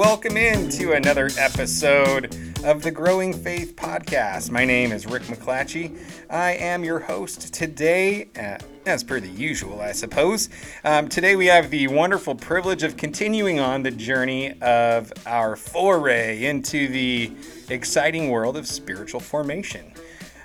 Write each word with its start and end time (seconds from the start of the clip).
welcome 0.00 0.38
into 0.38 0.92
another 0.92 1.28
episode 1.36 2.34
of 2.64 2.80
the 2.80 2.90
Growing 2.90 3.34
Faith 3.34 3.76
Podcast. 3.76 4.50
My 4.50 4.64
name 4.64 4.92
is 4.92 5.06
Rick 5.06 5.24
McClatchey. 5.24 5.94
I 6.30 6.52
am 6.52 6.82
your 6.82 7.00
host 7.00 7.52
today, 7.52 8.30
uh, 8.34 8.56
as 8.86 9.04
per 9.04 9.20
the 9.20 9.28
usual, 9.28 9.82
I 9.82 9.92
suppose. 9.92 10.48
Um, 10.84 11.10
today 11.10 11.36
we 11.36 11.44
have 11.48 11.68
the 11.68 11.86
wonderful 11.88 12.34
privilege 12.34 12.82
of 12.82 12.96
continuing 12.96 13.60
on 13.60 13.82
the 13.82 13.90
journey 13.90 14.58
of 14.62 15.12
our 15.26 15.54
foray 15.54 16.46
into 16.46 16.88
the 16.88 17.30
exciting 17.68 18.30
world 18.30 18.56
of 18.56 18.66
spiritual 18.66 19.20
formation. 19.20 19.92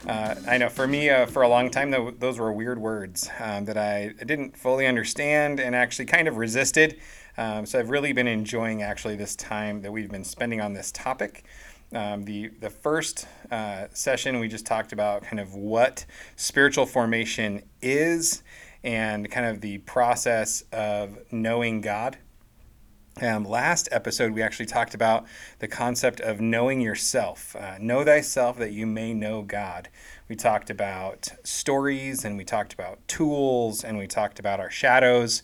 Uh, 0.05 0.35
I 0.49 0.57
know 0.57 0.67
for 0.67 0.85
me, 0.85 1.09
uh, 1.09 1.27
for 1.27 1.43
a 1.43 1.47
long 1.47 1.71
time, 1.71 1.91
th- 1.91 2.15
those 2.19 2.37
were 2.39 2.51
weird 2.51 2.77
words 2.77 3.29
um, 3.39 3.63
that 3.65 3.77
I 3.77 4.13
didn't 4.19 4.57
fully 4.57 4.85
understand 4.85 5.61
and 5.61 5.73
actually 5.73 6.05
kind 6.07 6.27
of 6.27 6.35
resisted. 6.35 6.99
Um, 7.37 7.65
so 7.65 7.79
I've 7.79 7.89
really 7.89 8.13
been 8.13 8.27
enjoying 8.27 8.81
actually 8.81 9.15
this 9.15 9.35
time 9.35 9.81
that 9.81 9.91
we've 9.91 10.09
been 10.09 10.23
spending 10.23 10.61
on 10.61 10.73
this 10.73 10.91
topic. 10.91 11.45
Um, 11.93 12.23
the 12.23 12.49
the 12.59 12.69
first 12.69 13.27
uh, 13.51 13.87
session 13.93 14.39
we 14.39 14.47
just 14.47 14.65
talked 14.65 14.91
about 14.91 15.23
kind 15.23 15.39
of 15.39 15.53
what 15.53 16.05
spiritual 16.35 16.85
formation 16.85 17.61
is 17.81 18.43
and 18.83 19.29
kind 19.29 19.45
of 19.45 19.61
the 19.61 19.79
process 19.79 20.63
of 20.71 21.17
knowing 21.31 21.81
God. 21.81 22.17
Um, 23.21 23.45
last 23.45 23.87
episode, 23.93 24.33
we 24.33 24.41
actually 24.41 24.65
talked 24.65 24.93
about 24.93 25.25
the 25.59 25.69
concept 25.69 26.19
of 26.19 26.41
knowing 26.41 26.81
yourself. 26.81 27.55
Uh, 27.55 27.77
know 27.79 28.03
thyself 28.03 28.57
that 28.57 28.73
you 28.73 28.85
may 28.85 29.13
know 29.13 29.41
God. 29.41 29.87
We 30.27 30.35
talked 30.35 30.69
about 30.69 31.29
stories 31.43 32.25
and 32.25 32.37
we 32.37 32.43
talked 32.43 32.73
about 32.73 33.07
tools 33.07 33.85
and 33.85 33.97
we 33.97 34.05
talked 34.05 34.37
about 34.37 34.59
our 34.59 34.69
shadows 34.69 35.41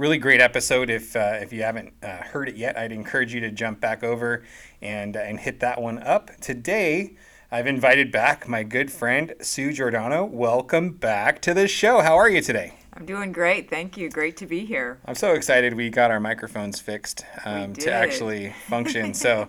really 0.00 0.18
great 0.18 0.40
episode. 0.40 0.88
If 0.88 1.14
uh, 1.14 1.38
if 1.42 1.52
you 1.52 1.62
haven't 1.62 1.92
uh, 2.02 2.16
heard 2.16 2.48
it 2.48 2.56
yet, 2.56 2.76
I'd 2.78 2.90
encourage 2.90 3.34
you 3.34 3.40
to 3.40 3.50
jump 3.50 3.80
back 3.80 4.02
over 4.02 4.42
and 4.80 5.14
uh, 5.16 5.20
and 5.20 5.38
hit 5.38 5.60
that 5.60 5.80
one 5.80 6.02
up. 6.02 6.30
Today, 6.40 7.16
I've 7.52 7.66
invited 7.66 8.10
back 8.10 8.48
my 8.48 8.62
good 8.62 8.90
friend 8.90 9.34
Sue 9.42 9.72
Giordano. 9.74 10.24
Welcome 10.24 10.92
back 10.94 11.42
to 11.42 11.52
the 11.52 11.68
show. 11.68 12.00
How 12.00 12.16
are 12.16 12.30
you 12.30 12.40
today? 12.40 12.74
I'm 12.94 13.04
doing 13.04 13.30
great. 13.30 13.68
Thank 13.68 13.98
you. 13.98 14.08
Great 14.08 14.38
to 14.38 14.46
be 14.46 14.64
here. 14.64 14.98
I'm 15.04 15.14
so 15.14 15.34
excited 15.34 15.74
we 15.74 15.90
got 15.90 16.10
our 16.10 16.18
microphones 16.18 16.80
fixed 16.80 17.24
um, 17.44 17.74
to 17.74 17.92
actually 17.92 18.54
function. 18.68 19.14
so 19.14 19.48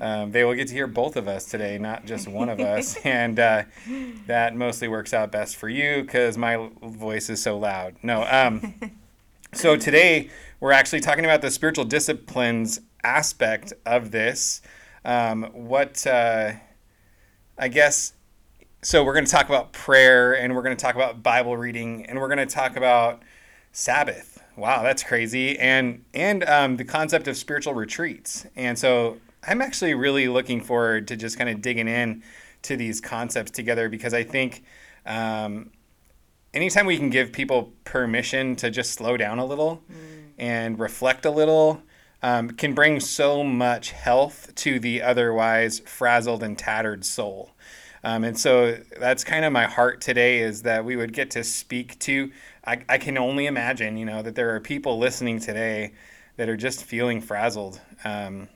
um, 0.00 0.32
they 0.32 0.44
will 0.44 0.54
get 0.54 0.68
to 0.68 0.74
hear 0.74 0.86
both 0.86 1.16
of 1.16 1.28
us 1.28 1.44
today, 1.44 1.78
not 1.78 2.06
just 2.06 2.26
one 2.26 2.48
of 2.48 2.58
us. 2.58 2.96
and 3.04 3.38
uh, 3.38 3.62
that 4.26 4.56
mostly 4.56 4.88
works 4.88 5.12
out 5.12 5.30
best 5.30 5.56
for 5.56 5.68
you 5.68 6.02
because 6.02 6.36
my 6.38 6.70
voice 6.82 7.30
is 7.30 7.42
so 7.42 7.58
loud. 7.58 7.96
No. 8.02 8.26
Um, 8.28 8.74
so 9.52 9.76
today 9.76 10.30
we're 10.60 10.72
actually 10.72 11.00
talking 11.00 11.24
about 11.24 11.42
the 11.42 11.50
spiritual 11.50 11.84
disciplines 11.84 12.80
aspect 13.02 13.72
of 13.86 14.10
this. 14.10 14.62
Um, 15.04 15.44
what 15.52 16.06
uh, 16.06 16.52
I 17.58 17.68
guess. 17.68 18.14
So 18.82 19.04
we're 19.04 19.12
going 19.12 19.26
to 19.26 19.30
talk 19.30 19.46
about 19.46 19.72
prayer, 19.72 20.32
and 20.32 20.54
we're 20.54 20.62
going 20.62 20.76
to 20.76 20.82
talk 20.82 20.94
about 20.94 21.22
Bible 21.22 21.56
reading, 21.56 22.06
and 22.06 22.18
we're 22.18 22.28
going 22.34 22.38
to 22.38 22.46
talk 22.46 22.76
about 22.76 23.22
Sabbath. 23.72 24.42
Wow, 24.56 24.82
that's 24.82 25.02
crazy, 25.02 25.58
and 25.58 26.04
and 26.14 26.44
um, 26.44 26.76
the 26.76 26.84
concept 26.84 27.28
of 27.28 27.36
spiritual 27.36 27.74
retreats. 27.74 28.46
And 28.56 28.78
so 28.78 29.18
I'm 29.46 29.60
actually 29.60 29.94
really 29.94 30.28
looking 30.28 30.60
forward 30.60 31.08
to 31.08 31.16
just 31.16 31.38
kind 31.38 31.50
of 31.50 31.60
digging 31.60 31.88
in 31.88 32.22
to 32.62 32.76
these 32.76 33.00
concepts 33.00 33.50
together 33.50 33.88
because 33.88 34.14
I 34.14 34.22
think 34.22 34.64
um, 35.06 35.70
anytime 36.52 36.86
we 36.86 36.96
can 36.96 37.10
give 37.10 37.32
people 37.32 37.72
permission 37.84 38.56
to 38.56 38.70
just 38.70 38.92
slow 38.92 39.16
down 39.16 39.38
a 39.38 39.44
little 39.44 39.82
mm. 39.90 40.30
and 40.38 40.78
reflect 40.78 41.24
a 41.24 41.30
little 41.30 41.82
um, 42.22 42.50
can 42.50 42.74
bring 42.74 43.00
so 43.00 43.42
much 43.42 43.92
health 43.92 44.54
to 44.54 44.78
the 44.78 45.00
otherwise 45.00 45.80
frazzled 45.80 46.42
and 46.42 46.58
tattered 46.58 47.04
soul 47.04 47.50
um, 48.02 48.24
and 48.24 48.38
so 48.38 48.78
that's 48.98 49.24
kind 49.24 49.44
of 49.44 49.52
my 49.52 49.66
heart 49.66 50.00
today 50.00 50.38
is 50.38 50.62
that 50.62 50.84
we 50.84 50.96
would 50.96 51.12
get 51.12 51.30
to 51.30 51.44
speak 51.44 51.98
to 52.00 52.30
I, 52.66 52.82
I 52.88 52.98
can 52.98 53.16
only 53.16 53.46
imagine 53.46 53.96
you 53.96 54.04
know 54.04 54.22
that 54.22 54.34
there 54.34 54.54
are 54.54 54.60
people 54.60 54.98
listening 54.98 55.40
today 55.40 55.92
that 56.36 56.48
are 56.48 56.56
just 56.56 56.84
feeling 56.84 57.20
frazzled 57.20 57.80
um, 58.04 58.48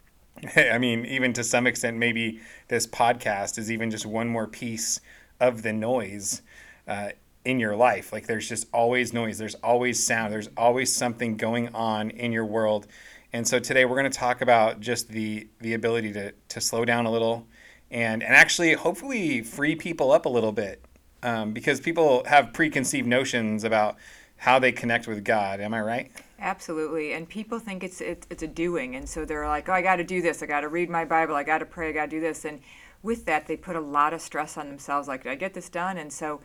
i 0.56 0.78
mean 0.78 1.04
even 1.06 1.32
to 1.34 1.44
some 1.44 1.66
extent 1.66 1.96
maybe 1.96 2.40
this 2.68 2.86
podcast 2.86 3.58
is 3.58 3.70
even 3.70 3.90
just 3.90 4.06
one 4.06 4.28
more 4.28 4.46
piece 4.46 5.00
of 5.38 5.62
the 5.62 5.72
noise 5.72 6.42
uh, 6.88 7.10
in 7.44 7.58
your 7.58 7.76
life. 7.76 8.12
Like 8.12 8.26
there's 8.26 8.48
just 8.48 8.66
always 8.72 9.12
noise, 9.12 9.38
there's 9.38 9.56
always 9.56 10.04
sound, 10.04 10.32
there's 10.32 10.48
always 10.56 10.94
something 10.94 11.36
going 11.36 11.74
on 11.74 12.10
in 12.10 12.32
your 12.32 12.46
world. 12.46 12.86
And 13.32 13.46
so 13.46 13.58
today 13.58 13.84
we're 13.84 13.96
going 13.96 14.10
to 14.10 14.18
talk 14.18 14.42
about 14.42 14.80
just 14.80 15.08
the 15.08 15.48
the 15.60 15.74
ability 15.74 16.12
to 16.12 16.32
to 16.32 16.60
slow 16.60 16.84
down 16.84 17.06
a 17.06 17.10
little 17.10 17.46
and 17.90 18.22
and 18.22 18.34
actually 18.34 18.74
hopefully 18.74 19.42
free 19.42 19.76
people 19.76 20.12
up 20.12 20.26
a 20.26 20.28
little 20.28 20.52
bit 20.52 20.84
um, 21.22 21.52
because 21.52 21.80
people 21.80 22.24
have 22.26 22.52
preconceived 22.52 23.06
notions 23.06 23.64
about 23.64 23.96
how 24.36 24.58
they 24.58 24.72
connect 24.72 25.06
with 25.06 25.24
God. 25.24 25.60
Am 25.60 25.72
I 25.72 25.80
right? 25.80 26.10
Absolutely. 26.40 27.12
And 27.12 27.28
people 27.28 27.58
think 27.60 27.84
it's 27.84 28.00
it's, 28.00 28.26
it's 28.28 28.42
a 28.42 28.48
doing, 28.48 28.96
and 28.96 29.08
so 29.08 29.24
they're 29.24 29.46
like, 29.46 29.68
oh, 29.68 29.72
I 29.72 29.82
got 29.82 29.96
to 29.96 30.04
do 30.04 30.20
this. 30.20 30.42
I 30.42 30.46
got 30.46 30.60
to 30.62 30.68
read 30.68 30.90
my 30.90 31.04
Bible. 31.04 31.36
I 31.36 31.44
got 31.44 31.58
to 31.58 31.66
pray. 31.66 31.90
I 31.90 31.92
got 31.92 32.06
to 32.06 32.10
do 32.10 32.20
this. 32.20 32.44
And 32.44 32.60
with 33.02 33.24
that, 33.26 33.46
they 33.46 33.56
put 33.56 33.76
a 33.76 33.80
lot 33.80 34.12
of 34.12 34.20
stress 34.20 34.56
on 34.56 34.68
themselves. 34.68 35.06
Like, 35.06 35.22
did 35.22 35.32
I 35.32 35.34
get 35.36 35.54
this 35.54 35.68
done? 35.68 35.98
And 35.98 36.12
so 36.12 36.40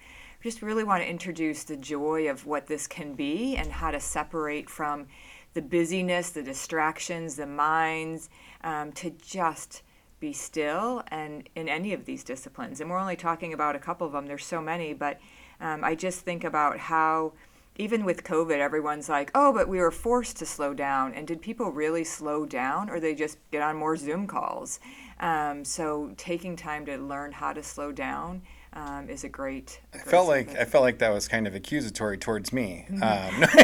just 0.47 0.62
really 0.62 0.85
want 0.85 1.03
to 1.03 1.09
introduce 1.09 1.66
the 1.66 1.75
joy 1.75 2.30
of 2.30 2.46
what 2.46 2.68
this 2.68 2.88
can 2.88 3.13
be 3.13 3.58
and 3.58 3.69
how 3.69 3.91
to 3.91 4.00
separate 4.00 4.69
from 4.69 5.06
the 5.53 5.62
busyness, 5.62 6.30
the 6.30 6.41
distractions, 6.41 7.35
the 7.35 7.46
minds, 7.46 8.30
um, 8.63 8.94
to 8.94 9.09
just 9.22 9.81
be 10.22 10.31
still 10.31 11.03
and 11.09 11.50
in 11.56 11.68
any 11.68 11.91
of 11.91 12.06
these 12.06 12.24
disciplines. 12.24 12.80
And 12.80 12.90
we're 12.90 12.97
only 12.97 13.18
talking 13.18 13.52
about 13.52 13.75
a 13.75 13.80
couple 13.80 14.07
of 14.07 14.13
them, 14.13 14.25
there's 14.25 14.46
so 14.46 14.62
many, 14.62 14.94
but 14.94 15.19
um, 15.59 15.84
I 15.84 15.96
just 15.96 16.22
think 16.22 16.46
about 16.46 16.80
how. 16.80 17.34
Even 17.80 18.06
with 18.06 18.24
COVID, 18.24 18.57
everyone's 18.57 19.07
like, 19.07 19.30
oh, 19.36 19.53
but 19.53 19.68
we 19.68 19.78
were 19.78 19.91
forced 19.91 20.38
to 20.38 20.47
slow 20.47 20.74
down. 20.74 21.13
And 21.13 21.28
did 21.28 21.44
people 21.44 21.69
really 21.69 22.03
slow 22.03 22.44
down 22.44 22.90
or 22.90 23.00
they 23.00 23.13
just 23.13 23.38
get 23.52 23.62
on 23.62 23.75
more 23.75 23.96
Zoom 23.96 24.25
calls? 24.25 24.80
Um, 25.19 25.63
so, 25.63 26.12
taking 26.18 26.56
time 26.56 26.88
to 26.88 26.97
learn 26.97 27.34
how 27.34 27.53
to 27.53 27.62
slow 27.62 27.91
down 27.91 28.41
um, 28.74 29.10
is 29.10 29.24
a 29.24 29.30
great. 29.30 29.80
I 29.94 29.98
felt 30.00 30.28
like 30.28 30.56
I 30.56 30.66
felt 30.66 30.84
like 30.84 31.00
that 31.00 31.10
was 31.10 31.28
kind 31.28 31.48
of 31.48 31.56
accusatory 31.56 32.18
towards 32.18 32.54
me. 32.54 32.86
Um, 32.98 33.40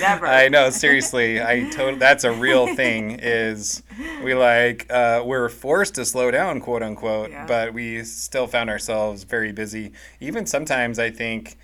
Never. 0.00 0.26
I 0.26 0.48
know, 0.48 0.70
seriously. 0.70 1.42
I 1.42 1.68
told 1.70 1.98
that's 1.98 2.24
a 2.24 2.32
real 2.32 2.74
thing. 2.74 3.18
Is 3.20 3.82
we 4.24 4.34
like 4.34 4.90
uh, 4.90 5.22
we're 5.26 5.48
forced 5.48 5.96
to 5.96 6.04
slow 6.04 6.30
down, 6.30 6.60
quote 6.60 6.82
unquote, 6.82 7.30
yeah. 7.30 7.44
but 7.46 7.74
we 7.74 8.02
still 8.04 8.46
found 8.46 8.70
ourselves 8.70 9.24
very 9.24 9.52
busy. 9.52 9.92
Even 10.20 10.46
sometimes, 10.46 10.98
I 10.98 11.10
think 11.10 11.58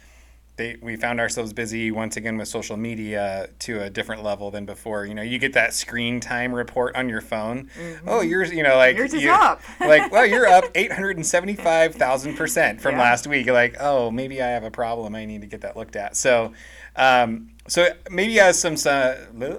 they, 0.57 0.77
we 0.81 0.95
found 0.95 1.19
ourselves 1.19 1.53
busy 1.53 1.91
once 1.91 2.17
again 2.17 2.37
with 2.37 2.47
social 2.47 2.77
media 2.77 3.49
to 3.61 3.83
a 3.83 3.91
different 3.91 4.23
level 4.23 4.53
than 4.53 4.65
before. 4.65 5.05
You 5.05 5.15
know, 5.15 5.23
you 5.23 5.39
get 5.39 5.53
that 5.55 5.75
screen 5.75 6.21
time 6.21 6.55
report 6.55 6.95
on 6.95 7.09
your 7.09 7.21
phone. 7.21 7.71
Mm-hmm. 7.77 8.09
Oh, 8.09 8.21
yours, 8.21 8.53
you 8.53 8.63
know, 8.63 8.77
like 8.77 8.97
yours 8.97 9.15
is 9.15 9.23
you, 9.23 9.33
up. 9.33 9.61
like, 9.81 10.13
well, 10.13 10.25
you're 10.25 10.47
up 10.47 10.65
eight 10.77 10.93
hundred 10.93 11.17
and 11.17 11.27
seventy-five 11.27 11.97
thousand 11.97 12.37
percent 12.37 12.81
from 12.81 12.95
yeah. 12.95 13.03
last 13.03 13.27
week. 13.27 13.47
You're 13.47 13.55
like, 13.55 13.77
oh, 13.81 14.13
maybe 14.13 14.41
I 14.41 14.49
have 14.49 14.63
a 14.65 14.71
problem. 14.71 15.17
I 15.17 15.25
need 15.25 15.41
to 15.41 15.49
get 15.49 15.63
that 15.63 15.77
looked 15.77 15.97
at. 15.97 16.17
So, 16.17 16.53
um, 16.95 17.51
so 17.67 17.89
maybe 18.09 18.39
as 18.39 18.59
some, 18.59 18.77
uh, 18.87 19.15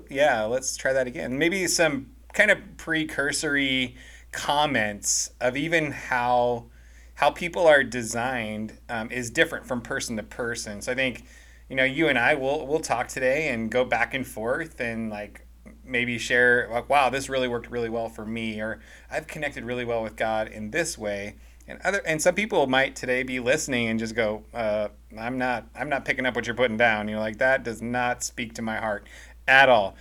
yeah, 0.09 0.43
let's 0.43 0.77
try 0.77 0.93
that 0.93 1.07
again. 1.07 1.37
Maybe 1.37 1.67
some 1.67 2.11
kind 2.33 2.51
of 2.51 2.59
precursory 2.77 3.95
comments 4.31 5.31
of 5.41 5.57
even 5.57 5.91
how 5.91 6.67
how 7.15 7.31
people 7.31 7.65
are 7.65 7.83
designed 7.83 8.77
um, 8.89 9.09
is 9.11 9.29
different 9.29 9.65
from 9.65 9.81
person 9.81 10.17
to 10.17 10.23
person. 10.23 10.81
So 10.81 10.91
I 10.91 10.95
think, 10.95 11.25
you 11.69 11.75
know, 11.75 11.83
you 11.83 12.07
and 12.07 12.19
I 12.19 12.35
will 12.35 12.67
we'll 12.67 12.79
talk 12.79 13.07
today 13.07 13.49
and 13.49 13.71
go 13.71 13.83
back 13.83 14.13
and 14.13 14.25
forth 14.25 14.79
and 14.79 15.09
like 15.09 15.45
maybe 15.83 16.17
share 16.17 16.67
like, 16.71 16.89
wow, 16.89 17.09
this 17.09 17.29
really 17.29 17.47
worked 17.47 17.69
really 17.69 17.89
well 17.89 18.09
for 18.09 18.25
me, 18.25 18.59
or 18.61 18.79
I've 19.09 19.27
connected 19.27 19.63
really 19.63 19.85
well 19.85 20.03
with 20.03 20.15
God 20.15 20.47
in 20.49 20.71
this 20.71 20.97
way. 20.97 21.35
And 21.67 21.79
other 21.83 22.01
and 22.05 22.21
some 22.21 22.35
people 22.35 22.67
might 22.67 22.95
today 22.95 23.23
be 23.23 23.39
listening 23.39 23.87
and 23.87 23.97
just 23.97 24.13
go, 24.13 24.43
uh, 24.53 24.89
I'm 25.17 25.37
not 25.37 25.67
I'm 25.73 25.89
not 25.89 26.05
picking 26.05 26.25
up 26.25 26.35
what 26.35 26.45
you're 26.45 26.55
putting 26.55 26.77
down. 26.77 27.07
You 27.07 27.15
know, 27.15 27.21
like 27.21 27.37
that 27.37 27.63
does 27.63 27.81
not 27.81 28.23
speak 28.23 28.53
to 28.55 28.61
my 28.61 28.77
heart 28.77 29.07
at 29.47 29.69
all 29.69 29.95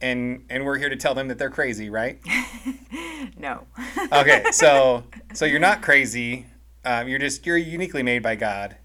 and 0.00 0.44
and 0.50 0.64
we're 0.64 0.76
here 0.76 0.90
to 0.90 0.96
tell 0.96 1.14
them 1.14 1.28
that 1.28 1.38
they're 1.38 1.50
crazy, 1.50 1.88
right? 1.88 2.18
no. 3.38 3.66
okay, 4.12 4.44
so 4.52 5.04
so 5.34 5.44
you're 5.44 5.60
not 5.60 5.82
crazy. 5.82 6.46
Um, 6.84 7.08
you're 7.08 7.18
just 7.18 7.46
you're 7.46 7.56
uniquely 7.56 8.02
made 8.02 8.22
by 8.22 8.36
God, 8.36 8.76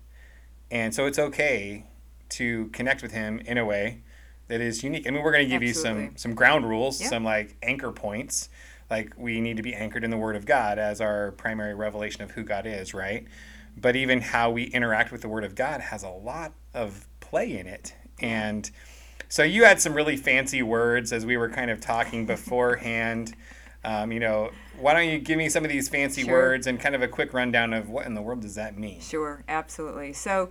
and 0.71 0.93
so 0.93 1.05
it's 1.05 1.19
okay 1.19 1.85
to 2.29 2.67
connect 2.67 3.01
with 3.01 3.11
Him 3.11 3.39
in 3.39 3.57
a 3.57 3.65
way 3.65 4.01
that 4.47 4.61
is 4.61 4.83
unique. 4.83 5.07
I 5.07 5.11
mean, 5.11 5.23
we're 5.23 5.31
going 5.31 5.45
to 5.45 5.49
give 5.49 5.61
Absolutely. 5.67 6.03
you 6.03 6.07
some 6.09 6.17
some 6.17 6.35
ground 6.35 6.67
rules, 6.67 7.01
yep. 7.01 7.09
some 7.09 7.23
like 7.23 7.57
anchor 7.61 7.91
points. 7.91 8.49
Like 8.89 9.13
we 9.17 9.41
need 9.41 9.57
to 9.57 9.63
be 9.63 9.73
anchored 9.75 10.03
in 10.03 10.11
the 10.11 10.17
Word 10.17 10.35
of 10.35 10.45
God 10.45 10.79
as 10.79 11.01
our 11.01 11.31
primary 11.33 11.75
revelation 11.75 12.23
of 12.23 12.31
who 12.31 12.43
God 12.43 12.65
is, 12.65 12.93
right? 12.93 13.25
But 13.77 13.95
even 13.95 14.21
how 14.21 14.49
we 14.51 14.63
interact 14.63 15.11
with 15.11 15.21
the 15.21 15.29
Word 15.29 15.43
of 15.43 15.55
God 15.55 15.81
has 15.81 16.03
a 16.03 16.09
lot 16.09 16.53
of 16.73 17.07
play 17.19 17.57
in 17.57 17.67
it, 17.67 17.93
and 18.19 18.69
So 19.31 19.43
you 19.43 19.63
had 19.63 19.79
some 19.79 19.93
really 19.93 20.17
fancy 20.17 20.63
words 20.63 21.13
as 21.13 21.23
we 21.23 21.37
were 21.37 21.49
kind 21.49 21.69
of 21.69 21.79
talking 21.79 22.25
beforehand. 22.25 23.35
Um, 23.83 24.11
you 24.11 24.19
know, 24.19 24.49
why 24.79 24.93
don't 24.93 25.09
you 25.09 25.19
give 25.19 25.37
me 25.37 25.49
some 25.49 25.63
of 25.63 25.71
these 25.71 25.89
fancy 25.89 26.23
sure. 26.23 26.31
words 26.31 26.67
and 26.67 26.79
kind 26.79 26.95
of 26.95 27.01
a 27.01 27.07
quick 27.07 27.33
rundown 27.33 27.73
of 27.73 27.89
what 27.89 28.05
in 28.05 28.13
the 28.13 28.21
world 28.21 28.41
does 28.41 28.55
that 28.55 28.77
mean? 28.77 29.01
Sure, 29.01 29.43
absolutely. 29.47 30.13
So 30.13 30.49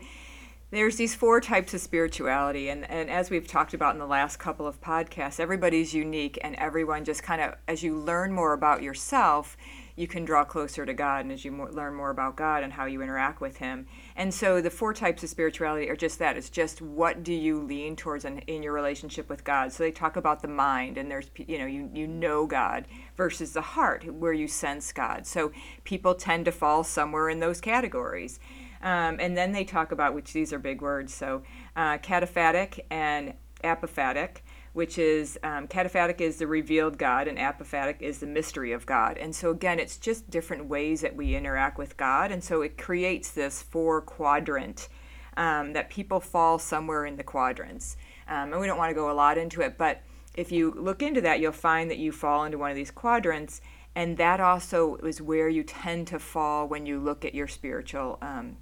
there's 0.71 0.97
these 0.97 1.15
four 1.15 1.41
types 1.41 1.73
of 1.73 1.81
spirituality 1.81 2.69
and, 2.69 2.89
and 2.91 3.09
as 3.09 3.31
we've 3.31 3.47
talked 3.47 3.73
about 3.73 3.95
in 3.95 3.99
the 3.99 4.07
last 4.07 4.39
couple 4.39 4.67
of 4.67 4.81
podcasts 4.81 5.41
everybody's 5.41 5.95
unique 5.95 6.39
and 6.43 6.55
everyone 6.57 7.05
just 7.05 7.23
kind 7.23 7.41
of 7.41 7.55
as 7.67 7.83
you 7.83 7.97
learn 7.97 8.33
more 8.33 8.53
about 8.53 8.83
yourself 8.83 9.57
you 9.99 10.07
can 10.07 10.25
draw 10.25 10.45
closer 10.45 10.87
to 10.87 10.95
god 10.95 11.25
and 11.25 11.33
as 11.33 11.45
you 11.45 11.51
more, 11.51 11.71
learn 11.73 11.93
more 11.93 12.11
about 12.11 12.37
god 12.37 12.63
and 12.63 12.73
how 12.73 12.85
you 12.85 13.03
interact 13.03 13.41
with 13.41 13.57
him. 13.57 13.87
And 14.15 14.33
so 14.33 14.61
the 14.61 14.71
four 14.71 14.95
types 14.95 15.25
of 15.25 15.29
spirituality 15.29 15.91
are 15.91 15.97
just 15.97 16.21
that 16.21 16.37
it's 16.37 16.51
just 16.51 16.81
what 16.81 17.25
do 17.25 17.33
you 17.33 17.61
lean 17.61 17.97
towards 17.97 18.25
in, 18.25 18.39
in 18.41 18.63
your 18.63 18.73
relationship 18.73 19.29
with 19.29 19.43
god? 19.43 19.73
So 19.73 19.83
they 19.83 19.91
talk 19.91 20.17
about 20.17 20.41
the 20.41 20.49
mind 20.49 20.99
and 20.99 21.11
there's 21.11 21.31
you 21.37 21.59
know 21.59 21.67
you, 21.67 21.91
you 21.93 22.07
know 22.07 22.47
god 22.47 22.87
versus 23.17 23.53
the 23.53 23.61
heart 23.61 24.05
where 24.15 24.33
you 24.33 24.47
sense 24.47 24.93
god. 24.93 25.27
So 25.27 25.51
people 25.83 26.15
tend 26.15 26.45
to 26.45 26.53
fall 26.53 26.85
somewhere 26.85 27.29
in 27.29 27.41
those 27.41 27.61
categories. 27.61 28.39
Um, 28.81 29.19
and 29.19 29.37
then 29.37 29.51
they 29.51 29.65
talk 29.65 29.91
about, 29.91 30.15
which 30.15 30.33
these 30.33 30.53
are 30.53 30.59
big 30.61 30.81
words, 30.81 31.13
so 31.13 31.43
uh, 31.75 31.99
cataphatic 31.99 32.79
and 32.91 33.35
apophatic, 33.65 34.43
which 34.79 34.97
is 34.97 35.37
um, 35.43 35.67
cataphatic 35.67 36.21
is 36.21 36.37
the 36.37 36.47
revealed 36.47 36.99
God 36.99 37.27
and 37.27 37.37
apophatic 37.37 38.01
is 38.01 38.21
the 38.21 38.29
mystery 38.29 38.71
of 38.71 38.87
God. 38.87 39.19
And 39.19 39.35
so, 39.35 39.51
again, 39.51 39.81
it's 39.81 39.97
just 39.97 40.31
different 40.31 40.67
ways 40.67 41.01
that 41.01 41.17
we 41.17 41.35
interact 41.35 41.79
with 41.79 41.97
God. 41.97 42.31
And 42.31 42.45
so 42.45 42.63
it 42.63 42.79
creates 42.79 43.33
this 43.33 43.61
four 43.61 44.01
quadrant 44.01 44.89
um, 45.37 45.73
that 45.73 45.91
people 45.91 46.21
fall 46.21 46.61
somewhere 46.61 47.07
in 47.07 47.17
the 47.17 47.25
quadrants. 47.25 47.97
Um, 48.29 48.53
and 48.53 48.61
we 48.61 48.69
don't 48.69 48.79
want 48.79 48.91
to 48.91 48.95
go 48.95 49.11
a 49.11 49.19
lot 49.19 49.37
into 49.37 49.63
it, 49.63 49.77
but 49.79 50.01
if 50.37 50.53
you 50.53 50.71
look 50.71 51.03
into 51.03 51.23
that, 51.23 51.41
you'll 51.41 51.51
find 51.51 51.91
that 51.91 51.99
you 51.99 52.13
fall 52.13 52.45
into 52.45 52.59
one 52.59 52.71
of 52.71 52.77
these 52.77 52.93
quadrants. 52.93 53.61
And 53.97 54.17
that 54.19 54.39
also 54.39 54.95
is 54.99 55.21
where 55.21 55.49
you 55.49 55.65
tend 55.65 56.07
to 56.07 56.21
fall 56.21 56.69
when 56.69 56.87
you 56.87 57.01
look 57.01 57.25
at 57.25 57.35
your 57.35 57.49
spiritual 57.49 58.17
um, 58.23 58.59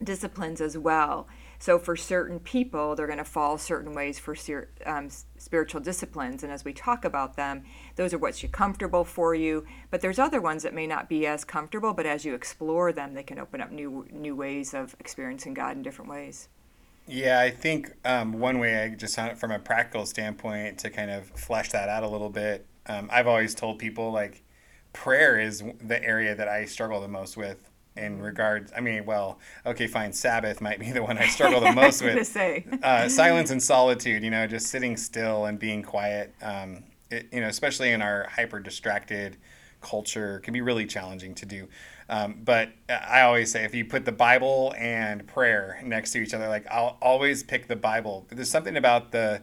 disciplines 0.00 0.60
as 0.60 0.78
well. 0.78 1.26
So, 1.60 1.78
for 1.78 1.94
certain 1.94 2.40
people, 2.40 2.96
they're 2.96 3.06
going 3.06 3.18
to 3.18 3.24
fall 3.24 3.58
certain 3.58 3.92
ways 3.94 4.18
for 4.18 4.34
um, 4.86 5.08
spiritual 5.36 5.82
disciplines. 5.82 6.42
And 6.42 6.50
as 6.50 6.64
we 6.64 6.72
talk 6.72 7.04
about 7.04 7.36
them, 7.36 7.64
those 7.96 8.14
are 8.14 8.18
what's 8.18 8.42
comfortable 8.50 9.04
for 9.04 9.34
you. 9.34 9.66
But 9.90 10.00
there's 10.00 10.18
other 10.18 10.40
ones 10.40 10.62
that 10.62 10.72
may 10.72 10.86
not 10.86 11.08
be 11.08 11.26
as 11.26 11.44
comfortable, 11.44 11.92
but 11.92 12.06
as 12.06 12.24
you 12.24 12.34
explore 12.34 12.92
them, 12.92 13.12
they 13.12 13.22
can 13.22 13.38
open 13.38 13.60
up 13.60 13.70
new, 13.70 14.06
new 14.10 14.34
ways 14.34 14.72
of 14.72 14.96
experiencing 14.98 15.52
God 15.52 15.76
in 15.76 15.82
different 15.82 16.10
ways. 16.10 16.48
Yeah, 17.06 17.40
I 17.40 17.50
think 17.50 17.92
um, 18.06 18.32
one 18.32 18.58
way 18.58 18.82
I 18.82 18.88
just 18.90 19.18
from 19.36 19.50
a 19.50 19.58
practical 19.58 20.06
standpoint 20.06 20.78
to 20.78 20.90
kind 20.90 21.10
of 21.10 21.26
flesh 21.26 21.70
that 21.72 21.90
out 21.90 22.04
a 22.04 22.08
little 22.08 22.30
bit, 22.30 22.66
um, 22.86 23.10
I've 23.12 23.26
always 23.26 23.54
told 23.54 23.78
people 23.78 24.12
like 24.12 24.42
prayer 24.92 25.38
is 25.38 25.62
the 25.82 26.02
area 26.02 26.34
that 26.34 26.48
I 26.48 26.64
struggle 26.64 27.00
the 27.00 27.08
most 27.08 27.36
with 27.36 27.69
in 27.96 28.20
regards 28.20 28.72
i 28.76 28.80
mean 28.80 29.04
well 29.04 29.38
okay 29.66 29.86
fine 29.86 30.12
sabbath 30.12 30.60
might 30.60 30.78
be 30.78 30.90
the 30.92 31.02
one 31.02 31.18
i 31.18 31.26
struggle 31.26 31.60
the 31.60 31.72
most 31.72 32.02
with. 32.04 32.26
say. 32.26 32.64
Uh, 32.82 33.08
silence 33.08 33.50
and 33.50 33.62
solitude 33.62 34.22
you 34.22 34.30
know 34.30 34.46
just 34.46 34.68
sitting 34.68 34.96
still 34.96 35.46
and 35.46 35.58
being 35.58 35.82
quiet 35.82 36.34
um, 36.42 36.84
it, 37.10 37.26
you 37.32 37.40
know 37.40 37.48
especially 37.48 37.90
in 37.90 38.00
our 38.00 38.28
hyper 38.28 38.60
distracted 38.60 39.36
culture 39.80 40.40
can 40.40 40.52
be 40.52 40.60
really 40.60 40.86
challenging 40.86 41.34
to 41.34 41.46
do. 41.46 41.68
Um, 42.08 42.40
but 42.44 42.70
i 42.88 43.20
always 43.22 43.52
say 43.52 43.64
if 43.64 43.72
you 43.72 43.84
put 43.84 44.04
the 44.04 44.12
bible 44.12 44.74
and 44.76 45.26
prayer 45.28 45.80
next 45.84 46.10
to 46.12 46.18
each 46.18 46.34
other 46.34 46.48
like 46.48 46.66
i'll 46.68 46.98
always 47.00 47.42
pick 47.42 47.68
the 47.68 47.76
bible. 47.76 48.26
There's 48.30 48.50
something 48.50 48.76
about 48.76 49.12
the 49.12 49.42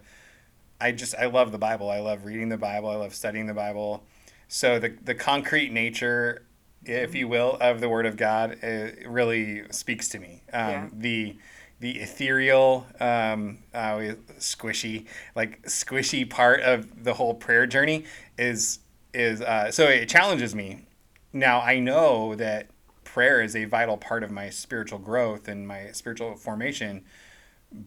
i 0.79 0.91
just 0.91 1.15
i 1.15 1.25
love 1.27 1.51
the 1.51 1.57
bible. 1.57 1.89
I 1.89 1.99
love 1.99 2.25
reading 2.25 2.49
the 2.49 2.57
bible. 2.57 2.89
I 2.89 2.95
love 2.95 3.15
studying 3.15 3.47
the 3.47 3.53
bible. 3.53 4.03
So 4.49 4.79
the, 4.79 4.95
the 5.01 5.15
concrete 5.15 5.71
nature 5.71 6.43
if 6.87 7.15
you 7.15 7.27
will, 7.27 7.57
of 7.59 7.81
the 7.81 7.89
Word 7.89 8.05
of 8.05 8.17
God 8.17 8.63
it 8.63 9.07
really 9.07 9.63
speaks 9.71 10.09
to 10.09 10.19
me. 10.19 10.43
Um, 10.53 10.69
yeah. 10.69 10.89
The 10.93 11.37
the 11.79 11.99
ethereal, 11.99 12.87
um, 12.99 13.59
uh, 13.71 14.15
squishy, 14.39 15.05
like 15.35 15.61
squishy 15.63 16.27
part 16.27 16.61
of 16.61 17.03
the 17.03 17.13
whole 17.13 17.35
prayer 17.35 17.67
journey 17.67 18.05
is 18.37 18.79
is 19.13 19.41
uh, 19.41 19.71
so 19.71 19.85
it 19.85 20.09
challenges 20.09 20.55
me. 20.55 20.85
Now 21.33 21.61
I 21.61 21.79
know 21.79 22.35
that 22.35 22.67
prayer 23.03 23.41
is 23.41 23.55
a 23.55 23.65
vital 23.65 23.97
part 23.97 24.23
of 24.23 24.31
my 24.31 24.49
spiritual 24.49 24.99
growth 24.99 25.47
and 25.47 25.67
my 25.67 25.91
spiritual 25.91 26.35
formation, 26.35 27.03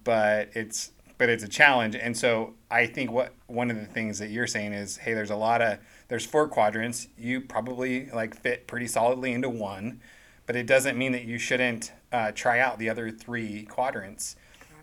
but 0.04 0.50
it's 0.54 0.92
but 1.18 1.28
it's 1.28 1.44
a 1.44 1.48
challenge. 1.48 1.94
And 1.94 2.16
so 2.16 2.54
I 2.70 2.86
think 2.86 3.12
what 3.12 3.34
one 3.46 3.70
of 3.70 3.76
the 3.76 3.86
things 3.86 4.18
that 4.20 4.30
you're 4.30 4.46
saying 4.46 4.72
is, 4.72 4.96
hey, 4.96 5.12
there's 5.12 5.30
a 5.30 5.36
lot 5.36 5.60
of 5.60 5.78
there's 6.10 6.26
four 6.26 6.48
quadrants. 6.48 7.06
You 7.16 7.40
probably 7.40 8.10
like 8.10 8.36
fit 8.36 8.66
pretty 8.66 8.88
solidly 8.88 9.32
into 9.32 9.48
one, 9.48 10.00
but 10.44 10.56
it 10.56 10.66
doesn't 10.66 10.98
mean 10.98 11.12
that 11.12 11.24
you 11.24 11.38
shouldn't 11.38 11.92
uh, 12.12 12.32
try 12.32 12.58
out 12.58 12.80
the 12.80 12.90
other 12.90 13.12
three 13.12 13.62
quadrants. 13.64 14.34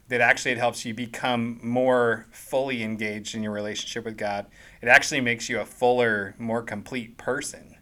That 0.07 0.21
actually 0.21 0.51
it 0.51 0.57
helps 0.57 0.85
you 0.85 0.93
become 0.93 1.59
more 1.61 2.27
fully 2.31 2.81
engaged 2.81 3.35
in 3.35 3.43
your 3.43 3.51
relationship 3.51 4.05
with 4.05 4.17
God. 4.17 4.45
It 4.81 4.87
actually 4.87 5.19
makes 5.19 5.49
you 5.49 5.59
a 5.59 5.65
fuller, 5.65 6.33
more 6.39 6.63
complete 6.63 7.17
person. 7.17 7.75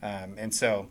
Um, 0.00 0.36
and 0.38 0.54
so 0.54 0.86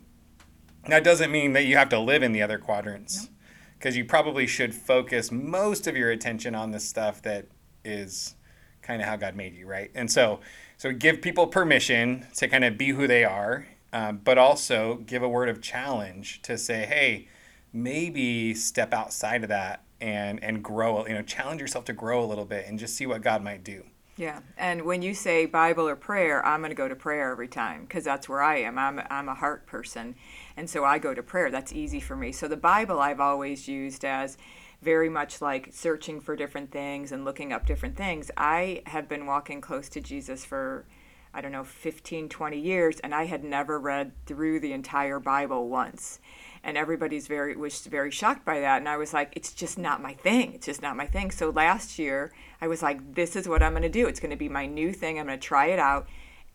that 0.86 1.04
doesn't 1.04 1.32
mean 1.32 1.54
that 1.54 1.64
you 1.64 1.78
have 1.78 1.88
to 1.88 1.98
live 1.98 2.22
in 2.22 2.32
the 2.32 2.42
other 2.42 2.58
quadrants 2.58 3.30
because 3.78 3.96
you 3.96 4.04
probably 4.04 4.46
should 4.46 4.74
focus 4.74 5.32
most 5.32 5.86
of 5.86 5.96
your 5.96 6.10
attention 6.10 6.54
on 6.54 6.70
the 6.70 6.80
stuff 6.80 7.22
that 7.22 7.46
is 7.82 8.34
kind 8.82 9.00
of 9.00 9.08
how 9.08 9.16
God 9.16 9.34
made 9.34 9.54
you, 9.54 9.66
right? 9.66 9.90
And 9.94 10.12
so, 10.12 10.40
so 10.84 10.92
give 10.92 11.22
people 11.22 11.46
permission 11.46 12.26
to 12.36 12.46
kind 12.46 12.62
of 12.62 12.76
be 12.76 12.90
who 12.90 13.06
they 13.06 13.24
are, 13.24 13.66
um, 13.94 14.20
but 14.22 14.36
also 14.36 14.96
give 15.06 15.22
a 15.22 15.28
word 15.30 15.48
of 15.48 15.62
challenge 15.62 16.42
to 16.42 16.58
say, 16.58 16.84
hey, 16.84 17.26
maybe 17.72 18.52
step 18.52 18.92
outside 18.92 19.44
of 19.44 19.48
that 19.48 19.82
and 19.98 20.44
and 20.44 20.62
grow. 20.62 21.06
You 21.06 21.14
know, 21.14 21.22
challenge 21.22 21.62
yourself 21.62 21.86
to 21.86 21.94
grow 21.94 22.22
a 22.22 22.26
little 22.26 22.44
bit 22.44 22.66
and 22.68 22.78
just 22.78 22.96
see 22.96 23.06
what 23.06 23.22
God 23.22 23.42
might 23.42 23.64
do. 23.64 23.84
Yeah, 24.18 24.40
and 24.58 24.82
when 24.82 25.00
you 25.00 25.14
say 25.14 25.46
Bible 25.46 25.88
or 25.88 25.96
prayer, 25.96 26.44
I'm 26.44 26.60
going 26.60 26.68
to 26.68 26.76
go 26.76 26.86
to 26.86 26.94
prayer 26.94 27.32
every 27.32 27.48
time 27.48 27.84
because 27.84 28.04
that's 28.04 28.28
where 28.28 28.42
I 28.42 28.58
am. 28.58 28.78
I'm 28.78 29.00
I'm 29.08 29.30
a 29.30 29.34
heart 29.34 29.66
person, 29.66 30.14
and 30.54 30.68
so 30.68 30.84
I 30.84 30.98
go 30.98 31.14
to 31.14 31.22
prayer. 31.22 31.50
That's 31.50 31.72
easy 31.72 31.98
for 31.98 32.14
me. 32.14 32.30
So 32.30 32.46
the 32.46 32.58
Bible 32.58 33.00
I've 33.00 33.20
always 33.20 33.66
used 33.66 34.04
as 34.04 34.36
very 34.84 35.08
much 35.08 35.40
like 35.40 35.70
searching 35.72 36.20
for 36.20 36.36
different 36.36 36.70
things 36.70 37.10
and 37.10 37.24
looking 37.24 37.52
up 37.52 37.66
different 37.66 37.96
things. 37.96 38.30
I 38.36 38.82
have 38.86 39.08
been 39.08 39.26
walking 39.26 39.60
close 39.60 39.88
to 39.90 40.00
Jesus 40.00 40.44
for 40.44 40.84
I 41.32 41.40
don't 41.40 41.50
know 41.50 41.64
15 41.64 42.28
20 42.28 42.60
years 42.60 43.00
and 43.00 43.14
I 43.14 43.24
had 43.24 43.42
never 43.42 43.80
read 43.80 44.12
through 44.26 44.60
the 44.60 44.72
entire 44.72 45.18
Bible 45.18 45.68
once. 45.68 46.20
And 46.62 46.76
everybody's 46.76 47.26
very 47.26 47.56
was 47.56 47.86
very 47.86 48.10
shocked 48.10 48.44
by 48.44 48.60
that 48.60 48.78
and 48.78 48.88
I 48.88 48.98
was 48.98 49.14
like 49.14 49.32
it's 49.34 49.52
just 49.52 49.78
not 49.78 50.02
my 50.02 50.12
thing. 50.12 50.52
It's 50.52 50.66
just 50.66 50.82
not 50.82 50.96
my 50.96 51.06
thing. 51.06 51.30
So 51.30 51.50
last 51.50 51.98
year 51.98 52.32
I 52.60 52.68
was 52.68 52.82
like 52.82 53.14
this 53.14 53.34
is 53.34 53.48
what 53.48 53.62
I'm 53.62 53.72
going 53.72 53.82
to 53.82 53.88
do. 53.88 54.06
It's 54.06 54.20
going 54.20 54.30
to 54.30 54.36
be 54.36 54.50
my 54.50 54.66
new 54.66 54.92
thing. 54.92 55.18
I'm 55.18 55.26
going 55.26 55.40
to 55.40 55.46
try 55.46 55.66
it 55.66 55.78
out 55.78 56.06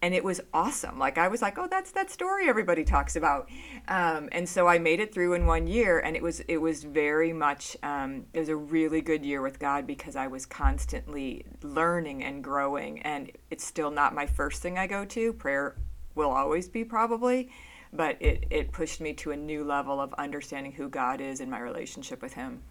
and 0.01 0.13
it 0.13 0.23
was 0.23 0.39
awesome. 0.53 0.97
Like 0.97 1.17
I 1.17 1.27
was 1.27 1.41
like, 1.41 1.57
oh, 1.57 1.67
that's 1.69 1.91
that 1.91 2.09
story 2.09 2.47
everybody 2.47 2.83
talks 2.83 3.15
about, 3.15 3.49
um, 3.87 4.29
and 4.31 4.47
so 4.47 4.67
I 4.67 4.79
made 4.79 4.99
it 4.99 5.13
through 5.13 5.33
in 5.33 5.45
one 5.45 5.67
year, 5.67 5.99
and 5.99 6.15
it 6.15 6.21
was 6.21 6.39
it 6.41 6.57
was 6.57 6.83
very 6.83 7.33
much 7.33 7.75
um, 7.83 8.25
it 8.33 8.39
was 8.39 8.49
a 8.49 8.55
really 8.55 9.01
good 9.01 9.25
year 9.25 9.41
with 9.41 9.59
God 9.59 9.85
because 9.85 10.15
I 10.15 10.27
was 10.27 10.45
constantly 10.45 11.45
learning 11.63 12.23
and 12.23 12.43
growing, 12.43 13.01
and 13.01 13.31
it's 13.51 13.65
still 13.65 13.91
not 13.91 14.15
my 14.15 14.25
first 14.25 14.61
thing 14.61 14.77
I 14.77 14.87
go 14.87 15.05
to. 15.05 15.33
Prayer 15.33 15.75
will 16.15 16.31
always 16.31 16.69
be 16.69 16.83
probably, 16.85 17.49
but 17.91 18.17
it 18.21 18.45
it 18.49 18.71
pushed 18.71 19.01
me 19.01 19.13
to 19.13 19.31
a 19.31 19.37
new 19.37 19.63
level 19.63 19.99
of 19.99 20.13
understanding 20.13 20.71
who 20.71 20.87
God 20.87 21.19
is 21.19 21.41
in 21.41 21.49
my 21.49 21.59
relationship 21.59 22.21
with 22.21 22.33
Him. 22.33 22.61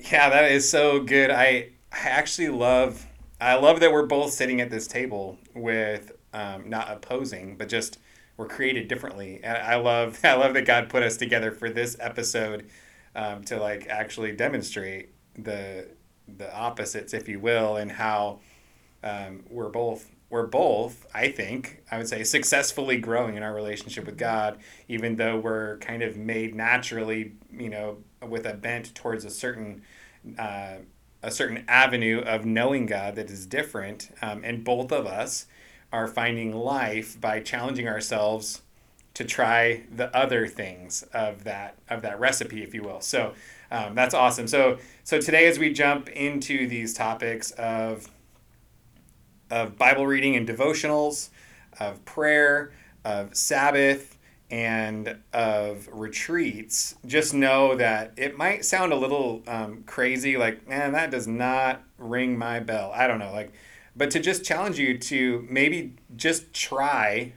Yeah, 0.00 0.30
that 0.30 0.50
is 0.50 0.68
so 0.68 1.00
good. 1.00 1.30
I 1.30 1.70
I 1.92 2.08
actually 2.08 2.48
love 2.48 3.06
I 3.40 3.54
love 3.54 3.80
that 3.80 3.92
we're 3.92 4.06
both 4.06 4.32
sitting 4.32 4.60
at 4.60 4.70
this 4.70 4.86
table 4.86 5.38
with 5.54 6.12
um, 6.32 6.68
not 6.68 6.90
opposing, 6.90 7.56
but 7.56 7.68
just 7.68 7.98
we're 8.36 8.48
created 8.48 8.88
differently. 8.88 9.40
And 9.42 9.56
I 9.58 9.76
love 9.76 10.18
I 10.24 10.34
love 10.34 10.54
that 10.54 10.66
God 10.66 10.88
put 10.88 11.02
us 11.02 11.16
together 11.16 11.52
for 11.52 11.70
this 11.70 11.96
episode 12.00 12.68
um, 13.14 13.44
to 13.44 13.58
like 13.58 13.86
actually 13.88 14.32
demonstrate 14.32 15.10
the 15.36 15.88
the 16.26 16.54
opposites, 16.54 17.14
if 17.14 17.28
you 17.28 17.40
will, 17.40 17.76
and 17.76 17.90
how 17.90 18.40
um, 19.02 19.44
we're 19.48 19.70
both 19.70 20.10
we're 20.30 20.46
both, 20.46 21.06
I 21.14 21.30
think, 21.30 21.82
I 21.90 21.96
would 21.96 22.08
say, 22.08 22.22
successfully 22.22 22.98
growing 22.98 23.36
in 23.36 23.42
our 23.42 23.54
relationship 23.54 24.04
with 24.04 24.18
God, 24.18 24.58
even 24.86 25.16
though 25.16 25.38
we're 25.38 25.78
kind 25.78 26.02
of 26.02 26.18
made 26.18 26.54
naturally, 26.54 27.32
you 27.50 27.70
know, 27.70 27.98
with 28.26 28.44
a 28.44 28.52
bent 28.52 28.94
towards 28.94 29.24
a 29.24 29.30
certain 29.30 29.82
uh, 30.38 30.76
a 31.22 31.30
certain 31.30 31.64
avenue 31.68 32.20
of 32.20 32.44
knowing 32.44 32.86
God 32.86 33.16
that 33.16 33.30
is 33.30 33.46
different. 33.46 34.10
Um, 34.22 34.42
and 34.44 34.64
both 34.64 34.92
of 34.92 35.06
us 35.06 35.46
are 35.92 36.06
finding 36.06 36.52
life 36.54 37.20
by 37.20 37.40
challenging 37.40 37.88
ourselves 37.88 38.62
to 39.14 39.24
try 39.24 39.82
the 39.94 40.14
other 40.16 40.46
things 40.46 41.02
of 41.12 41.44
that 41.44 41.76
of 41.88 42.02
that 42.02 42.20
recipe, 42.20 42.62
if 42.62 42.72
you 42.72 42.82
will. 42.82 43.00
So 43.00 43.34
um, 43.70 43.94
that's 43.94 44.14
awesome. 44.14 44.46
So 44.46 44.78
so 45.02 45.20
today, 45.20 45.46
as 45.46 45.58
we 45.58 45.72
jump 45.72 46.08
into 46.08 46.68
these 46.68 46.94
topics 46.94 47.50
of 47.52 48.08
of 49.50 49.76
Bible 49.76 50.06
reading 50.06 50.36
and 50.36 50.46
devotionals, 50.46 51.30
of 51.80 52.04
prayer, 52.04 52.72
of 53.04 53.34
Sabbath, 53.34 54.17
and 54.50 55.18
of 55.32 55.88
retreats, 55.92 56.94
just 57.06 57.34
know 57.34 57.76
that 57.76 58.12
it 58.16 58.36
might 58.36 58.64
sound 58.64 58.92
a 58.92 58.96
little 58.96 59.42
um, 59.46 59.82
crazy, 59.84 60.36
like 60.36 60.66
man, 60.68 60.92
that 60.92 61.10
does 61.10 61.26
not 61.26 61.82
ring 61.98 62.38
my 62.38 62.60
bell. 62.60 62.90
I 62.94 63.06
don't 63.06 63.18
know, 63.18 63.32
like, 63.32 63.52
but 63.94 64.10
to 64.12 64.20
just 64.20 64.44
challenge 64.44 64.78
you 64.78 64.96
to 64.98 65.46
maybe 65.50 65.96
just 66.16 66.52
try 66.52 67.34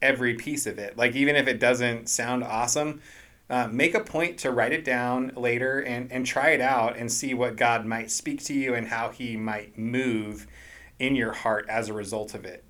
every 0.00 0.34
piece 0.34 0.66
of 0.66 0.78
it. 0.78 0.96
Like 0.96 1.14
even 1.14 1.36
if 1.36 1.48
it 1.48 1.60
doesn't 1.60 2.08
sound 2.08 2.44
awesome, 2.44 3.00
uh, 3.48 3.68
make 3.68 3.94
a 3.94 4.00
point 4.00 4.38
to 4.38 4.50
write 4.50 4.72
it 4.72 4.84
down 4.84 5.32
later 5.36 5.80
and, 5.80 6.10
and 6.10 6.26
try 6.26 6.50
it 6.50 6.60
out 6.60 6.96
and 6.96 7.10
see 7.10 7.34
what 7.34 7.56
God 7.56 7.86
might 7.86 8.10
speak 8.10 8.42
to 8.44 8.54
you 8.54 8.74
and 8.74 8.88
how 8.88 9.10
He 9.10 9.36
might 9.36 9.78
move 9.78 10.46
in 10.98 11.14
your 11.14 11.32
heart 11.32 11.66
as 11.68 11.88
a 11.88 11.92
result 11.92 12.34
of 12.34 12.44
it. 12.44 12.64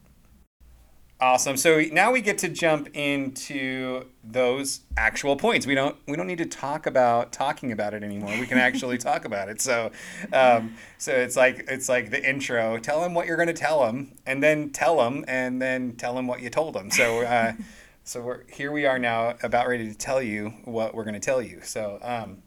Awesome. 1.18 1.56
So 1.56 1.80
now 1.92 2.12
we 2.12 2.20
get 2.20 2.36
to 2.38 2.48
jump 2.50 2.90
into 2.94 4.04
those 4.22 4.80
actual 4.98 5.36
points. 5.36 5.66
We 5.66 5.74
don't 5.74 5.96
we 6.06 6.14
don't 6.14 6.26
need 6.26 6.38
to 6.38 6.46
talk 6.46 6.84
about 6.84 7.32
talking 7.32 7.72
about 7.72 7.94
it 7.94 8.02
anymore. 8.02 8.38
We 8.38 8.46
can 8.46 8.58
actually 8.58 8.98
talk 8.98 9.24
about 9.24 9.48
it. 9.48 9.62
So, 9.62 9.92
um, 10.34 10.74
so 10.98 11.12
it's 11.12 11.34
like 11.34 11.64
it's 11.68 11.88
like 11.88 12.10
the 12.10 12.22
intro. 12.22 12.76
Tell 12.76 13.00
them 13.00 13.14
what 13.14 13.26
you're 13.26 13.36
going 13.36 13.46
to 13.46 13.54
tell 13.54 13.80
them, 13.86 14.12
and 14.26 14.42
then 14.42 14.68
tell 14.70 14.98
them, 14.98 15.24
and 15.26 15.60
then 15.60 15.96
tell 15.96 16.14
them 16.14 16.26
what 16.26 16.42
you 16.42 16.50
told 16.50 16.74
them. 16.74 16.90
So, 16.90 17.22
uh, 17.22 17.54
so 18.04 18.20
we're 18.20 18.42
here. 18.50 18.70
We 18.70 18.84
are 18.84 18.98
now 18.98 19.36
about 19.42 19.68
ready 19.68 19.88
to 19.88 19.96
tell 19.96 20.20
you 20.20 20.52
what 20.64 20.94
we're 20.94 21.04
going 21.04 21.14
to 21.14 21.20
tell 21.20 21.40
you. 21.40 21.60
So, 21.62 21.98
um, 22.02 22.42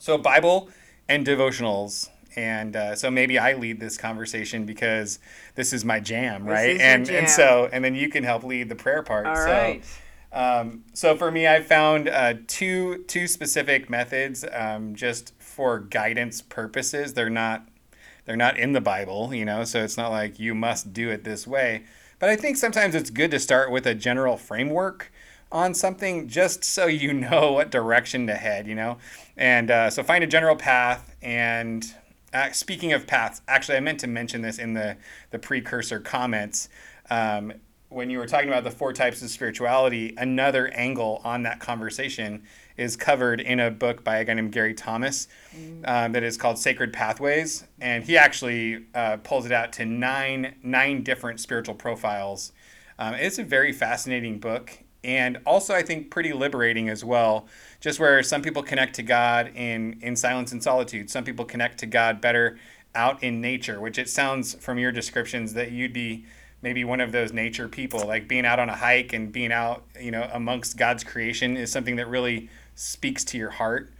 so 0.00 0.18
Bible 0.18 0.68
and 1.08 1.24
devotionals 1.24 2.08
and 2.38 2.76
uh, 2.76 2.94
so 2.94 3.10
maybe 3.10 3.36
I 3.36 3.54
lead 3.54 3.80
this 3.80 3.98
conversation 3.98 4.64
because 4.64 5.18
this 5.56 5.72
is 5.72 5.84
my 5.84 5.98
jam, 5.98 6.44
right? 6.44 6.80
and 6.80 7.04
jam. 7.04 7.16
and 7.16 7.28
so 7.28 7.68
and 7.72 7.84
then 7.84 7.96
you 7.96 8.08
can 8.08 8.22
help 8.22 8.44
lead 8.44 8.68
the 8.68 8.76
prayer 8.76 9.02
part. 9.02 9.26
All 9.26 9.34
so, 9.34 9.46
right. 9.46 9.82
Um, 10.32 10.84
so 10.92 11.16
for 11.16 11.32
me, 11.32 11.48
I 11.48 11.60
found 11.60 12.08
uh, 12.08 12.34
two 12.46 13.02
two 13.08 13.26
specific 13.26 13.90
methods 13.90 14.44
um, 14.52 14.94
just 14.94 15.32
for 15.40 15.80
guidance 15.80 16.40
purposes. 16.40 17.14
They're 17.14 17.28
not 17.28 17.66
they're 18.24 18.36
not 18.36 18.56
in 18.56 18.72
the 18.72 18.80
Bible, 18.80 19.34
you 19.34 19.44
know, 19.44 19.64
so 19.64 19.82
it's 19.82 19.96
not 19.96 20.12
like 20.12 20.38
you 20.38 20.54
must 20.54 20.92
do 20.92 21.10
it 21.10 21.24
this 21.24 21.44
way. 21.44 21.82
But 22.20 22.28
I 22.30 22.36
think 22.36 22.56
sometimes 22.56 22.94
it's 22.94 23.10
good 23.10 23.32
to 23.32 23.40
start 23.40 23.72
with 23.72 23.84
a 23.84 23.96
general 23.96 24.36
framework 24.36 25.10
on 25.50 25.74
something 25.74 26.28
just 26.28 26.62
so 26.62 26.86
you 26.86 27.12
know 27.14 27.52
what 27.52 27.72
direction 27.72 28.28
to 28.28 28.34
head, 28.34 28.68
you 28.68 28.76
know? 28.76 28.98
And 29.36 29.72
uh, 29.72 29.90
so 29.90 30.04
find 30.04 30.22
a 30.22 30.26
general 30.26 30.54
path 30.54 31.16
and 31.20 31.84
uh, 32.32 32.50
speaking 32.52 32.92
of 32.92 33.06
paths, 33.06 33.42
actually, 33.48 33.76
I 33.76 33.80
meant 33.80 34.00
to 34.00 34.06
mention 34.06 34.42
this 34.42 34.58
in 34.58 34.74
the, 34.74 34.96
the 35.30 35.38
precursor 35.38 36.00
comments. 36.00 36.68
Um, 37.10 37.52
when 37.90 38.10
you 38.10 38.18
were 38.18 38.26
talking 38.26 38.48
about 38.48 38.64
the 38.64 38.70
four 38.70 38.92
types 38.92 39.22
of 39.22 39.30
spirituality, 39.30 40.14
another 40.18 40.68
angle 40.68 41.22
on 41.24 41.42
that 41.44 41.58
conversation 41.58 42.42
is 42.76 42.96
covered 42.96 43.40
in 43.40 43.60
a 43.60 43.70
book 43.70 44.04
by 44.04 44.18
a 44.18 44.24
guy 44.24 44.34
named 44.34 44.52
Gary 44.52 44.74
Thomas 44.74 45.26
um, 45.84 46.12
that 46.12 46.22
is 46.22 46.36
called 46.36 46.58
Sacred 46.58 46.92
Pathways, 46.92 47.64
and 47.80 48.04
he 48.04 48.18
actually 48.18 48.84
uh, 48.94 49.16
pulls 49.16 49.46
it 49.46 49.52
out 49.52 49.72
to 49.74 49.86
nine 49.86 50.54
nine 50.62 51.02
different 51.02 51.40
spiritual 51.40 51.74
profiles. 51.74 52.52
Um, 52.98 53.14
it's 53.14 53.38
a 53.38 53.44
very 53.44 53.72
fascinating 53.72 54.38
book, 54.38 54.78
and 55.04 55.38
also 55.46 55.74
I 55.74 55.82
think 55.82 56.10
pretty 56.10 56.32
liberating 56.32 56.88
as 56.88 57.04
well. 57.04 57.46
Just 57.80 58.00
where 58.00 58.22
some 58.22 58.42
people 58.42 58.62
connect 58.62 58.94
to 58.96 59.02
God 59.02 59.52
in 59.54 59.98
in 60.02 60.16
silence 60.16 60.52
and 60.52 60.62
solitude, 60.62 61.10
some 61.10 61.24
people 61.24 61.44
connect 61.44 61.78
to 61.78 61.86
God 61.86 62.20
better 62.20 62.58
out 62.94 63.22
in 63.22 63.40
nature. 63.40 63.80
Which 63.80 63.98
it 63.98 64.08
sounds 64.08 64.54
from 64.54 64.78
your 64.78 64.92
descriptions 64.92 65.54
that 65.54 65.70
you'd 65.72 65.92
be 65.92 66.24
maybe 66.62 66.84
one 66.84 67.00
of 67.00 67.12
those 67.12 67.32
nature 67.32 67.68
people, 67.68 68.06
like 68.06 68.26
being 68.26 68.44
out 68.44 68.58
on 68.58 68.68
a 68.68 68.74
hike 68.74 69.12
and 69.12 69.30
being 69.30 69.52
out, 69.52 69.84
you 70.00 70.10
know, 70.10 70.28
amongst 70.32 70.76
God's 70.76 71.04
creation 71.04 71.56
is 71.56 71.70
something 71.70 71.96
that 71.96 72.08
really 72.08 72.48
speaks 72.74 73.24
to 73.26 73.38
your 73.38 73.50
heart. 73.50 73.92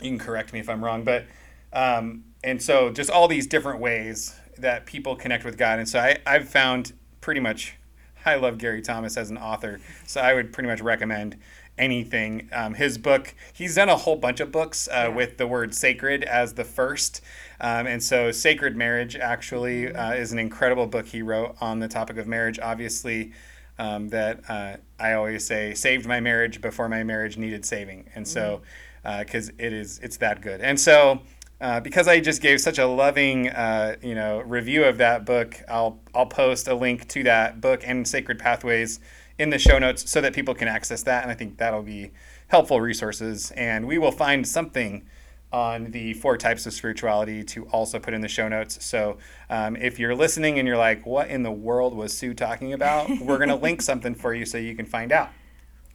You 0.00 0.10
can 0.10 0.18
correct 0.18 0.52
me 0.52 0.58
if 0.58 0.68
I'm 0.68 0.84
wrong, 0.84 1.04
but 1.04 1.26
um, 1.72 2.24
and 2.42 2.60
so 2.60 2.90
just 2.90 3.10
all 3.10 3.28
these 3.28 3.46
different 3.46 3.80
ways 3.80 4.34
that 4.58 4.86
people 4.86 5.16
connect 5.16 5.44
with 5.44 5.56
God, 5.56 5.78
and 5.78 5.88
so 5.88 5.98
I 5.98 6.18
I've 6.26 6.48
found 6.48 6.92
pretty 7.20 7.40
much 7.40 7.76
I 8.24 8.36
love 8.36 8.58
Gary 8.58 8.82
Thomas 8.82 9.16
as 9.16 9.30
an 9.30 9.38
author, 9.38 9.80
so 10.06 10.20
I 10.20 10.34
would 10.34 10.52
pretty 10.52 10.68
much 10.68 10.80
recommend 10.80 11.36
anything. 11.78 12.48
Um, 12.52 12.74
his 12.74 12.98
book, 12.98 13.34
he's 13.52 13.74
done 13.74 13.88
a 13.88 13.96
whole 13.96 14.16
bunch 14.16 14.40
of 14.40 14.52
books 14.52 14.88
uh, 14.88 14.92
yeah. 14.92 15.08
with 15.08 15.38
the 15.38 15.46
word 15.46 15.74
sacred 15.74 16.22
as 16.24 16.54
the 16.54 16.64
first. 16.64 17.20
Um, 17.60 17.86
and 17.86 18.02
so, 18.02 18.30
Sacred 18.30 18.76
Marriage 18.76 19.16
actually 19.16 19.84
mm-hmm. 19.84 19.98
uh, 19.98 20.12
is 20.14 20.32
an 20.32 20.38
incredible 20.38 20.86
book 20.86 21.06
he 21.06 21.22
wrote 21.22 21.56
on 21.60 21.78
the 21.80 21.88
topic 21.88 22.18
of 22.18 22.26
marriage. 22.26 22.58
Obviously, 22.58 23.32
um, 23.78 24.08
that 24.08 24.40
uh, 24.48 24.76
I 24.98 25.14
always 25.14 25.46
say 25.46 25.74
saved 25.74 26.06
my 26.06 26.20
marriage 26.20 26.60
before 26.60 26.88
my 26.88 27.02
marriage 27.04 27.36
needed 27.36 27.64
saving. 27.64 28.10
And 28.14 28.26
so, 28.26 28.62
because 29.02 29.50
mm-hmm. 29.50 29.60
uh, 29.60 29.66
it 29.66 29.72
is, 29.72 29.98
it's 30.02 30.18
that 30.18 30.40
good. 30.42 30.60
And 30.60 30.78
so, 30.78 31.20
uh, 31.62 31.78
because 31.78 32.08
I 32.08 32.18
just 32.18 32.42
gave 32.42 32.60
such 32.60 32.78
a 32.78 32.86
loving, 32.86 33.48
uh, 33.48 33.94
you 34.02 34.16
know, 34.16 34.40
review 34.40 34.82
of 34.82 34.98
that 34.98 35.24
book, 35.24 35.62
I'll 35.68 36.00
I'll 36.12 36.26
post 36.26 36.66
a 36.66 36.74
link 36.74 37.06
to 37.08 37.22
that 37.22 37.60
book 37.60 37.82
and 37.86 38.06
Sacred 38.06 38.40
Pathways 38.40 38.98
in 39.38 39.50
the 39.50 39.60
show 39.60 39.78
notes 39.78 40.10
so 40.10 40.20
that 40.20 40.34
people 40.34 40.54
can 40.54 40.66
access 40.66 41.04
that, 41.04 41.22
and 41.22 41.30
I 41.30 41.34
think 41.34 41.58
that'll 41.58 41.84
be 41.84 42.10
helpful 42.48 42.80
resources. 42.80 43.52
And 43.52 43.86
we 43.86 43.96
will 43.96 44.10
find 44.10 44.46
something 44.46 45.06
on 45.52 45.92
the 45.92 46.14
four 46.14 46.36
types 46.36 46.66
of 46.66 46.72
spirituality 46.72 47.44
to 47.44 47.66
also 47.66 48.00
put 48.00 48.12
in 48.12 48.22
the 48.22 48.28
show 48.28 48.48
notes. 48.48 48.84
So 48.84 49.18
um, 49.48 49.76
if 49.76 50.00
you're 50.00 50.16
listening 50.16 50.58
and 50.58 50.66
you're 50.66 50.76
like, 50.76 51.06
"What 51.06 51.28
in 51.28 51.44
the 51.44 51.52
world 51.52 51.94
was 51.94 52.18
Sue 52.18 52.34
talking 52.34 52.72
about?" 52.72 53.08
we're 53.20 53.38
gonna 53.38 53.54
link 53.54 53.82
something 53.82 54.16
for 54.16 54.34
you 54.34 54.44
so 54.46 54.58
you 54.58 54.74
can 54.74 54.86
find 54.86 55.12
out. 55.12 55.30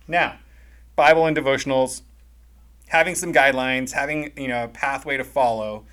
Now, 0.08 0.40
Bible 0.96 1.26
and 1.26 1.36
devotionals 1.36 2.04
having 2.88 3.16
some 3.16 3.34
guidelines, 3.34 3.92
having 3.92 4.32
you 4.38 4.48
know 4.48 4.66
a 4.66 4.68
pathway 4.68 5.18
to 5.18 5.24
follow. 5.24 5.86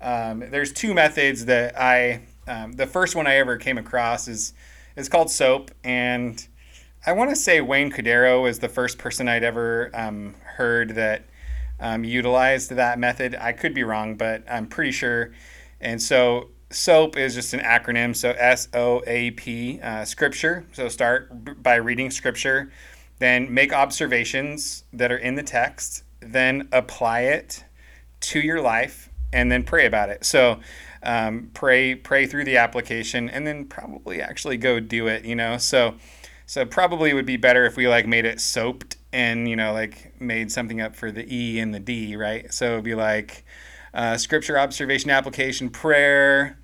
Um, 0.00 0.40
there's 0.50 0.72
two 0.72 0.94
methods 0.94 1.46
that 1.46 1.78
I. 1.78 2.22
Um, 2.46 2.72
the 2.72 2.86
first 2.86 3.14
one 3.14 3.26
I 3.26 3.36
ever 3.36 3.56
came 3.56 3.78
across 3.78 4.28
is 4.28 4.52
is 4.96 5.08
called 5.08 5.30
SOAP, 5.30 5.70
and 5.84 6.46
I 7.06 7.12
want 7.12 7.30
to 7.30 7.36
say 7.36 7.60
Wayne 7.60 7.90
Cordeiro 7.90 8.48
is 8.48 8.58
the 8.58 8.68
first 8.68 8.98
person 8.98 9.28
I'd 9.28 9.44
ever 9.44 9.90
um, 9.94 10.34
heard 10.42 10.90
that 10.96 11.24
um, 11.80 12.04
utilized 12.04 12.70
that 12.70 12.98
method. 12.98 13.34
I 13.34 13.52
could 13.52 13.74
be 13.74 13.82
wrong, 13.82 14.16
but 14.16 14.44
I'm 14.48 14.66
pretty 14.66 14.92
sure. 14.92 15.32
And 15.80 16.00
so 16.00 16.50
SOAP 16.70 17.16
is 17.16 17.34
just 17.34 17.54
an 17.54 17.60
acronym. 17.60 18.14
So 18.14 18.30
S 18.30 18.68
O 18.72 19.02
A 19.06 19.32
P, 19.32 19.80
uh, 19.80 20.04
Scripture. 20.04 20.64
So 20.72 20.88
start 20.88 21.62
by 21.62 21.76
reading 21.76 22.10
Scripture, 22.10 22.70
then 23.18 23.52
make 23.52 23.72
observations 23.72 24.84
that 24.92 25.10
are 25.10 25.18
in 25.18 25.34
the 25.34 25.42
text, 25.42 26.04
then 26.24 26.68
apply 26.72 27.20
it 27.20 27.64
to 28.20 28.40
your 28.40 28.60
life 28.60 29.08
and 29.32 29.50
then 29.50 29.62
pray 29.62 29.86
about 29.86 30.08
it. 30.08 30.24
So 30.24 30.60
um, 31.02 31.50
pray 31.54 31.94
pray 31.94 32.26
through 32.26 32.44
the 32.44 32.58
application 32.58 33.28
and 33.28 33.46
then 33.46 33.64
probably 33.64 34.20
actually 34.20 34.56
go 34.56 34.80
do 34.80 35.06
it. 35.06 35.24
You 35.24 35.36
know, 35.36 35.58
so 35.58 35.94
so 36.46 36.64
probably 36.66 37.14
would 37.14 37.26
be 37.26 37.36
better 37.36 37.64
if 37.64 37.76
we 37.76 37.88
like 37.88 38.06
made 38.06 38.24
it 38.24 38.40
soaped 38.40 38.96
and 39.12 39.48
you 39.48 39.56
know 39.56 39.72
like 39.72 40.20
made 40.20 40.52
something 40.52 40.80
up 40.80 40.94
for 40.94 41.10
the 41.10 41.26
E 41.34 41.58
and 41.58 41.74
the 41.74 41.80
D, 41.80 42.16
right? 42.16 42.52
So 42.52 42.72
it'd 42.72 42.84
be 42.84 42.94
like 42.94 43.44
uh, 43.94 44.16
scripture 44.16 44.58
observation 44.58 45.10
application 45.10 45.70
prayer 45.70 46.58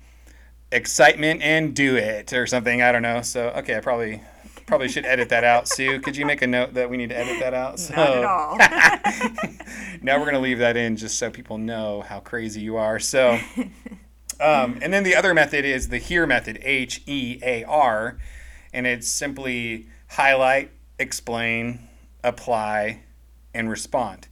excitement 0.71 1.41
and 1.41 1.75
do 1.75 1.95
it 1.95 2.31
or 2.31 2.45
something 2.45 2.81
i 2.81 2.91
don't 2.91 3.01
know 3.01 3.23
so 3.23 3.49
okay 3.49 3.75
i 3.75 3.79
probably 3.79 4.21
probably 4.69 4.87
should 4.87 5.05
edit 5.05 5.29
that 5.29 5.43
out. 5.43 5.67
Sue, 5.67 5.99
could 5.99 6.15
you 6.15 6.27
make 6.27 6.43
a 6.43 6.47
note 6.47 6.75
that 6.75 6.89
we 6.91 6.95
need 6.95 7.09
to 7.09 7.17
edit 7.17 7.39
that 7.39 7.55
out? 7.55 7.79
So, 7.79 7.95
Not 7.95 8.17
at 8.17 8.23
all. 8.23 8.57
now 10.03 10.17
we're 10.17 10.25
going 10.25 10.35
to 10.35 10.39
leave 10.39 10.59
that 10.59 10.77
in 10.77 10.95
just 10.95 11.17
so 11.17 11.31
people 11.31 11.57
know 11.57 12.01
how 12.01 12.19
crazy 12.19 12.61
you 12.61 12.77
are. 12.77 12.99
So, 12.99 13.39
um, 14.39 14.77
and 14.81 14.93
then 14.93 15.03
the 15.03 15.15
other 15.15 15.33
method 15.33 15.65
is 15.65 15.89
the 15.89 15.97
HEAR 15.97 16.27
method, 16.27 16.59
H 16.61 17.01
E 17.07 17.39
A 17.41 17.63
R, 17.63 18.19
and 18.71 18.85
it's 18.85 19.07
simply 19.07 19.87
highlight, 20.09 20.69
explain, 20.99 21.89
apply, 22.23 23.01
and 23.55 23.71
respond. 23.71 24.27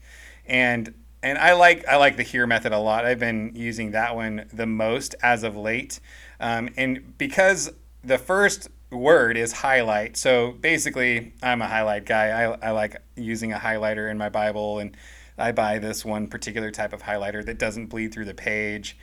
And 0.46 0.94
and 1.24 1.40
I 1.40 1.54
like 1.54 1.86
I 1.88 1.96
like 1.96 2.16
the 2.16 2.24
HEAR 2.24 2.46
method 2.46 2.74
a 2.74 2.78
lot. 2.78 3.06
I've 3.06 3.20
been 3.20 3.54
using 3.56 3.90
that 3.92 4.16
one 4.16 4.46
the 4.54 4.68
most 4.68 5.16
as 5.24 5.42
of 5.42 5.58
late, 5.58 6.00
um, 6.40 6.70
and 6.78 7.18
because 7.18 7.74
the 8.04 8.20
first 8.20 8.70
word 8.92 9.38
is 9.38 9.52
highlight. 9.52 10.18
So 10.18 10.52
basically, 10.52 11.34
I'm 11.44 11.62
a 11.62 11.68
highlight 11.68 12.06
guy. 12.06 12.28
I, 12.30 12.70
I 12.70 12.72
like 12.72 13.02
using 13.16 13.54
a 13.54 13.58
highlighter 13.58 14.10
in 14.10 14.18
my 14.18 14.30
Bible, 14.30 14.80
and 14.80 14.96
I 15.38 15.52
buy 15.52 15.80
this 15.80 16.04
one 16.04 16.28
particular 16.28 16.72
type 16.72 16.94
of 16.94 17.04
highlighter 17.04 17.46
that 17.46 17.60
doesn't 17.60 17.88
bleed 17.88 18.14
through 18.14 18.26
the 18.26 18.34
page. 18.34 18.98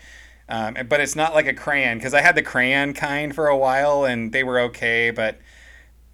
Um, 0.48 0.76
but 0.88 1.00
it's 1.00 1.16
not 1.16 1.34
like 1.34 1.46
a 1.46 1.54
crayon 1.54 1.98
because 1.98 2.12
I 2.12 2.20
had 2.20 2.34
the 2.34 2.42
crayon 2.42 2.92
kind 2.92 3.34
for 3.34 3.46
a 3.46 3.56
while 3.56 4.04
and 4.04 4.30
they 4.30 4.44
were 4.44 4.60
okay, 4.60 5.10
but 5.10 5.38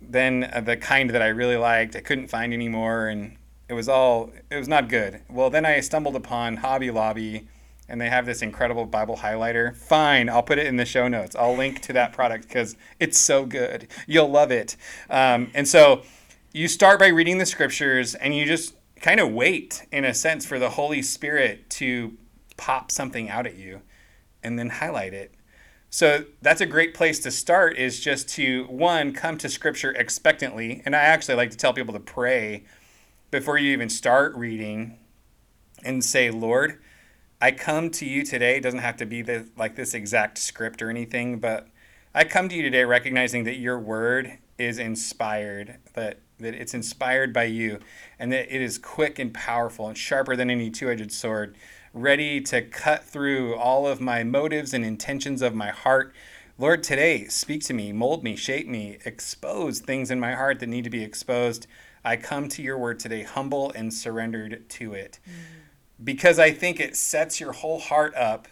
then 0.00 0.48
uh, 0.52 0.60
the 0.60 0.76
kind 0.76 1.10
that 1.10 1.22
I 1.22 1.28
really 1.28 1.56
liked, 1.56 1.96
I 1.96 2.00
couldn't 2.00 2.28
find 2.28 2.54
anymore, 2.54 3.08
and 3.08 3.36
it 3.68 3.74
was 3.74 3.88
all 3.88 4.30
it 4.50 4.56
was 4.56 4.68
not 4.68 4.88
good. 4.88 5.22
Well, 5.28 5.50
then 5.50 5.66
I 5.66 5.80
stumbled 5.80 6.16
upon 6.16 6.58
Hobby 6.58 6.90
Lobby, 6.90 7.48
and 7.90 8.00
they 8.00 8.08
have 8.08 8.26
this 8.26 8.42
incredible 8.42 8.86
Bible 8.86 9.16
highlighter. 9.16 9.76
Fine, 9.76 10.28
I'll 10.28 10.42
put 10.42 10.58
it 10.58 10.66
in 10.66 10.76
the 10.76 10.84
show 10.84 11.08
notes. 11.08 11.36
I'll 11.36 11.56
link 11.56 11.80
to 11.82 11.92
that 11.94 12.12
product 12.12 12.48
because 12.48 12.76
it's 12.98 13.18
so 13.18 13.44
good. 13.44 13.88
You'll 14.06 14.30
love 14.30 14.50
it. 14.50 14.76
Um, 15.10 15.50
and 15.54 15.66
so 15.66 16.02
you 16.52 16.68
start 16.68 16.98
by 16.98 17.08
reading 17.08 17.38
the 17.38 17.46
scriptures, 17.46 18.14
and 18.14 18.34
you 18.34 18.46
just 18.46 18.74
kind 19.00 19.20
of 19.20 19.32
wait, 19.32 19.86
in 19.92 20.04
a 20.04 20.14
sense, 20.14 20.46
for 20.46 20.58
the 20.58 20.70
Holy 20.70 21.02
Spirit 21.02 21.68
to 21.70 22.16
pop 22.56 22.90
something 22.90 23.28
out 23.28 23.46
at 23.46 23.56
you, 23.56 23.82
and 24.42 24.58
then 24.58 24.70
highlight 24.70 25.12
it 25.12 25.34
so 25.92 26.24
that's 26.40 26.60
a 26.60 26.66
great 26.66 26.94
place 26.94 27.18
to 27.18 27.32
start 27.32 27.76
is 27.76 27.98
just 27.98 28.28
to 28.28 28.64
one 28.66 29.12
come 29.12 29.36
to 29.38 29.48
scripture 29.48 29.90
expectantly 29.90 30.82
and 30.86 30.94
I 30.94 31.00
actually 31.00 31.34
like 31.34 31.50
to 31.50 31.56
tell 31.56 31.72
people 31.72 31.92
to 31.94 32.00
pray 32.00 32.62
before 33.32 33.58
you 33.58 33.72
even 33.72 33.88
start 33.88 34.34
reading 34.36 34.98
and 35.84 36.04
say, 36.04 36.30
"Lord, 36.30 36.80
I 37.40 37.52
come 37.52 37.90
to 37.90 38.06
you 38.06 38.22
today. 38.22 38.56
It 38.56 38.62
doesn't 38.62 38.80
have 38.80 38.96
to 38.98 39.06
be 39.06 39.22
the, 39.22 39.48
like 39.56 39.76
this 39.76 39.94
exact 39.94 40.38
script 40.38 40.82
or 40.82 40.90
anything, 40.90 41.38
but 41.38 41.68
I 42.14 42.24
come 42.24 42.48
to 42.48 42.56
you 42.56 42.62
today 42.62 42.84
recognizing 42.84 43.44
that 43.44 43.56
your 43.56 43.78
word 43.78 44.38
is 44.58 44.78
inspired, 44.78 45.78
that 45.94 46.18
that 46.38 46.54
it's 46.54 46.72
inspired 46.72 47.34
by 47.34 47.44
you 47.44 47.78
and 48.18 48.32
that 48.32 48.54
it 48.54 48.62
is 48.62 48.78
quick 48.78 49.18
and 49.18 49.34
powerful 49.34 49.88
and 49.88 49.98
sharper 49.98 50.34
than 50.34 50.48
any 50.48 50.70
two-edged 50.70 51.12
sword." 51.12 51.54
ready 51.92 52.40
to 52.40 52.62
cut 52.62 53.04
through 53.04 53.56
all 53.56 53.86
of 53.86 54.00
my 54.00 54.22
motives 54.22 54.72
and 54.72 54.84
intentions 54.84 55.42
of 55.42 55.54
my 55.54 55.70
heart. 55.70 56.14
Lord, 56.58 56.82
today, 56.82 57.26
speak 57.26 57.64
to 57.64 57.74
me, 57.74 57.92
mold 57.92 58.22
me, 58.22 58.36
shape 58.36 58.68
me, 58.68 58.98
expose 59.04 59.80
things 59.80 60.10
in 60.10 60.20
my 60.20 60.34
heart 60.34 60.60
that 60.60 60.68
need 60.68 60.84
to 60.84 60.90
be 60.90 61.02
exposed. 61.02 61.66
I 62.04 62.16
come 62.16 62.48
to 62.50 62.62
your 62.62 62.78
word 62.78 63.00
today, 63.00 63.22
humble 63.22 63.72
and 63.72 63.92
surrendered 63.92 64.68
to 64.70 64.94
it. 64.94 65.18
Mm. 65.28 65.59
Because 66.02 66.38
I 66.38 66.50
think 66.50 66.80
it 66.80 66.96
sets 66.96 67.40
your 67.40 67.52
whole 67.52 67.78
heart 67.78 68.14
up, 68.14 68.48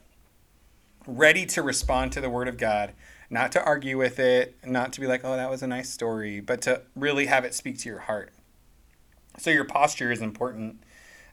ready 1.06 1.46
to 1.46 1.62
respond 1.62 2.12
to 2.12 2.20
the 2.20 2.28
word 2.28 2.48
of 2.48 2.58
God, 2.58 2.92
not 3.30 3.52
to 3.52 3.64
argue 3.64 3.96
with 3.96 4.18
it, 4.18 4.56
not 4.64 4.92
to 4.94 5.00
be 5.00 5.06
like, 5.06 5.22
oh, 5.24 5.36
that 5.36 5.50
was 5.50 5.62
a 5.62 5.66
nice 5.66 5.88
story, 5.88 6.40
but 6.40 6.60
to 6.62 6.82
really 6.94 7.26
have 7.26 7.44
it 7.44 7.54
speak 7.54 7.78
to 7.78 7.88
your 7.88 8.00
heart. 8.00 8.32
So 9.38 9.50
your 9.50 9.64
posture 9.64 10.10
is 10.10 10.20
important. 10.20 10.82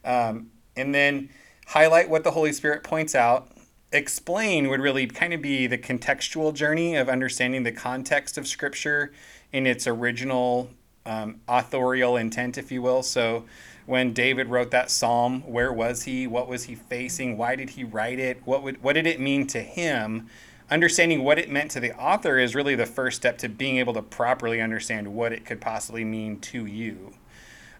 Um, 0.04 0.52
and 0.76 0.94
then 0.94 1.30
highlight 1.68 2.10
what 2.10 2.24
the 2.24 2.32
Holy 2.32 2.52
Spirit 2.52 2.84
points 2.84 3.16
out. 3.16 3.52
Explain 3.92 4.70
would 4.70 4.82
really 4.82 5.08
kind 5.08 5.34
of 5.34 5.42
be 5.42 5.68
the 5.68 5.78
contextual 5.78 6.54
journey 6.54 6.96
of 6.96 7.10
understanding 7.10 7.64
the 7.64 7.72
context 7.72 8.38
of 8.38 8.48
Scripture 8.48 9.14
in 9.52 9.66
its 9.66 9.88
original 9.88 10.70
um, 11.06 11.40
authorial 11.48 12.18
intent, 12.18 12.58
if 12.58 12.72
you 12.72 12.82
will. 12.82 13.04
So, 13.04 13.46
when 13.86 14.14
David 14.14 14.48
wrote 14.48 14.72
that 14.72 14.90
psalm, 14.90 15.42
where 15.42 15.72
was 15.72 16.04
he? 16.04 16.26
What 16.28 16.48
was 16.48 16.64
he 16.64 16.76
facing? 16.76 17.38
Why 17.38 17.56
did 17.56 17.72
he 17.72 17.84
write 17.84 18.20
it? 18.20 18.42
What 18.46 18.64
would 18.64 18.82
what 18.82 18.94
did 18.94 19.06
it 19.06 19.20
mean 19.20 19.48
to 19.48 19.62
him? 19.62 20.28
Understanding 20.72 21.24
what 21.24 21.38
it 21.38 21.52
meant 21.52 21.70
to 21.72 21.80
the 21.80 21.94
author 21.94 22.40
is 22.40 22.56
really 22.56 22.74
the 22.74 22.88
first 22.88 23.18
step 23.18 23.38
to 23.40 23.50
being 23.50 23.78
able 23.78 23.94
to 23.94 24.02
properly 24.02 24.62
understand 24.62 25.14
what 25.14 25.32
it 25.32 25.46
could 25.46 25.62
possibly 25.62 26.04
mean 26.04 26.40
to 26.40 26.66
you. 26.66 27.14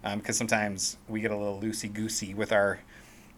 Because 0.02 0.40
um, 0.40 0.48
sometimes 0.48 0.96
we 1.08 1.20
get 1.20 1.32
a 1.32 1.36
little 1.36 1.60
loosey 1.60 1.92
goosey 1.92 2.32
with 2.32 2.52
our 2.52 2.78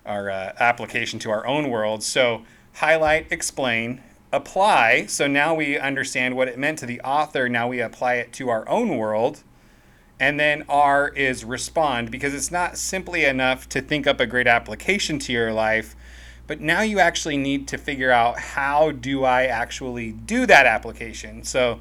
our 0.05 0.31
uh, 0.31 0.53
application 0.59 1.19
to 1.21 1.31
our 1.31 1.47
own 1.47 1.71
world. 1.71 2.03
So 2.03 2.43
highlight, 2.75 3.33
explain, 3.33 4.03
apply. 4.33 5.07
So 5.07 5.27
now 5.27 5.55
we 5.55 5.79
understand 5.79 6.37
what 6.37 6.49
it 6.49 6.59
meant 6.59 6.79
to 6.81 6.87
the 6.87 7.01
author. 7.01 7.49
Now 7.49 7.69
we 7.69 7.81
apply 7.81 8.15
it 8.15 8.33
to 8.35 8.51
our 8.51 8.69
own 8.69 8.99
world. 8.99 9.43
And 10.21 10.39
then 10.39 10.65
R 10.69 11.09
is 11.09 11.45
respond 11.45 12.11
because 12.11 12.35
it's 12.35 12.51
not 12.51 12.77
simply 12.77 13.25
enough 13.25 13.69
to 13.71 13.81
think 13.81 14.07
up 14.07 14.19
a 14.21 14.27
great 14.27 14.49
application 14.49 15.19
to 15.21 15.33
your 15.33 15.53
life, 15.53 15.95
but 16.47 16.61
now 16.61 16.81
you 16.81 16.99
actually 16.99 17.37
need 17.37 17.69
to 17.69 17.79
figure 17.79 18.11
out 18.11 18.39
how 18.39 18.91
do 18.91 19.23
I 19.23 19.45
actually 19.45 20.13
do 20.13 20.47
that 20.47 20.67
application. 20.67 21.45
So 21.45 21.81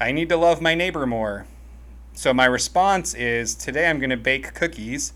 I 0.00 0.10
need 0.10 0.28
to 0.30 0.36
love 0.36 0.60
my 0.60 0.74
neighbor 0.74 1.06
more. 1.06 1.46
So 2.14 2.34
my 2.34 2.46
response 2.46 3.14
is 3.14 3.54
today 3.54 3.88
I'm 3.88 3.98
going 3.98 4.10
to 4.10 4.16
bake 4.16 4.54
cookies 4.54 5.12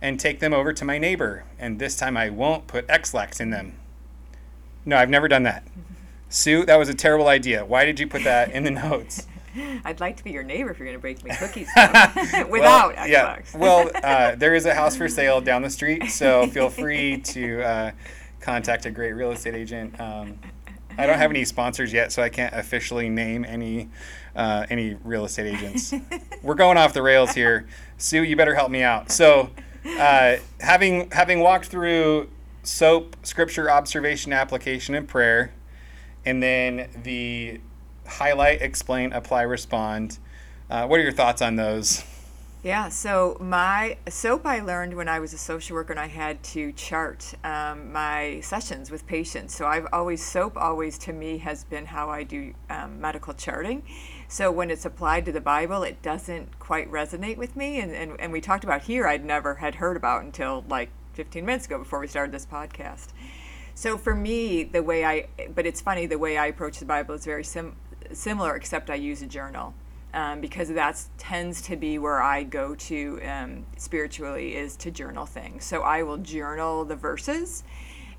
and 0.00 0.18
take 0.18 0.40
them 0.40 0.54
over 0.54 0.72
to 0.72 0.84
my 0.84 0.98
neighbor. 0.98 1.44
And 1.58 1.78
this 1.78 1.96
time 1.96 2.16
I 2.16 2.30
won't 2.30 2.66
put 2.66 2.88
Ex-Lax 2.88 3.40
in 3.40 3.50
them. 3.50 3.74
No, 4.84 4.96
I've 4.96 5.10
never 5.10 5.28
done 5.28 5.42
that. 5.42 5.66
Sue, 6.30 6.64
that 6.66 6.78
was 6.78 6.88
a 6.88 6.94
terrible 6.94 7.28
idea. 7.28 7.64
Why 7.64 7.84
did 7.84 7.98
you 7.98 8.06
put 8.06 8.24
that 8.24 8.50
in 8.52 8.64
the 8.64 8.70
notes? 8.88 9.26
I'd 9.84 10.00
like 10.00 10.16
to 10.18 10.24
be 10.24 10.30
your 10.30 10.42
neighbor 10.42 10.70
if 10.70 10.78
you're 10.78 10.86
going 10.86 10.98
to 10.98 11.02
bake 11.02 11.24
me 11.24 11.30
cookies 11.36 11.68
without 11.76 12.50
well, 12.96 13.08
Yeah. 13.08 13.40
well, 13.54 13.90
uh, 14.02 14.34
there 14.36 14.54
is 14.54 14.66
a 14.66 14.74
house 14.74 14.96
for 14.96 15.08
sale 15.08 15.40
down 15.40 15.62
the 15.62 15.70
street, 15.70 16.10
so 16.10 16.46
feel 16.48 16.70
free 16.70 17.18
to 17.18 17.62
uh, 17.62 17.90
contact 18.40 18.86
a 18.86 18.90
great 18.90 19.12
real 19.12 19.32
estate 19.32 19.54
agent. 19.54 19.98
Um, 20.00 20.38
I 20.96 21.06
don't 21.06 21.18
have 21.18 21.30
any 21.30 21.44
sponsors 21.44 21.92
yet, 21.92 22.10
so 22.10 22.22
I 22.22 22.28
can't 22.28 22.52
officially 22.54 23.08
name 23.08 23.44
any 23.44 23.88
uh, 24.34 24.66
any 24.68 24.96
real 25.04 25.24
estate 25.24 25.46
agents. 25.54 25.94
We're 26.42 26.54
going 26.54 26.76
off 26.76 26.92
the 26.92 27.02
rails 27.02 27.32
here. 27.32 27.66
Sue, 27.98 28.22
you 28.24 28.36
better 28.36 28.54
help 28.54 28.70
me 28.70 28.82
out. 28.82 29.10
So 29.10 29.50
uh, 29.98 30.36
having 30.60 31.10
having 31.10 31.40
walked 31.40 31.66
through 31.66 32.28
soap, 32.64 33.16
scripture, 33.22 33.70
observation, 33.70 34.32
application, 34.32 34.94
and 34.96 35.08
prayer, 35.08 35.52
and 36.24 36.42
then 36.42 36.88
the 37.02 37.60
highlight, 38.08 38.62
explain, 38.62 39.12
apply, 39.12 39.42
respond. 39.42 40.18
Uh, 40.70 40.86
what 40.86 40.98
are 41.00 41.02
your 41.02 41.12
thoughts 41.12 41.40
on 41.42 41.56
those? 41.56 42.04
Yeah, 42.64 42.88
so 42.88 43.36
my 43.38 43.98
soap 44.08 44.44
I 44.44 44.58
learned 44.60 44.92
when 44.94 45.08
I 45.08 45.20
was 45.20 45.32
a 45.32 45.38
social 45.38 45.76
worker 45.76 45.92
and 45.92 46.00
I 46.00 46.08
had 46.08 46.42
to 46.44 46.72
chart 46.72 47.34
um, 47.44 47.92
my 47.92 48.40
sessions 48.40 48.90
with 48.90 49.06
patients. 49.06 49.54
So 49.54 49.66
I've 49.66 49.86
always, 49.92 50.24
soap 50.24 50.56
always 50.56 50.98
to 50.98 51.12
me 51.12 51.38
has 51.38 51.62
been 51.62 51.86
how 51.86 52.10
I 52.10 52.24
do 52.24 52.52
um, 52.68 53.00
medical 53.00 53.32
charting. 53.32 53.84
So 54.26 54.50
when 54.50 54.72
it's 54.72 54.84
applied 54.84 55.24
to 55.26 55.32
the 55.32 55.40
Bible, 55.40 55.84
it 55.84 56.02
doesn't 56.02 56.58
quite 56.58 56.90
resonate 56.90 57.36
with 57.36 57.54
me. 57.54 57.80
And, 57.80 57.92
and, 57.92 58.20
and 58.20 58.32
we 58.32 58.40
talked 58.40 58.64
about 58.64 58.82
here, 58.82 59.06
I'd 59.06 59.24
never 59.24 59.54
had 59.54 59.76
heard 59.76 59.96
about 59.96 60.24
until 60.24 60.64
like 60.68 60.90
15 61.14 61.46
minutes 61.46 61.66
ago 61.66 61.78
before 61.78 62.00
we 62.00 62.08
started 62.08 62.34
this 62.34 62.44
podcast. 62.44 63.08
So 63.76 63.96
for 63.96 64.16
me, 64.16 64.64
the 64.64 64.82
way 64.82 65.04
I, 65.04 65.28
but 65.54 65.64
it's 65.64 65.80
funny, 65.80 66.06
the 66.06 66.18
way 66.18 66.36
I 66.36 66.46
approach 66.46 66.80
the 66.80 66.84
Bible 66.84 67.14
is 67.14 67.24
very 67.24 67.44
sim- 67.44 67.76
similar, 68.12 68.54
except 68.56 68.90
I 68.90 68.94
use 68.94 69.22
a 69.22 69.26
journal. 69.26 69.74
Um, 70.14 70.40
because 70.40 70.70
that 70.70 71.04
tends 71.18 71.60
to 71.62 71.76
be 71.76 71.98
where 71.98 72.22
I 72.22 72.42
go 72.42 72.74
to 72.74 73.20
um, 73.22 73.66
spiritually 73.76 74.56
is 74.56 74.74
to 74.76 74.90
journal 74.90 75.26
things. 75.26 75.66
So 75.66 75.82
I 75.82 76.02
will 76.02 76.16
journal 76.16 76.86
the 76.86 76.96
verses 76.96 77.62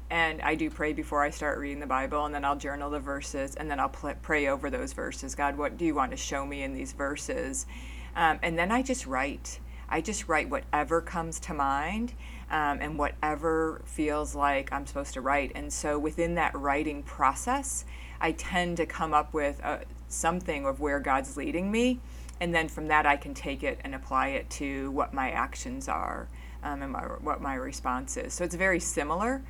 and 0.10 0.42
I 0.42 0.56
do 0.56 0.70
pray 0.70 0.94
before 0.94 1.24
I 1.24 1.30
start 1.30 1.60
reading 1.60 1.80
the 1.80 1.86
Bible, 1.86 2.26
and 2.26 2.34
then 2.34 2.44
I'll 2.44 2.56
journal 2.56 2.90
the 2.90 3.00
verses, 3.00 3.56
and 3.56 3.70
then 3.70 3.80
I'll 3.80 3.90
pl- 3.90 4.16
pray 4.22 4.48
over 4.48 4.70
those 4.70 4.94
verses. 4.94 5.36
God, 5.36 5.58
what 5.58 5.78
do 5.78 5.86
you 5.86 5.94
want 5.94 6.12
to 6.12 6.18
show 6.18 6.46
me 6.46 6.64
in 6.64 6.74
these 6.74 6.94
verses? 6.94 7.68
Um, 8.16 8.40
and 8.42 8.58
then 8.58 8.72
I 8.72 8.82
just 8.82 9.06
write. 9.06 9.60
I 9.88 10.02
just 10.02 10.28
write 10.28 10.50
whatever 10.50 11.02
comes 11.02 11.40
to 11.42 11.54
mind 11.54 12.14
um, 12.50 12.80
and 12.82 12.98
whatever 12.98 13.82
feels 13.86 14.36
like 14.36 14.72
I'm 14.72 14.86
supposed 14.86 15.14
to 15.14 15.22
write. 15.22 15.52
And 15.56 15.72
so 15.72 15.98
within 15.98 16.36
that 16.36 16.56
writing 16.56 17.04
process, 17.04 17.86
I 18.22 18.34
tend 18.34 18.78
to 18.78 18.86
come 18.86 19.14
up 19.14 19.34
with 19.34 19.60
uh, 19.64 19.80
something 20.08 20.66
of 20.66 20.80
where 20.80 21.00
God's 21.00 21.38
leading 21.38 21.72
me. 21.72 22.00
And 22.42 22.54
then 22.56 22.70
from 22.70 22.88
that, 22.88 23.06
I 23.06 23.18
can 23.18 23.34
take 23.34 23.64
it 23.64 23.80
and 23.84 23.94
apply 23.94 24.30
it 24.30 24.50
to 24.52 24.92
what 24.92 25.14
my 25.14 25.32
actions 25.32 25.90
are 25.90 26.28
um, 26.64 26.82
and 26.82 26.92
my, 26.92 27.02
what 27.02 27.42
my 27.42 27.56
response 27.56 28.16
is. 28.18 28.34
So 28.34 28.44
it's 28.44 28.56
very 28.56 28.80
similar 28.80 29.44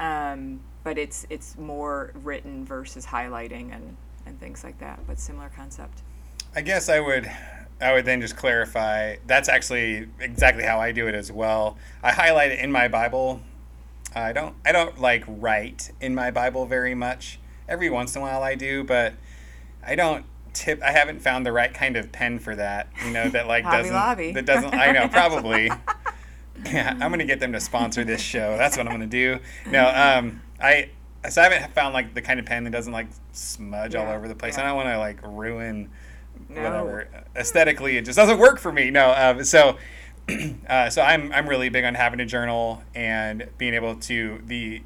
um, 0.00 0.60
but 0.82 0.98
it's 0.98 1.26
it's 1.30 1.56
more 1.58 2.12
written 2.24 2.64
versus 2.64 3.06
highlighting 3.06 3.72
and, 3.74 3.96
and 4.26 4.40
things 4.40 4.64
like 4.64 4.78
that, 4.80 4.98
but 5.06 5.20
similar 5.20 5.50
concept. 5.54 6.02
I 6.56 6.62
guess 6.62 6.88
I 6.88 6.98
would 6.98 7.30
I 7.80 7.92
would 7.92 8.06
then 8.06 8.20
just 8.20 8.36
clarify 8.36 9.16
that's 9.26 9.48
actually 9.48 10.08
exactly 10.18 10.64
how 10.64 10.80
I 10.80 10.90
do 10.92 11.06
it 11.06 11.14
as 11.14 11.30
well. 11.30 11.76
I 12.02 12.12
highlight 12.12 12.50
it 12.50 12.58
in 12.58 12.72
my 12.72 12.88
Bible. 12.88 13.42
I 14.14 14.32
don't 14.32 14.56
I 14.64 14.72
don't 14.72 14.98
like 14.98 15.22
write 15.28 15.92
in 16.00 16.14
my 16.14 16.30
Bible 16.30 16.66
very 16.66 16.94
much. 16.94 17.38
Every 17.70 17.88
once 17.88 18.14
in 18.14 18.20
a 18.20 18.24
while 18.24 18.42
I 18.42 18.56
do, 18.56 18.84
but 18.84 19.14
I 19.82 19.94
don't 19.94 20.26
tip 20.52 20.82
I 20.82 20.90
haven't 20.90 21.22
found 21.22 21.46
the 21.46 21.52
right 21.52 21.72
kind 21.72 21.96
of 21.96 22.12
pen 22.12 22.38
for 22.38 22.56
that, 22.56 22.88
you 23.04 23.12
know, 23.12 23.28
that 23.30 23.46
like 23.46 23.64
doesn't 23.70 23.94
lobby. 23.94 24.32
that 24.32 24.44
doesn't 24.44 24.74
I 24.74 24.92
know 24.92 25.08
probably 25.08 25.70
yeah, 26.66 26.90
I'm 27.00 27.10
gonna 27.10 27.24
get 27.24 27.40
them 27.40 27.52
to 27.52 27.60
sponsor 27.60 28.04
this 28.04 28.20
show. 28.20 28.56
That's 28.56 28.76
what 28.76 28.86
I'm 28.86 28.92
gonna 28.92 29.06
do. 29.06 29.38
No, 29.70 29.88
um, 29.88 30.42
I 30.60 30.90
so 31.28 31.42
I 31.42 31.48
haven't 31.48 31.72
found 31.74 31.94
like 31.94 32.14
the 32.14 32.22
kind 32.22 32.40
of 32.40 32.46
pen 32.46 32.64
that 32.64 32.70
doesn't 32.70 32.92
like 32.92 33.08
smudge 33.32 33.94
yeah, 33.94 34.04
all 34.04 34.12
over 34.12 34.28
the 34.28 34.34
place. 34.34 34.56
Yeah. 34.56 34.64
I 34.64 34.66
don't 34.68 34.76
want 34.76 34.88
to 34.88 34.98
like 34.98 35.20
ruin 35.22 35.90
no. 36.48 36.62
whatever 36.62 37.08
aesthetically. 37.36 37.96
It 37.96 38.04
just 38.04 38.16
doesn't 38.16 38.38
work 38.38 38.58
for 38.58 38.72
me. 38.72 38.90
No, 38.90 39.12
um, 39.12 39.44
so. 39.44 39.76
Uh, 40.68 40.88
so 40.88 41.02
I'm, 41.02 41.32
I'm 41.32 41.48
really 41.48 41.70
big 41.70 41.84
on 41.84 41.96
having 41.96 42.20
a 42.20 42.26
journal 42.26 42.84
and 42.94 43.48
being 43.58 43.74
able 43.74 43.96
to 43.96 44.40
the 44.46 44.80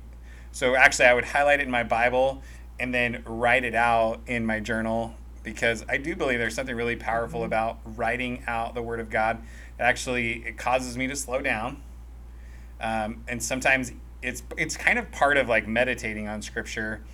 so 0.52 0.74
actually 0.74 1.04
I 1.04 1.12
would 1.12 1.26
highlight 1.26 1.60
it 1.60 1.64
in 1.64 1.70
my 1.70 1.82
Bible 1.82 2.40
and 2.78 2.94
then 2.94 3.22
write 3.26 3.64
it 3.64 3.74
out 3.74 4.20
in 4.26 4.44
my 4.44 4.60
journal 4.60 5.14
because 5.42 5.84
I 5.88 5.98
do 5.98 6.16
believe 6.16 6.38
there's 6.38 6.54
something 6.54 6.74
really 6.74 6.96
powerful 6.96 7.40
mm-hmm. 7.40 7.46
about 7.46 7.78
writing 7.84 8.42
out 8.46 8.74
the 8.74 8.82
Word 8.82 9.00
of 9.00 9.10
God. 9.10 9.42
It 9.78 9.82
actually 9.82 10.44
it 10.46 10.56
causes 10.56 10.96
me 10.96 11.06
to 11.06 11.16
slow 11.16 11.40
down, 11.42 11.82
um, 12.80 13.24
and 13.28 13.42
sometimes 13.42 13.92
it's 14.22 14.42
it's 14.56 14.76
kind 14.76 14.98
of 14.98 15.10
part 15.12 15.36
of 15.36 15.48
like 15.48 15.68
meditating 15.68 16.28
on 16.28 16.42
Scripture 16.42 17.04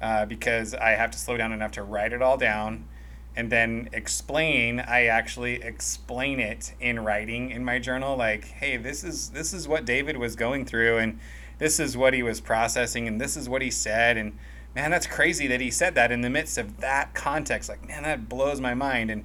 uh, 0.00 0.24
because 0.26 0.74
I 0.74 0.90
have 0.90 1.10
to 1.10 1.18
slow 1.18 1.36
down 1.36 1.52
enough 1.52 1.72
to 1.72 1.82
write 1.82 2.12
it 2.12 2.22
all 2.22 2.36
down 2.36 2.88
and 3.36 3.50
then 3.50 3.88
explain 3.92 4.80
i 4.80 5.06
actually 5.06 5.54
explain 5.62 6.38
it 6.38 6.72
in 6.80 7.00
writing 7.00 7.50
in 7.50 7.64
my 7.64 7.78
journal 7.78 8.16
like 8.16 8.44
hey 8.44 8.76
this 8.76 9.02
is 9.02 9.30
this 9.30 9.52
is 9.52 9.66
what 9.66 9.84
david 9.84 10.16
was 10.16 10.36
going 10.36 10.64
through 10.64 10.98
and 10.98 11.18
this 11.58 11.80
is 11.80 11.96
what 11.96 12.14
he 12.14 12.22
was 12.22 12.40
processing 12.40 13.08
and 13.08 13.20
this 13.20 13.36
is 13.36 13.48
what 13.48 13.62
he 13.62 13.70
said 13.70 14.16
and 14.16 14.36
man 14.74 14.90
that's 14.90 15.06
crazy 15.06 15.46
that 15.46 15.60
he 15.60 15.70
said 15.70 15.94
that 15.94 16.10
in 16.10 16.20
the 16.20 16.30
midst 16.30 16.58
of 16.58 16.78
that 16.80 17.14
context 17.14 17.68
like 17.68 17.86
man 17.86 18.02
that 18.02 18.28
blows 18.28 18.60
my 18.60 18.74
mind 18.74 19.10
and 19.10 19.24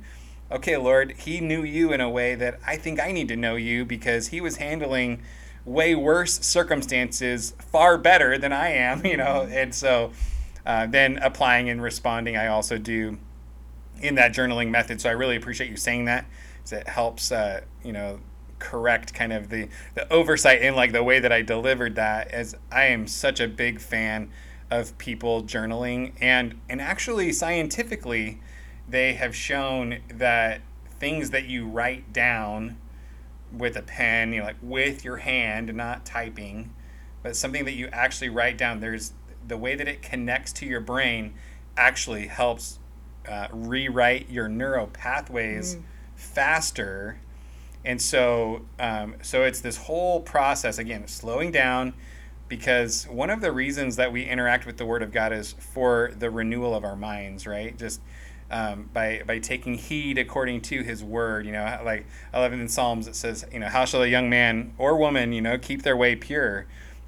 okay 0.52 0.78
lord 0.78 1.12
he 1.12 1.40
knew 1.40 1.64
you 1.64 1.92
in 1.92 2.02
a 2.02 2.10
way 2.10 2.36
that 2.36 2.60
i 2.66 2.76
think 2.76 3.00
i 3.00 3.12
need 3.12 3.28
to 3.28 3.36
know 3.36 3.56
you 3.56 3.86
because 3.86 4.28
he 4.30 4.42
was 4.42 4.58
handling 4.58 5.22
way 5.66 5.94
worse 5.94 6.40
circumstances 6.40 7.54
far 7.60 7.98
better 7.98 8.38
than 8.38 8.54
i 8.54 8.70
am 8.70 9.06
you 9.06 9.18
know 9.18 9.48
and 9.52 9.74
so 9.74 10.12
uh, 10.66 10.86
then 10.86 11.18
applying 11.20 11.70
and 11.70 11.82
responding 11.82 12.36
i 12.36 12.48
also 12.48 12.78
do 12.78 13.18
in 14.02 14.16
that 14.16 14.34
journaling 14.34 14.70
method. 14.70 15.02
So 15.02 15.10
I 15.10 15.14
really 15.14 15.36
appreciate 15.36 15.70
you 15.70 15.78
saying 15.78 16.06
that. 16.06 16.26
Because 16.58 16.74
it 16.74 16.88
helps, 16.88 17.32
uh, 17.32 17.62
you 17.84 17.94
know, 17.94 18.20
correct 18.60 19.14
kind 19.14 19.32
of 19.32 19.50
the, 19.50 19.70
the 19.94 20.12
oversight 20.12 20.62
in 20.62 20.76
like 20.76 20.92
the 20.92 21.04
way 21.04 21.20
that 21.20 21.32
I 21.32 21.42
delivered 21.42 21.96
that 21.96 22.30
as 22.30 22.56
I 22.72 22.86
am 22.86 23.08
such 23.08 23.40
a 23.40 23.48
big 23.48 23.80
fan 23.80 24.32
of 24.72 24.98
people 24.98 25.44
journaling 25.44 26.14
and 26.22 26.60
and 26.70 26.80
actually 26.80 27.32
scientifically 27.32 28.40
they 28.88 29.14
have 29.14 29.36
shown 29.36 30.00
that 30.10 30.62
things 31.00 31.30
that 31.32 31.46
you 31.46 31.66
write 31.68 32.12
down 32.12 32.78
with 33.52 33.76
a 33.76 33.82
pen, 33.82 34.34
you 34.34 34.40
know, 34.40 34.46
like 34.46 34.58
with 34.62 35.04
your 35.04 35.18
hand, 35.18 35.74
not 35.74 36.06
typing, 36.06 36.74
but 37.24 37.36
something 37.36 37.66
that 37.66 37.74
you 37.74 37.88
actually 37.92 38.30
write 38.30 38.58
down, 38.58 38.80
there's 38.80 39.14
the 39.48 39.58
way 39.58 39.76
that 39.76 39.88
it 39.88 40.02
connects 40.02 40.52
to 40.54 40.66
your 40.66 40.82
brain 40.82 41.34
actually 41.78 42.28
helps 42.28 42.80
uh, 43.28 43.48
rewrite 43.52 44.30
your 44.30 44.48
neural 44.48 44.88
pathways 44.88 45.76
mm. 45.76 45.82
faster. 46.16 47.20
And 47.86 48.02
so, 48.02 48.66
um, 48.80 49.16
so 49.22 49.44
it's 49.44 49.62
this 49.62 49.78
whole 49.78 50.20
process 50.20 50.78
again, 50.78 51.08
slowing 51.08 51.52
down, 51.52 51.94
because 52.50 53.06
one 53.06 53.30
of 53.30 53.42
the 53.42 53.52
reasons 53.52 53.96
that 53.96 54.12
we 54.12 54.26
interact 54.26 54.66
with 54.66 54.78
the 54.78 54.86
Word 54.86 55.02
of 55.02 55.12
God 55.12 55.32
is 55.32 55.54
for 55.54 56.12
the 56.18 56.30
renewal 56.30 56.76
of 56.76 56.84
our 56.84 56.96
minds, 56.96 57.48
right? 57.48 57.78
Just 57.78 58.02
um, 58.52 58.90
by 58.92 59.22
by 59.26 59.40
taking 59.40 59.76
heed 59.76 60.18
according 60.18 60.62
to 60.62 60.82
His 60.84 61.04
Word. 61.04 61.46
You 61.46 61.54
know, 61.54 61.82
like 61.86 62.06
I 62.34 62.40
love 62.40 62.52
in 62.52 62.68
Psalms 62.68 63.08
it 63.08 63.16
says, 63.16 63.46
you 63.54 63.60
know, 63.60 63.68
how 63.68 63.86
shall 63.86 64.04
a 64.04 64.08
young 64.08 64.30
man 64.30 64.74
or 64.78 64.98
woman, 64.98 65.32
you 65.32 65.42
know, 65.42 65.58
keep 65.58 65.84
their 65.84 65.96
way 65.96 66.16
pure 66.16 66.66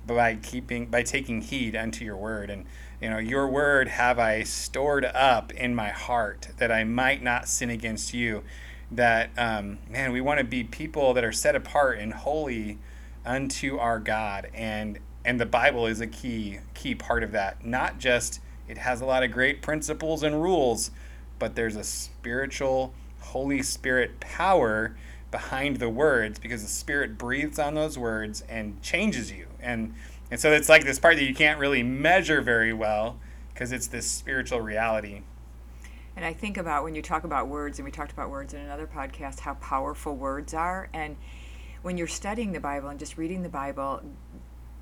by 0.07 0.35
keeping 0.35 0.85
by 0.85 1.03
taking 1.03 1.41
heed 1.41 1.75
unto 1.75 2.05
Your 2.05 2.17
Word 2.17 2.49
and 2.49 2.65
you 3.01 3.09
know, 3.09 3.17
your 3.17 3.47
word 3.47 3.87
have 3.87 4.19
I 4.19 4.43
stored 4.43 5.05
up 5.05 5.51
in 5.53 5.73
my 5.73 5.89
heart 5.89 6.49
that 6.57 6.71
I 6.71 6.83
might 6.83 7.23
not 7.23 7.47
sin 7.47 7.71
against 7.71 8.13
you. 8.13 8.43
That, 8.91 9.31
um, 9.37 9.79
man, 9.89 10.11
we 10.11 10.21
want 10.21 10.37
to 10.37 10.43
be 10.43 10.63
people 10.63 11.15
that 11.15 11.23
are 11.23 11.31
set 11.31 11.55
apart 11.55 11.97
and 11.97 12.13
holy 12.13 12.77
unto 13.25 13.79
our 13.79 13.99
God. 13.99 14.49
And, 14.53 14.99
and 15.25 15.39
the 15.39 15.45
Bible 15.45 15.87
is 15.87 16.01
a 16.01 16.07
key, 16.07 16.59
key 16.73 16.95
part 16.95 17.23
of 17.23 17.31
that. 17.31 17.65
Not 17.65 17.99
just, 17.99 18.41
it 18.67 18.77
has 18.77 19.01
a 19.01 19.05
lot 19.05 19.23
of 19.23 19.31
great 19.31 19.61
principles 19.61 20.23
and 20.23 20.41
rules, 20.41 20.91
but 21.39 21.55
there's 21.55 21.75
a 21.75 21.83
spiritual, 21.83 22.93
Holy 23.19 23.61
Spirit 23.61 24.19
power 24.19 24.95
behind 25.29 25.77
the 25.77 25.89
words 25.89 26.39
because 26.39 26.61
the 26.61 26.69
Spirit 26.69 27.17
breathes 27.17 27.57
on 27.57 27.75
those 27.75 27.97
words 27.97 28.41
and 28.49 28.81
changes 28.81 29.31
you. 29.31 29.47
And 29.59 29.93
and 30.29 30.39
so 30.39 30.53
it's 30.53 30.69
like 30.69 30.85
this 30.85 30.97
part 30.97 31.17
that 31.17 31.25
you 31.25 31.35
can't 31.35 31.59
really 31.59 31.83
measure 31.83 32.41
very 32.41 32.71
well 32.71 33.17
because 33.53 33.73
it's 33.73 33.87
this 33.87 34.09
spiritual 34.09 34.61
reality. 34.61 35.21
And 36.15 36.25
I 36.25 36.33
think 36.33 36.57
about 36.57 36.83
when 36.83 36.95
you 36.95 37.01
talk 37.01 37.25
about 37.25 37.47
words, 37.47 37.79
and 37.79 37.85
we 37.85 37.91
talked 37.91 38.11
about 38.13 38.29
words 38.29 38.53
in 38.53 38.61
another 38.61 38.87
podcast, 38.87 39.39
how 39.39 39.55
powerful 39.55 40.15
words 40.15 40.53
are. 40.53 40.89
And 40.93 41.17
when 41.81 41.97
you're 41.97 42.07
studying 42.07 42.53
the 42.53 42.59
Bible 42.59 42.89
and 42.89 42.99
just 42.99 43.17
reading 43.17 43.43
the 43.43 43.49
Bible, 43.49 44.01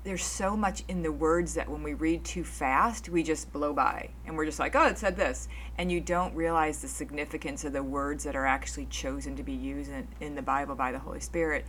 there's 0.02 0.24
so 0.24 0.56
much 0.56 0.82
in 0.88 1.02
the 1.02 1.12
words 1.12 1.54
that 1.54 1.68
when 1.68 1.82
we 1.82 1.94
read 1.94 2.24
too 2.24 2.42
fast, 2.42 3.08
we 3.08 3.22
just 3.22 3.52
blow 3.52 3.72
by 3.74 4.08
and 4.24 4.36
we're 4.36 4.46
just 4.46 4.58
like, 4.58 4.74
oh, 4.74 4.86
it 4.86 4.96
said 4.96 5.16
this. 5.16 5.48
And 5.76 5.92
you 5.92 6.00
don't 6.00 6.34
realize 6.34 6.80
the 6.80 6.88
significance 6.88 7.64
of 7.64 7.72
the 7.72 7.82
words 7.82 8.24
that 8.24 8.34
are 8.34 8.46
actually 8.46 8.86
chosen 8.86 9.36
to 9.36 9.42
be 9.42 9.52
used 9.52 9.90
in, 9.90 10.08
in 10.20 10.34
the 10.34 10.42
Bible 10.42 10.74
by 10.74 10.90
the 10.90 10.98
Holy 10.98 11.20
Spirit. 11.20 11.66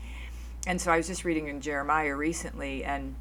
And 0.65 0.79
so 0.79 0.91
I 0.91 0.97
was 0.97 1.07
just 1.07 1.25
reading 1.25 1.47
in 1.47 1.59
Jeremiah 1.59 2.15
recently, 2.15 2.83
and 2.83 3.15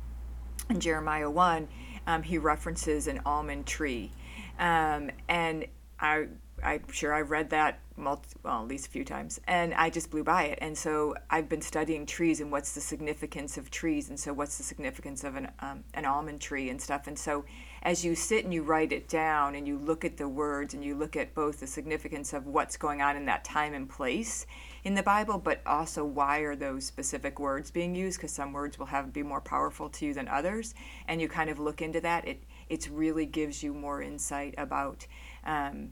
in 0.69 0.79
Jeremiah 0.79 1.31
1, 1.31 1.69
um, 2.07 2.23
he 2.23 2.39
references 2.39 3.07
an 3.07 3.21
almond 3.25 3.67
tree. 3.67 4.13
Um, 4.59 5.11
and 5.29 5.67
I, 5.99 6.27
I'm 6.63 6.91
sure 6.91 7.13
I've 7.13 7.31
read 7.31 7.51
that 7.51 7.81
multi, 7.97 8.29
well, 8.43 8.63
at 8.63 8.69
least 8.69 8.87
a 8.87 8.91
few 8.91 9.05
times, 9.05 9.41
and 9.47 9.75
I 9.75 9.91
just 9.91 10.11
blew 10.11 10.25
by 10.25 10.45
it. 10.45 10.59
And 10.63 10.77
so 10.77 11.15
I've 11.29 11.49
been 11.49 11.61
studying 11.61 12.07
trees 12.07 12.41
and 12.41 12.51
what's 12.51 12.73
the 12.73 12.81
significance 12.81 13.59
of 13.59 13.71
trees, 13.71 14.09
and 14.09 14.19
so 14.19 14.33
what's 14.33 14.57
the 14.57 14.65
significance 14.65 15.23
of 15.25 15.37
an, 15.37 15.49
um, 15.61 15.85
an 15.95 16.05
almond 16.05 16.41
tree 16.41 16.71
and 16.71 16.81
stuff. 16.81 17.07
And 17.07 17.19
so 17.19 17.45
as 17.83 18.05
you 18.05 18.15
sit 18.15 18.45
and 18.45 18.53
you 18.53 18.63
write 18.63 18.93
it 18.93 19.09
down 19.09 19.55
and 19.55 19.67
you 19.67 19.79
look 19.79 20.05
at 20.05 20.17
the 20.17 20.29
words 20.29 20.75
and 20.75 20.85
you 20.85 20.95
look 20.95 21.17
at 21.17 21.35
both 21.35 21.61
the 21.61 21.67
significance 21.67 22.33
of 22.33 22.47
what's 22.47 22.77
going 22.77 23.01
on 23.03 23.17
in 23.17 23.25
that 23.27 23.45
time 23.45 23.75
and 23.75 23.89
place 23.89 24.47
in 24.85 24.95
the 24.95 25.03
Bible, 25.03 25.39
but 25.39 25.61
also 25.67 26.05
why 26.05 26.39
are 26.41 26.57
those 26.57 26.85
specific 26.85 27.39
words 27.39 27.71
being 27.71 27.95
used? 27.95 28.19
Because 28.19 28.33
some 28.33 28.53
words 28.53 28.79
will 28.79 28.87
have 28.87 29.13
be 29.13 29.23
more 29.23 29.41
powerful 29.41 29.89
to 29.91 30.07
you 30.07 30.15
than 30.15 30.29
others, 30.29 30.75
and 31.09 31.21
you 31.21 31.29
kind 31.29 31.51
of 31.51 31.59
look 31.59 31.83
into 31.83 32.01
that. 32.01 32.27
It 32.27 32.43
it 32.69 32.89
really 32.93 33.27
gives 33.27 33.63
you 33.63 33.75
more 33.75 34.01
insight 34.01 34.55
about 34.57 35.07
um, 35.45 35.91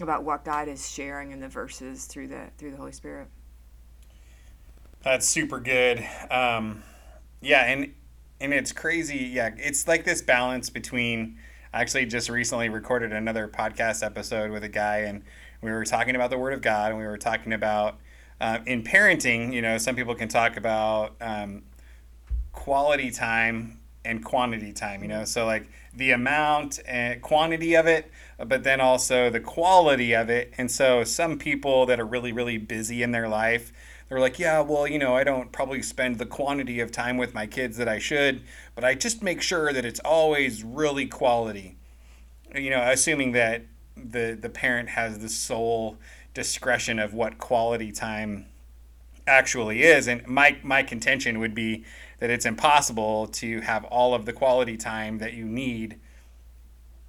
about 0.00 0.24
what 0.24 0.44
God 0.44 0.68
is 0.68 0.90
sharing 0.90 1.30
in 1.30 1.40
the 1.40 1.48
verses 1.48 2.06
through 2.06 2.28
the 2.28 2.50
through 2.58 2.72
the 2.72 2.76
Holy 2.76 2.92
Spirit. 2.92 3.28
That's 5.02 5.26
super 5.26 5.60
good. 5.60 6.06
Um, 6.30 6.82
yeah, 7.40 7.64
and 7.64 7.94
and 8.40 8.52
it's 8.52 8.72
crazy. 8.72 9.30
Yeah, 9.32 9.50
it's 9.56 9.88
like 9.88 10.04
this 10.04 10.22
balance 10.22 10.70
between. 10.70 11.38
I 11.72 11.82
actually 11.82 12.06
just 12.06 12.28
recently 12.28 12.68
recorded 12.68 13.12
another 13.12 13.46
podcast 13.46 14.04
episode 14.04 14.50
with 14.50 14.64
a 14.64 14.68
guy, 14.68 14.98
and 14.98 15.22
we 15.62 15.70
were 15.70 15.84
talking 15.84 16.16
about 16.16 16.30
the 16.30 16.38
Word 16.38 16.52
of 16.52 16.62
God, 16.62 16.90
and 16.90 16.98
we 16.98 17.06
were 17.06 17.16
talking 17.16 17.52
about 17.52 18.00
uh, 18.40 18.58
in 18.66 18.82
parenting, 18.82 19.52
you 19.52 19.60
know, 19.60 19.76
some 19.78 19.94
people 19.94 20.14
can 20.14 20.28
talk 20.28 20.56
about 20.56 21.14
um, 21.20 21.62
quality 22.52 23.10
time 23.10 23.78
and 24.04 24.24
quantity 24.24 24.72
time, 24.72 25.02
you 25.02 25.08
know, 25.08 25.24
so 25.24 25.44
like 25.44 25.68
the 25.94 26.12
amount 26.12 26.80
and 26.86 27.20
quantity 27.20 27.74
of 27.74 27.86
it, 27.86 28.10
but 28.46 28.64
then 28.64 28.80
also 28.80 29.30
the 29.30 29.40
quality 29.40 30.14
of 30.14 30.30
it. 30.30 30.52
And 30.56 30.70
so 30.70 31.04
some 31.04 31.38
people 31.38 31.86
that 31.86 32.00
are 32.00 32.06
really, 32.06 32.32
really 32.32 32.58
busy 32.58 33.02
in 33.02 33.12
their 33.12 33.28
life, 33.28 33.72
they're 34.08 34.20
like, 34.20 34.38
yeah, 34.38 34.60
well, 34.60 34.86
you 34.86 34.98
know, 34.98 35.14
I 35.14 35.24
don't 35.24 35.52
probably 35.52 35.82
spend 35.82 36.18
the 36.18 36.26
quantity 36.26 36.80
of 36.80 36.90
time 36.90 37.16
with 37.16 37.34
my 37.34 37.46
kids 37.46 37.76
that 37.76 37.88
I 37.88 37.98
should, 37.98 38.42
but 38.74 38.84
I 38.84 38.94
just 38.94 39.22
make 39.22 39.40
sure 39.40 39.72
that 39.72 39.84
it's 39.84 40.00
always 40.00 40.64
really 40.64 41.06
quality. 41.06 41.76
You 42.54 42.70
know, 42.70 42.82
assuming 42.82 43.32
that 43.32 43.62
the 43.96 44.36
the 44.40 44.48
parent 44.48 44.88
has 44.90 45.18
the 45.18 45.28
sole 45.28 45.98
discretion 46.34 46.98
of 46.98 47.14
what 47.14 47.38
quality 47.38 47.92
time 47.92 48.46
actually 49.26 49.82
is. 49.82 50.08
And 50.08 50.26
my, 50.26 50.58
my 50.62 50.82
contention 50.82 51.38
would 51.38 51.54
be 51.54 51.84
that 52.18 52.30
it's 52.30 52.46
impossible 52.46 53.26
to 53.28 53.60
have 53.60 53.84
all 53.84 54.14
of 54.14 54.26
the 54.26 54.32
quality 54.32 54.76
time 54.76 55.18
that 55.18 55.34
you 55.34 55.44
need 55.44 55.98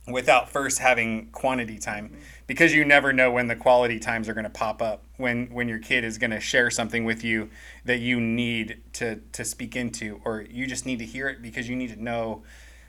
without 0.07 0.49
first 0.49 0.79
having 0.79 1.27
quantity 1.27 1.77
time 1.77 2.17
because 2.47 2.73
you 2.73 2.83
never 2.83 3.13
know 3.13 3.31
when 3.31 3.47
the 3.47 3.55
quality 3.55 3.99
times 3.99 4.27
are 4.27 4.33
going 4.33 4.43
to 4.43 4.49
pop 4.49 4.81
up 4.81 5.03
when 5.17 5.45
when 5.53 5.69
your 5.69 5.77
kid 5.77 6.03
is 6.03 6.17
going 6.17 6.31
to 6.31 6.39
share 6.39 6.71
something 6.71 7.05
with 7.05 7.23
you 7.23 7.49
that 7.85 7.99
you 7.99 8.19
need 8.19 8.81
to 8.93 9.17
to 9.31 9.45
speak 9.45 9.75
into 9.75 10.19
or 10.25 10.41
you 10.49 10.65
just 10.65 10.85
need 10.85 10.97
to 10.97 11.05
hear 11.05 11.29
it 11.29 11.41
because 11.41 11.69
you 11.69 11.75
need 11.75 11.93
to 11.93 12.01
know 12.01 12.41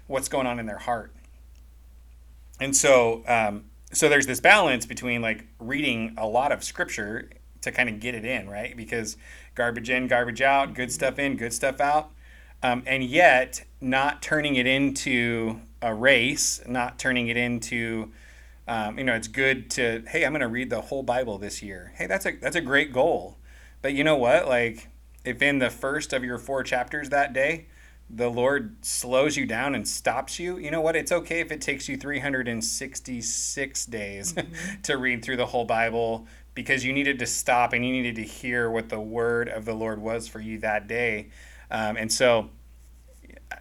what's 0.07 0.29
going 0.29 0.47
on 0.47 0.59
in 0.59 0.65
their 0.65 0.79
heart 0.79 1.15
and 2.61 2.75
so 2.75 3.23
um, 3.27 3.65
so 3.93 4.09
there's 4.09 4.27
this 4.27 4.41
balance 4.41 4.87
between 4.87 5.21
like 5.21 5.47
reading 5.59 6.15
a 6.17 6.27
lot 6.27 6.51
of 6.51 6.65
scripture 6.65 7.29
to 7.61 7.71
kind 7.71 7.89
of 7.89 8.01
get 8.01 8.15
it 8.15 8.25
in, 8.25 8.49
right? 8.49 8.77
Because 8.77 9.17
garbage 9.55 9.91
in, 9.91 10.09
garbage 10.09 10.43
out, 10.43 10.75
good 10.75 10.91
stuff 10.91 11.19
in, 11.19 11.37
good 11.37 11.53
stuff 11.53 11.81
out. 11.81 12.11
Um, 12.63 12.83
and 12.87 13.03
yet 13.05 13.65
not 13.81 14.23
turning 14.23 14.57
it 14.57 14.67
into 14.67 15.61
a 15.83 15.93
race, 15.95 16.63
not 16.67 16.99
turning 16.99 17.29
it 17.29 17.37
into, 17.37 18.13
um, 18.69 18.99
you 18.99 19.05
know, 19.05 19.15
it's 19.15 19.29
good 19.29 19.71
to, 19.73 20.03
hey, 20.09 20.25
I'm 20.25 20.33
going 20.33 20.41
to 20.41 20.49
read 20.49 20.71
the 20.71 20.81
whole 20.81 21.03
Bible 21.03 21.39
this 21.39 21.63
year. 21.63 21.93
Hey, 21.97 22.07
that's 22.07 22.25
a 22.25 22.33
that's 22.41 22.57
a 22.57 22.61
great 22.61 22.93
goal. 22.93 23.39
But 23.83 23.95
you 23.95 24.05
know 24.05 24.17
what? 24.17 24.49
Like, 24.49 24.89
if 25.25 25.43
in 25.43 25.59
the 25.59 25.71
first 25.71 26.13
of 26.13 26.25
your 26.25 26.39
four 26.39 26.63
chapters 26.63 27.11
that 27.11 27.33
day, 27.33 27.67
the 28.09 28.29
Lord 28.29 28.85
slows 28.85 29.37
you 29.37 29.47
down 29.47 29.75
and 29.75 29.89
stops 29.89 30.39
you, 30.39 30.59
you 30.59 30.71
know 30.71 30.81
what? 30.81 30.97
It's 30.97 31.11
okay 31.11 31.41
if 31.41 31.51
it 31.51 31.61
takes 31.61 31.89
you 31.89 31.97
366 31.97 33.87
days 33.87 34.35
mm-hmm. 34.35 34.81
to 34.83 34.97
read 34.97 35.25
through 35.25 35.39
the 35.39 35.47
whole 35.47 35.65
Bible 35.65 36.27
because 36.55 36.85
you 36.85 36.93
needed 36.93 37.19
to 37.19 37.27
stop 37.27 37.73
and 37.73 37.85
you 37.85 37.93
needed 37.93 38.17
to 38.17 38.23
hear 38.23 38.71
what 38.71 38.91
the 38.91 39.01
word 39.01 39.49
of 39.49 39.65
the 39.65 39.73
Lord 39.73 40.01
was 40.01 40.29
for 40.29 40.41
you 40.41 40.59
that 40.59 40.87
day. 40.87 41.31
Um, 41.71 41.97
and 41.97 42.13
so, 42.13 42.51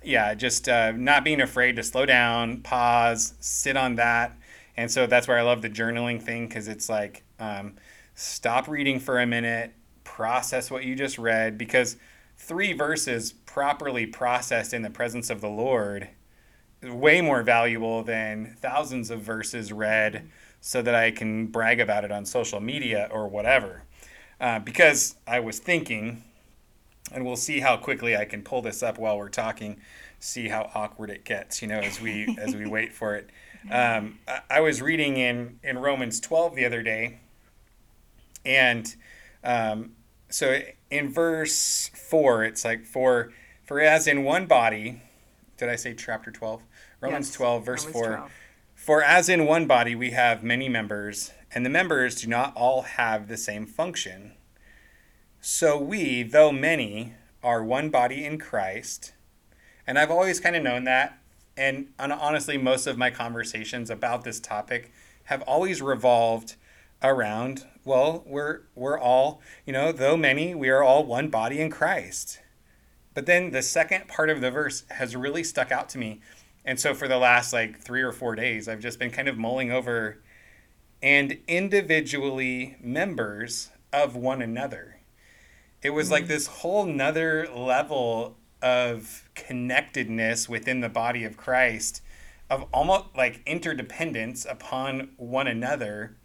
yeah, 0.04 0.34
just 0.34 0.68
uh, 0.70 0.92
not 0.92 1.24
being 1.24 1.42
afraid 1.42 1.76
to 1.76 1.84
slow 1.84 2.06
down, 2.06 2.62
pause, 2.62 3.34
sit 3.40 3.78
on 3.78 3.96
that. 3.96 4.38
And 4.78 4.90
so 4.90 5.08
that's 5.08 5.28
where 5.28 5.38
I 5.38 5.42
love 5.42 5.62
the 5.62 5.70
journaling 5.70 6.22
thing 6.22 6.48
because 6.48 6.68
it's 6.68 6.90
like 6.90 7.24
um, 7.40 7.76
stop 8.16 8.68
reading 8.68 9.00
for 9.00 9.20
a 9.20 9.28
minute, 9.28 9.74
process 10.04 10.70
what 10.72 10.84
you 10.84 10.96
just 10.96 11.18
read 11.18 11.58
because 11.58 11.98
three 12.38 12.74
verses 12.74 13.32
properly 13.32 14.06
processed 14.06 14.74
in 14.74 14.82
the 14.82 14.90
presence 14.90 15.30
of 15.30 15.42
the 15.42 15.50
Lord 15.50 16.10
way 16.84 17.22
more 17.22 17.44
valuable 17.44 18.04
than 18.04 18.56
thousands 18.60 19.12
of 19.12 19.22
verses 19.22 19.72
read 19.72 20.30
so 20.60 20.82
that 20.82 20.96
I 20.96 21.12
can 21.12 21.48
brag 21.48 21.80
about 21.80 22.04
it 22.04 22.12
on 22.12 22.26
social 22.26 22.60
media 22.60 23.08
or 23.12 23.28
whatever. 23.28 23.84
Uh, 24.40 24.60
because 24.60 25.16
I 25.28 25.40
was 25.40 25.60
thinking, 25.60 26.24
and 27.12 27.26
we'll 27.26 27.36
see 27.36 27.60
how 27.60 27.78
quickly 27.78 28.16
I 28.16 28.26
can 28.26 28.42
pull 28.42 28.62
this 28.62 28.82
up 28.82 28.98
while 28.98 29.18
we're 29.18 29.30
talking, 29.30 29.80
see 30.20 30.48
how 30.48 30.72
awkward 30.74 31.10
it 31.10 31.26
gets, 31.26 31.62
you 31.62 31.68
know, 31.68 31.80
as 31.80 32.02
we 32.02 32.36
as 32.40 32.56
we 32.56 32.66
wait 32.68 32.94
for 32.94 33.16
it. 33.16 33.30
Um, 33.70 34.20
I, 34.28 34.42
I 34.50 34.60
was 34.62 34.82
reading 34.82 35.18
in 35.18 35.60
in 35.64 35.78
Romans 35.78 36.20
12 36.20 36.56
the 36.56 36.66
other 36.66 36.82
day, 36.84 37.20
and 38.46 38.96
um, 39.44 39.92
so 40.32 40.60
in 40.90 41.10
verse 41.10 41.90
4 41.94 42.44
it's 42.44 42.66
like 42.66 42.86
for 42.86 43.32
for 43.64 43.80
as 43.80 44.08
in 44.08 44.24
one 44.24 44.46
body 44.46 45.02
did 45.58 45.70
i 45.70 45.76
say 45.76 45.94
chapter 45.94 46.32
12 46.32 46.64
romans 47.00 47.28
yes, 47.28 47.36
12 47.36 47.66
verse 47.66 47.86
romans 47.86 47.94
4 47.94 48.08
12. 48.08 48.32
for 48.76 49.04
as 49.04 49.30
in 49.30 49.46
one 49.46 49.68
body 49.68 49.96
we 49.96 50.12
have 50.12 50.44
many 50.44 50.70
members 50.70 51.32
and 51.54 51.66
the 51.66 51.70
members 51.70 52.22
do 52.22 52.28
not 52.28 52.56
all 52.56 52.84
have 52.84 53.28
the 53.28 53.38
same 53.38 53.66
function 53.66 54.34
so 55.44 55.76
we 55.76 56.22
though 56.22 56.52
many 56.52 57.14
are 57.44 57.64
one 57.64 57.90
body 57.90 58.24
in 58.24 58.38
christ. 58.38 59.14
And 59.88 59.98
i've 59.98 60.12
always 60.12 60.40
kind 60.40 60.56
of 60.56 60.62
known 60.62 60.84
that. 60.84 61.18
And 61.58 61.88
honestly 62.00 62.60
most 62.60 62.86
of 62.86 62.96
my 62.96 63.10
conversations 63.10 63.90
about 63.90 64.24
this 64.24 64.40
topic 64.40 64.94
have 65.26 65.42
always 65.42 65.82
revolved 65.82 66.56
around 67.02 67.66
well 67.84 68.24
we're 68.28 68.62
we're 68.76 69.00
all 69.00 69.42
you 69.66 69.74
know 69.74 69.92
though 69.92 70.16
many 70.16 70.54
we 70.54 70.70
are 70.70 70.84
all 70.84 71.04
one 71.04 71.30
body 71.30 71.60
in 71.60 71.72
christ. 71.72 72.40
But 73.16 73.26
then 73.26 73.50
the 73.50 73.64
second 73.64 74.08
part 74.08 74.30
of 74.30 74.42
the 74.42 74.52
verse 74.52 74.84
has 74.92 75.16
really 75.16 75.44
stuck 75.44 75.72
out 75.72 75.90
to 75.90 75.98
me. 75.98 76.22
And 76.64 76.80
so 76.80 76.94
for 76.94 77.08
the 77.08 77.18
last 77.18 77.52
like 77.52 77.80
three 77.80 78.04
or 78.04 78.12
four 78.12 78.36
days 78.36 78.68
i've 78.68 78.80
just 78.80 79.00
been 79.00 79.10
kind 79.10 79.28
of 79.28 79.40
mulling 79.40 79.72
over 79.72 80.22
and 81.02 81.40
individually 81.48 82.78
members 82.80 83.72
of 83.92 84.16
one 84.16 84.44
another 84.44 85.01
it 85.82 85.92
was 85.92 86.08
mm-hmm. 86.08 86.14
like 86.14 86.28
this 86.28 86.48
whole 86.48 86.86
nother 86.86 87.48
level 87.48 88.38
of 88.62 89.30
connectedness 89.34 90.48
within 90.48 90.82
the 90.82 90.90
body 90.90 91.24
of 91.24 91.36
christ 91.36 92.02
of 92.50 92.66
almost 92.74 93.06
like 93.16 93.42
interdependence 93.46 94.46
upon 94.46 95.10
one 95.18 95.48
another 95.48 96.16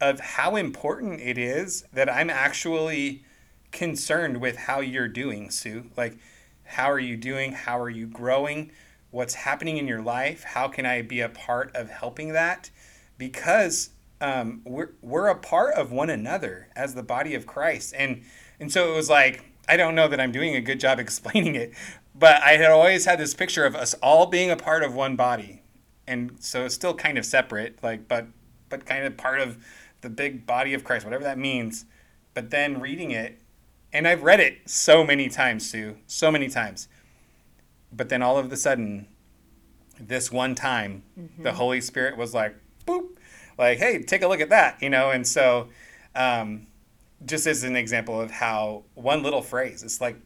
of 0.00 0.20
how 0.20 0.56
important 0.56 1.20
it 1.20 1.38
is 1.38 1.84
that 1.92 2.12
I'm 2.12 2.30
actually 2.30 3.24
concerned 3.72 4.40
with 4.40 4.56
how 4.56 4.80
you're 4.80 5.08
doing, 5.08 5.50
Sue. 5.50 5.90
Like, 5.96 6.18
how 6.64 6.90
are 6.90 6.98
you 6.98 7.16
doing? 7.16 7.52
How 7.52 7.78
are 7.78 7.90
you 7.90 8.06
growing? 8.06 8.70
What's 9.10 9.34
happening 9.34 9.76
in 9.76 9.86
your 9.86 10.02
life? 10.02 10.42
How 10.44 10.68
can 10.68 10.86
I 10.86 11.02
be 11.02 11.20
a 11.20 11.28
part 11.28 11.74
of 11.74 11.90
helping 11.90 12.32
that? 12.32 12.70
Because 13.18 13.90
um, 14.20 14.62
we're, 14.64 14.90
we're 15.02 15.28
a 15.28 15.34
part 15.34 15.74
of 15.74 15.92
one 15.92 16.10
another 16.10 16.68
as 16.76 16.94
the 16.94 17.02
body 17.02 17.34
of 17.34 17.46
Christ. 17.46 17.94
And, 17.96 18.22
and 18.60 18.72
so 18.72 18.92
it 18.92 18.96
was 18.96 19.10
like, 19.10 19.44
I 19.68 19.76
don't 19.76 19.94
know 19.94 20.08
that 20.08 20.20
I'm 20.20 20.32
doing 20.32 20.54
a 20.54 20.60
good 20.60 20.80
job 20.80 20.98
explaining 21.00 21.54
it, 21.54 21.72
but 22.14 22.42
I 22.42 22.52
had 22.52 22.70
always 22.70 23.04
had 23.04 23.18
this 23.18 23.34
picture 23.34 23.64
of 23.64 23.74
us 23.74 23.94
all 23.94 24.26
being 24.26 24.50
a 24.50 24.56
part 24.56 24.82
of 24.82 24.94
one 24.94 25.16
body. 25.16 25.62
And 26.06 26.36
so 26.38 26.64
it's 26.64 26.74
still 26.74 26.94
kind 26.94 27.16
of 27.16 27.24
separate, 27.24 27.82
like, 27.82 28.08
but, 28.08 28.26
but 28.68 28.84
kind 28.84 29.04
of 29.04 29.16
part 29.16 29.40
of 29.40 29.64
the 30.02 30.10
big 30.10 30.46
body 30.46 30.74
of 30.74 30.84
Christ, 30.84 31.04
whatever 31.04 31.24
that 31.24 31.38
means. 31.38 31.86
But 32.34 32.50
then 32.50 32.80
reading 32.80 33.10
it, 33.10 33.40
and 33.92 34.08
I've 34.08 34.22
read 34.22 34.40
it 34.40 34.68
so 34.68 35.04
many 35.04 35.28
times, 35.28 35.70
Sue, 35.70 35.96
so 36.06 36.30
many 36.30 36.48
times. 36.48 36.88
But 37.92 38.08
then 38.08 38.22
all 38.22 38.36
of 38.36 38.52
a 38.52 38.56
sudden, 38.56 39.06
this 40.00 40.32
one 40.32 40.54
time, 40.54 41.04
mm-hmm. 41.18 41.42
the 41.42 41.52
Holy 41.52 41.80
Spirit 41.80 42.16
was 42.16 42.34
like, 42.34 42.56
boop, 42.86 43.16
like, 43.58 43.78
hey, 43.78 44.02
take 44.02 44.22
a 44.22 44.28
look 44.28 44.40
at 44.40 44.50
that, 44.50 44.82
you 44.82 44.90
know? 44.90 45.10
And 45.10 45.26
so, 45.26 45.68
um, 46.14 46.66
just 47.24 47.46
as 47.46 47.64
an 47.64 47.76
example 47.76 48.20
of 48.20 48.30
how 48.30 48.84
one 48.94 49.22
little 49.22 49.42
phrase, 49.42 49.82
it's 49.82 50.00
like 50.00 50.16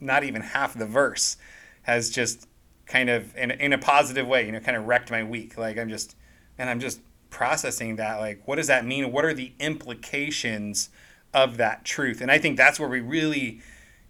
not 0.00 0.24
even 0.24 0.42
half 0.42 0.74
the 0.74 0.86
verse, 0.86 1.36
has 1.82 2.10
just 2.10 2.48
kind 2.86 3.10
of, 3.10 3.36
in, 3.36 3.50
in 3.50 3.72
a 3.72 3.78
positive 3.78 4.26
way, 4.26 4.46
you 4.46 4.52
know, 4.52 4.60
kind 4.60 4.76
of 4.76 4.86
wrecked 4.86 5.10
my 5.10 5.22
week. 5.22 5.58
Like, 5.58 5.78
I'm 5.78 5.88
just, 5.88 6.16
and 6.58 6.70
I'm 6.70 6.80
just 6.80 7.00
processing 7.30 7.96
that 7.96 8.18
like 8.18 8.40
what 8.46 8.56
does 8.56 8.68
that 8.68 8.86
mean 8.86 9.12
what 9.12 9.24
are 9.24 9.34
the 9.34 9.52
implications 9.58 10.88
of 11.34 11.56
that 11.56 11.84
truth 11.84 12.20
and 12.20 12.30
i 12.30 12.38
think 12.38 12.56
that's 12.56 12.78
where 12.78 12.88
we 12.88 13.00
really 13.00 13.60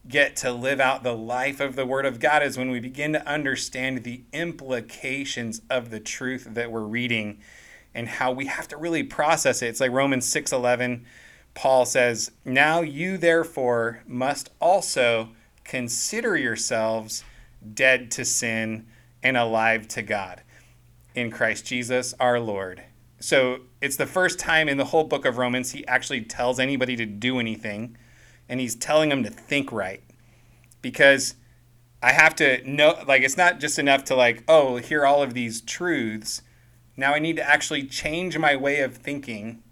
get 0.07 0.37
to 0.37 0.53
live 0.53 0.79
out 0.79 1.03
the 1.03 1.17
life 1.17 1.59
of 1.59 1.75
the 1.75 1.87
word 1.87 2.07
of 2.07 2.21
god 2.21 2.43
is 2.43 2.57
when 2.57 2.71
we 2.71 2.79
begin 2.79 3.13
to 3.13 3.27
understand 3.27 4.05
the 4.05 4.23
implications 4.33 5.61
of 5.69 5.91
the 5.91 5.99
truth 5.99 6.47
that 6.53 6.71
we're 6.71 6.83
reading 6.83 7.41
and 7.97 8.09
how 8.09 8.31
we 8.31 8.47
have 8.47 8.69
to 8.69 8.77
really 8.77 9.03
process 9.03 9.63
it 9.63 9.69
it's 9.69 9.81
like 9.81 9.91
romans 9.91 10.27
6:11 10.27 11.05
paul 11.55 11.85
says 11.85 12.31
now 12.45 12.81
you 12.81 13.17
therefore 13.17 14.03
must 14.07 14.51
also 14.61 15.31
consider 15.65 16.37
yourselves 16.37 17.25
dead 17.75 18.11
to 18.13 18.25
sin 18.25 18.87
and 19.23 19.37
alive 19.37 19.89
to 19.89 20.03
god 20.03 20.43
in 21.15 21.31
Christ 21.31 21.67
Jesus 21.67 22.15
our 22.21 22.39
Lord 22.39 22.85
so 23.19 23.61
it's 23.81 23.97
the 23.97 24.07
first 24.07 24.39
time 24.39 24.69
in 24.69 24.77
the 24.77 24.87
whole 24.87 25.05
book 25.05 25.25
of 25.25 25.39
Romans 25.39 25.73
he 25.73 25.87
actually 25.87 26.23
tells 26.23 26.61
anybody 26.61 26.97
to 26.97 27.07
do 27.07 27.39
anything, 27.39 27.97
and 28.49 28.61
he's 28.61 28.75
telling 28.75 29.09
them 29.09 29.25
to 29.25 29.31
think 29.31 29.73
right. 29.73 30.03
Because 30.83 31.35
I 32.03 32.13
have 32.13 32.37
to 32.37 32.69
know, 32.69 33.03
like, 33.07 33.23
it's 33.23 33.37
not 33.37 33.59
just 33.59 33.79
enough 33.79 34.05
to, 34.05 34.15
like, 34.15 34.45
oh, 34.47 34.77
hear 34.77 35.07
all 35.07 35.23
of 35.23 35.35
these 35.35 35.61
truths. 35.61 36.43
Now 36.97 37.15
I 37.15 37.19
need 37.19 37.37
to 37.37 37.49
actually 37.49 37.85
change 37.85 38.39
my 38.39 38.57
way 38.57 38.81
of 38.81 38.97
thinking 38.97 39.63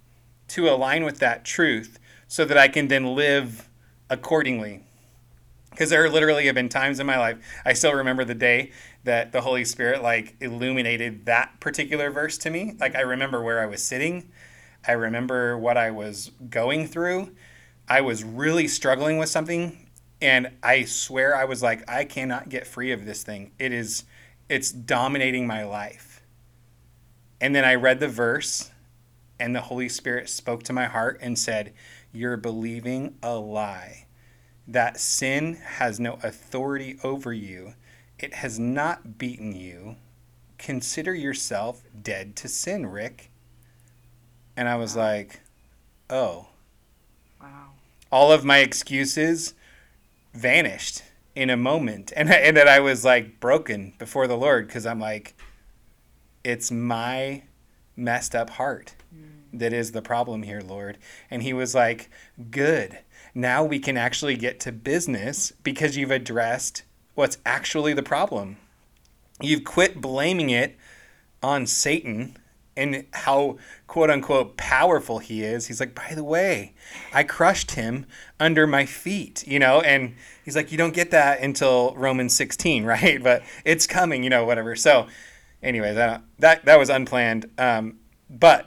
to 0.49 0.69
align 0.69 1.05
with 1.05 1.19
that 1.21 1.45
truth 1.45 1.99
so 2.29 2.45
that 2.45 2.59
I 2.59 2.69
can 2.69 2.89
then 2.89 3.15
live 3.15 3.69
accordingly. 4.11 4.83
Because 5.71 5.91
there 5.91 6.09
literally 6.09 6.47
have 6.47 6.55
been 6.55 6.69
times 6.69 7.01
in 7.01 7.07
my 7.07 7.19
life, 7.19 7.39
I 7.65 7.73
still 7.73 7.95
remember 7.95 8.25
the 8.25 8.35
day 8.35 8.71
that 9.03 9.33
the 9.33 9.41
Holy 9.41 9.65
Spirit 9.65 10.03
like 10.03 10.37
illuminated 10.41 11.27
that 11.27 11.59
particular 11.61 12.11
verse 12.11 12.39
to 12.39 12.51
me. 12.51 12.75
Like 12.79 12.95
I 12.95 13.01
remember 13.01 13.43
where 13.43 13.61
I 13.61 13.67
was 13.67 13.83
sitting. 13.83 14.31
I 14.87 14.93
remember 14.93 15.59
what 15.59 15.77
I 15.77 15.91
was 15.91 16.31
going 16.49 16.87
through. 16.87 17.35
I 17.89 18.03
was 18.03 18.23
really 18.23 18.69
struggling 18.69 19.19
with 19.19 19.29
something 19.29 19.89
and 20.23 20.53
I 20.63 20.85
swear 20.85 21.37
I 21.37 21.45
was 21.45 21.63
like 21.63 21.89
I 21.91 22.05
cannot 22.05 22.49
get 22.49 22.67
free 22.67 22.93
of 22.93 23.05
this 23.05 23.23
thing. 23.23 23.53
It 23.59 23.73
is 23.73 24.05
it's 24.49 24.71
dominating 24.71 25.47
my 25.47 25.65
life. 25.65 26.14
And 27.45 27.55
then 27.55 27.67
I 27.67 27.75
read 27.75 28.01
the 28.01 28.09
verse 28.09 28.71
and 29.39 29.55
the 29.55 29.61
Holy 29.61 29.91
Spirit 29.91 30.31
spoke 30.31 30.63
to 30.63 30.73
my 30.73 30.87
heart 30.87 31.19
and 31.21 31.39
said, 31.39 31.75
"You're 32.11 32.39
believing 32.39 33.19
a 33.23 33.35
lie. 33.35 34.07
That 34.67 34.99
sin 34.99 35.57
has 35.57 36.01
no 36.01 36.15
authority 36.23 36.99
over 37.05 37.35
you." 37.35 37.75
It 38.19 38.37
has 38.37 38.59
not 38.59 39.19
beaten 39.19 39.55
you. 39.55 39.97
Consider 40.57 41.15
yourself 41.15 41.83
dead 42.03 42.35
to 42.37 42.49
sin, 42.49 42.87
Rick. 42.87 43.31
And 44.57 44.67
I 44.67 44.77
was 44.77 44.97
wow. 44.97 45.03
like, 45.03 45.43
oh. 46.09 46.47
Wow. 47.43 47.73
All 48.11 48.33
of 48.33 48.47
my 48.47 48.61
excuses 48.61 49.53
vanished 50.33 51.03
in 51.35 51.51
a 51.51 51.59
moment. 51.59 52.11
And, 52.17 52.31
and 52.33 52.57
that 52.57 52.69
I 52.69 52.81
was 52.81 53.05
like 53.05 53.39
broken 53.39 53.93
before 53.99 54.27
the 54.27 54.39
Lord 54.39 54.67
because 54.67 54.87
I'm 54.87 54.99
like, 54.99 55.35
it's 56.45 56.71
my 56.71 57.43
messed 57.97 58.35
up 58.35 58.51
heart 58.51 58.95
mm. 59.15 59.27
that 59.53 59.73
is 59.73 59.93
the 59.93 60.03
problem 60.03 60.43
here, 60.43 60.61
Lord. 60.61 60.99
And 61.31 61.43
he 61.43 61.53
was 61.53 61.75
like, 61.75 62.11
good. 62.51 62.99
Now 63.35 63.65
we 63.65 63.79
can 63.79 63.97
actually 63.97 64.37
get 64.37 64.61
to 64.61 64.73
business 64.73 65.53
because 65.63 65.97
you've 65.97 66.11
addressed 66.11 66.85
what's 67.15 67.39
actually 67.45 67.95
the 67.95 68.03
problem. 68.03 68.59
You've 69.41 69.65
quit 69.65 70.01
blaming 70.01 70.51
it 70.51 70.77
on 71.43 71.67
Satan 71.67 72.37
and 72.77 73.05
how 73.13 73.59
quote 73.87 74.11
unquote 74.11 74.57
powerful 74.57 75.19
he 75.19 75.43
is. 75.43 75.67
He's 75.67 75.81
like, 75.81 75.95
by 75.95 76.15
the 76.15 76.25
way, 76.25 76.75
I 77.13 77.23
crushed 77.23 77.73
him 77.73 78.07
under 78.41 78.67
my 78.67 78.87
feet, 78.87 79.47
you 79.47 79.59
know, 79.59 79.81
and 79.81 80.15
he's 80.45 80.57
like, 80.57 80.73
you 80.73 80.79
don't 80.79 80.95
get 80.95 81.11
that 81.13 81.41
until 81.41 81.95
Romans 81.97 82.35
16, 82.35 82.85
right? 82.87 83.23
But 83.23 83.43
it's 83.65 83.87
coming, 83.87 84.23
you 84.25 84.31
know, 84.31 84.45
whatever. 84.45 84.77
So, 84.77 85.07
anyway, 85.65 85.95
that 85.95 86.23
that 86.39 86.65
that 86.65 86.79
was 86.79 86.91
unplanned, 86.91 87.51
um, 87.59 87.99
but 88.31 88.67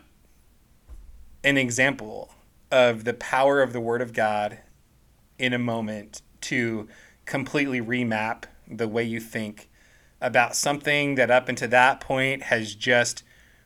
an 1.44 1.58
example 1.58 2.32
of 2.72 3.06
the 3.06 3.14
power 3.14 3.62
of 3.62 3.72
the 3.72 3.80
Word 3.80 4.02
of 4.02 4.12
God 4.12 4.60
in 5.40 5.54
a 5.54 5.60
moment 5.60 6.22
to 6.42 6.90
completely 7.26 7.80
remap 7.80 8.44
the 8.68 8.88
way 8.88 9.04
you 9.04 9.20
think 9.20 9.70
about 10.20 10.56
something 10.56 11.16
that 11.16 11.32
up 11.32 11.48
until 11.48 11.70
that 11.70 12.02
point 12.02 12.44
has 12.44 12.76
just 12.76 13.24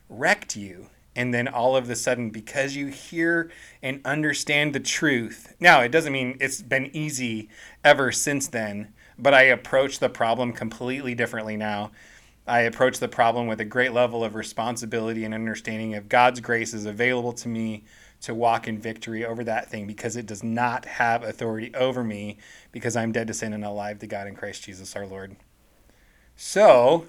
wrecked 0.08 0.54
you. 0.54 0.88
And 1.14 1.34
then 1.34 1.46
all 1.46 1.76
of 1.76 1.90
a 1.90 1.96
sudden, 1.96 2.30
because 2.30 2.74
you 2.74 2.86
hear 2.86 3.50
and 3.82 4.00
understand 4.04 4.74
the 4.74 4.80
truth, 4.80 5.54
now 5.60 5.80
it 5.80 5.90
doesn't 5.90 6.12
mean 6.12 6.36
it's 6.40 6.62
been 6.62 6.94
easy 6.94 7.48
ever 7.84 8.12
since 8.12 8.48
then, 8.48 8.94
but 9.18 9.34
I 9.34 9.42
approach 9.42 9.98
the 9.98 10.08
problem 10.08 10.52
completely 10.52 11.14
differently 11.14 11.56
now. 11.56 11.90
I 12.46 12.60
approach 12.60 12.98
the 12.98 13.08
problem 13.08 13.46
with 13.46 13.60
a 13.60 13.64
great 13.64 13.92
level 13.92 14.24
of 14.24 14.34
responsibility 14.34 15.24
and 15.24 15.32
understanding 15.32 15.94
of 15.94 16.08
God's 16.08 16.40
grace 16.40 16.74
is 16.74 16.86
available 16.86 17.32
to 17.34 17.48
me 17.48 17.84
to 18.22 18.34
walk 18.34 18.66
in 18.66 18.78
victory 18.78 19.24
over 19.24 19.44
that 19.44 19.70
thing 19.70 19.86
because 19.86 20.16
it 20.16 20.26
does 20.26 20.42
not 20.42 20.84
have 20.84 21.22
authority 21.22 21.72
over 21.74 22.02
me 22.02 22.38
because 22.72 22.96
I'm 22.96 23.12
dead 23.12 23.28
to 23.28 23.34
sin 23.34 23.52
and 23.52 23.64
alive 23.64 23.98
to 24.00 24.06
God 24.06 24.26
in 24.26 24.34
Christ 24.34 24.64
Jesus 24.64 24.96
our 24.96 25.06
Lord. 25.06 25.36
So, 26.36 27.06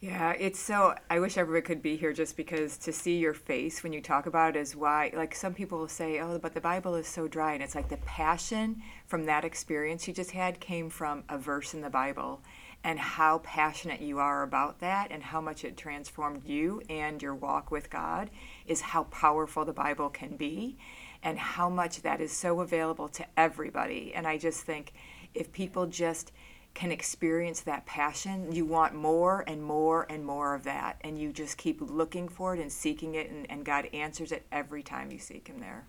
yeah, 0.00 0.34
it's 0.38 0.58
so. 0.58 0.94
I 1.08 1.18
wish 1.18 1.38
everybody 1.38 1.64
could 1.64 1.80
be 1.80 1.96
here 1.96 2.12
just 2.12 2.36
because 2.36 2.76
to 2.78 2.92
see 2.92 3.16
your 3.16 3.32
face 3.32 3.82
when 3.82 3.94
you 3.94 4.02
talk 4.02 4.26
about 4.26 4.54
it 4.54 4.60
is 4.60 4.76
why. 4.76 5.10
Like 5.14 5.34
some 5.34 5.54
people 5.54 5.78
will 5.78 5.88
say, 5.88 6.20
"Oh, 6.20 6.38
but 6.38 6.52
the 6.52 6.60
Bible 6.60 6.94
is 6.94 7.06
so 7.06 7.26
dry," 7.26 7.54
and 7.54 7.62
it's 7.62 7.74
like 7.74 7.88
the 7.88 7.96
passion 7.98 8.82
from 9.06 9.24
that 9.24 9.46
experience 9.46 10.06
you 10.06 10.12
just 10.12 10.32
had 10.32 10.60
came 10.60 10.90
from 10.90 11.24
a 11.30 11.38
verse 11.38 11.72
in 11.72 11.80
the 11.80 11.88
Bible, 11.88 12.42
and 12.84 12.98
how 12.98 13.38
passionate 13.38 14.00
you 14.02 14.18
are 14.18 14.42
about 14.42 14.78
that, 14.80 15.10
and 15.10 15.22
how 15.22 15.40
much 15.40 15.64
it 15.64 15.76
transformed 15.76 16.44
you 16.44 16.82
and 16.90 17.20
your 17.22 17.34
walk 17.34 17.70
with 17.70 17.90
God 17.90 18.30
is 18.66 18.82
how 18.82 19.04
powerful 19.04 19.64
the 19.64 19.72
Bible 19.72 20.10
can 20.10 20.36
be, 20.36 20.76
and 21.22 21.38
how 21.38 21.70
much 21.70 22.02
that 22.02 22.20
is 22.20 22.30
so 22.30 22.60
available 22.60 23.08
to 23.08 23.24
everybody. 23.36 24.12
And 24.14 24.26
I 24.26 24.36
just 24.36 24.60
think 24.60 24.92
if 25.32 25.50
people 25.50 25.86
just 25.86 26.30
can 26.74 26.92
experience 26.92 27.60
that 27.60 27.86
passion, 27.86 28.52
you 28.52 28.64
want 28.64 28.94
more 28.94 29.44
and 29.46 29.62
more 29.62 30.06
and 30.10 30.26
more 30.26 30.54
of 30.54 30.64
that. 30.64 31.00
And 31.02 31.18
you 31.18 31.32
just 31.32 31.56
keep 31.56 31.80
looking 31.80 32.28
for 32.28 32.54
it 32.54 32.60
and 32.60 32.70
seeking 32.70 33.14
it, 33.14 33.30
and, 33.30 33.50
and 33.50 33.64
God 33.64 33.88
answers 33.92 34.32
it 34.32 34.44
every 34.52 34.82
time 34.82 35.10
you 35.10 35.18
seek 35.18 35.48
Him 35.48 35.60
there. 35.60 35.84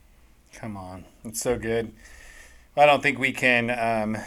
Come 0.53 0.77
on. 0.77 1.05
It's 1.25 1.41
so 1.41 1.57
good. 1.57 1.91
I 2.77 2.85
don't 2.85 3.01
think 3.01 3.19
we 3.19 3.31
can 3.31 3.69
um, 3.71 4.17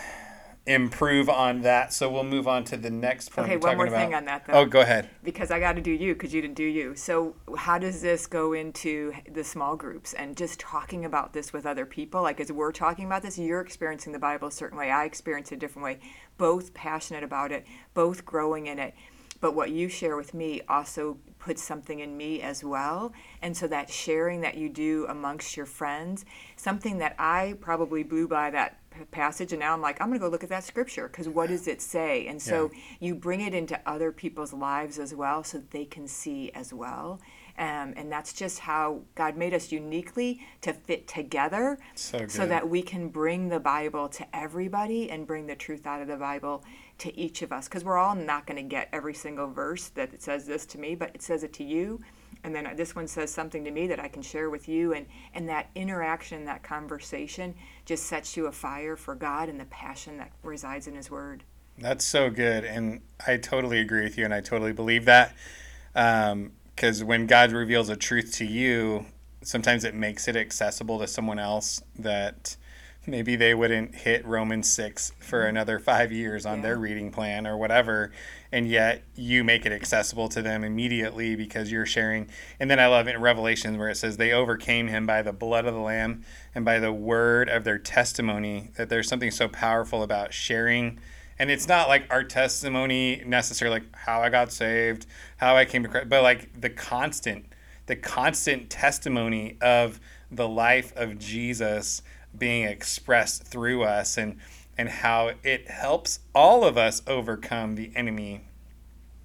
improve 0.69 1.29
on 1.29 1.63
that. 1.63 1.93
So 1.93 2.11
we'll 2.11 2.25
move 2.25 2.47
on 2.47 2.63
to 2.65 2.77
the 2.77 2.91
next 2.91 3.33
point. 3.33 3.47
Okay, 3.49 3.57
one 3.57 3.77
more 3.77 3.87
about. 3.87 3.99
thing 3.99 4.15
on 4.15 4.25
that 4.27 4.47
though. 4.47 4.53
Oh, 4.53 4.65
go 4.67 4.81
ahead. 4.81 5.09
Because 5.25 5.51
I 5.51 5.59
got 5.59 5.73
to 5.77 5.81
do 5.81 5.91
you 5.91 6.15
because 6.15 6.35
you 6.35 6.43
didn't 6.43 6.57
do 6.57 6.65
you. 6.65 6.95
So 6.95 7.35
how 7.57 7.79
does 7.79 8.03
this 8.03 8.27
go 8.27 8.53
into 8.53 9.15
the 9.33 9.43
small 9.43 9.77
groups 9.77 10.13
and 10.15 10.37
just 10.37 10.61
talking 10.61 11.05
about 11.05 11.33
this 11.33 11.53
with 11.53 11.67
other 11.67 11.87
people? 11.87 12.23
Like 12.23 12.39
as 12.41 12.53
we're 12.53 12.73
talking 12.73 13.07
about 13.07 13.23
this, 13.23 13.39
you're 13.39 13.61
experiencing 13.61 14.13
the 14.13 14.19
Bible 14.19 14.49
a 14.49 14.53
certain 14.53 14.79
way. 14.79 14.91
I 14.91 15.05
experience 15.05 15.51
it 15.53 15.57
a 15.57 15.59
different 15.59 15.85
way. 15.85 15.99
Both 16.37 16.75
passionate 16.75 17.25
about 17.25 17.51
it, 17.51 17.67
both 17.95 18.25
growing 18.25 18.67
in 18.67 18.79
it. 18.79 18.95
But 19.41 19.55
what 19.55 19.71
you 19.71 19.89
share 19.89 20.17
with 20.17 20.35
me 20.35 20.63
also 20.69 21.19
puts 21.39 21.63
something 21.63 22.01
in 22.01 22.17
me 22.17 22.43
as 22.43 22.65
well. 22.65 23.13
And 23.43 23.57
so 23.57 23.67
that 23.69 23.91
sharing 23.91 24.41
that 24.41 24.57
you 24.57 24.69
do 24.69 25.07
amongst 25.09 25.57
your 25.57 25.67
friends, 25.67 26.25
something 26.57 26.99
that 26.99 27.15
I 27.19 27.55
probably 27.61 28.03
blew 28.03 28.27
by 28.29 28.51
that 28.51 28.81
passage 29.11 29.53
and 29.53 29.61
now 29.61 29.73
i'm 29.73 29.81
like 29.81 30.01
i'm 30.01 30.09
going 30.09 30.19
to 30.19 30.25
go 30.25 30.29
look 30.29 30.43
at 30.43 30.49
that 30.49 30.65
scripture 30.65 31.09
because 31.09 31.29
what 31.29 31.49
does 31.49 31.69
it 31.69 31.81
say 31.81 32.27
and 32.27 32.41
so 32.41 32.71
yeah. 32.73 32.81
you 33.01 33.15
bring 33.15 33.41
it 33.41 33.55
into 33.55 33.79
other 33.87 34.11
people's 34.11 34.53
lives 34.53 34.99
as 34.99 35.15
well 35.15 35.45
so 35.45 35.63
they 35.71 35.85
can 35.85 36.07
see 36.07 36.51
as 36.53 36.73
well 36.73 37.21
um, 37.59 37.93
and 37.97 38.11
that's 38.11 38.33
just 38.33 38.59
how 38.59 39.01
god 39.15 39.37
made 39.37 39.55
us 39.55 39.71
uniquely 39.71 40.41
to 40.61 40.73
fit 40.73 41.07
together 41.07 41.79
so, 41.95 42.27
so 42.27 42.47
that 42.47 42.69
we 42.69 42.83
can 42.83 43.09
bring 43.09 43.49
the 43.49 43.61
bible 43.61 44.09
to 44.09 44.27
everybody 44.35 45.11
and 45.11 45.27
bring 45.27 45.47
the 45.47 45.57
truth 45.57 45.87
out 45.87 46.01
of 46.01 46.09
the 46.09 46.17
bible 46.17 46.65
to 46.99 47.17
each 47.17 47.43
of 47.43 47.53
us 47.53 47.69
because 47.69 47.85
we're 47.85 47.97
all 47.97 48.15
not 48.15 48.47
going 48.47 48.57
to 48.57 48.69
get 48.69 48.89
every 48.93 49.15
single 49.15 49.47
verse 49.49 49.89
that 49.91 50.21
says 50.21 50.47
this 50.47 50.67
to 50.67 50.79
me 50.79 50.95
but 50.95 51.11
it 51.15 51.23
says 51.23 51.43
it 51.43 51.53
to 51.55 51.65
you. 51.65 52.01
And 52.45 52.55
then 52.55 52.73
this 52.77 52.95
one 52.95 53.09
says 53.09 53.33
something 53.33 53.65
to 53.65 53.71
me 53.71 53.87
that 53.89 53.99
I 53.99 54.09
can 54.09 54.23
share 54.23 54.51
with 54.51 54.69
you 54.69 54.93
and 54.93 55.07
and 55.35 55.49
that 55.49 55.71
interaction 55.75 56.45
that 56.45 56.63
conversation 56.63 57.55
just 57.85 58.05
sets 58.05 58.37
you 58.37 58.47
afire 58.47 58.97
for 58.97 59.15
God 59.15 59.49
and 59.49 59.59
the 59.59 59.65
passion 59.67 60.19
that 60.19 60.33
resides 60.43 60.87
in 60.87 60.95
his 60.95 61.11
word. 61.11 61.45
That's 61.79 62.05
so 62.05 62.31
good 62.31 62.65
and 62.65 63.01
I 63.27 63.37
totally 63.37 63.81
agree 63.81 64.03
with 64.03 64.19
you 64.19 64.25
and 64.25 64.35
I 64.35 64.41
totally 64.41 64.73
believe 64.73 65.05
that 65.07 65.35
because 65.93 67.03
um, 67.03 67.07
when 67.07 67.27
God 67.27 67.53
reveals 67.53 67.89
a 67.89 67.97
truth 67.97 68.33
to 68.37 68.45
you 68.45 69.07
sometimes 69.43 69.85
it 69.85 69.95
makes 69.95 70.29
it 70.29 70.37
accessible 70.37 70.99
to 70.99 71.07
someone 71.07 71.39
else 71.39 71.81
that 71.99 72.57
maybe 73.09 73.37
they 73.37 73.55
wouldn't 73.55 73.95
hit 73.95 74.25
Romans 74.27 74.71
6 74.71 75.13
for 75.19 75.41
mm-hmm. 75.41 75.49
another 75.49 75.79
five 75.79 76.13
years 76.13 76.47
on 76.47 76.59
yeah. 76.59 76.63
their 76.63 76.77
reading 76.77 77.11
plan 77.11 77.47
or 77.47 77.57
whatever. 77.57 78.13
And 78.53 78.69
yet 78.69 79.03
you 79.15 79.45
make 79.45 79.67
it 79.67 79.73
accessible 79.73 80.29
to 80.31 80.43
them 80.43 80.65
immediately 80.65 81.35
because 81.35 81.73
you're 81.73 81.87
sharing. 81.87 82.29
And 82.61 82.71
then 82.71 82.79
I 82.79 82.87
love 82.87 83.09
it 83.09 83.15
in 83.15 83.21
Revelation 83.21 83.79
where 83.79 83.89
it 83.89 83.97
says 83.97 84.17
they 84.17 84.33
overcame 84.33 84.89
him 84.89 85.07
by 85.07 85.23
the 85.23 85.33
blood 85.33 85.67
of 85.67 85.75
the 85.75 85.81
Lamb 85.81 86.25
and 86.55 86.65
by 86.65 86.79
the 86.79 86.93
word 86.93 87.49
of 87.49 87.65
their 87.65 87.79
testimony. 87.79 88.71
That 88.77 88.89
there's 88.89 89.09
something 89.09 89.31
so 89.31 89.49
powerful 89.49 90.03
about 90.03 90.33
sharing. 90.33 90.99
And 91.39 91.51
it's 91.51 91.69
not 91.69 91.89
like 91.89 92.07
our 92.11 92.25
testimony 92.25 93.23
necessarily 93.25 93.81
like 93.81 93.97
how 93.97 94.21
I 94.21 94.29
got 94.29 94.53
saved, 94.53 95.07
how 95.37 95.57
I 95.57 95.65
came 95.65 95.83
to 95.83 95.89
Christ, 95.89 96.09
but 96.09 96.23
like 96.23 96.61
the 96.61 96.71
constant, 96.71 97.47
the 97.87 97.97
constant 97.97 98.71
testimony 98.71 99.57
of 99.61 100.01
the 100.31 100.49
life 100.49 100.93
of 100.97 101.19
Jesus 101.19 102.03
being 102.37 102.65
expressed 102.65 103.45
through 103.45 103.85
us 103.85 104.17
and 104.17 104.39
and 104.77 104.89
how 104.89 105.33
it 105.43 105.69
helps 105.69 106.21
all 106.35 106.65
of 106.65 106.79
us 106.79 107.03
overcome 107.09 107.75
the 107.75 107.91
enemy. 107.97 108.43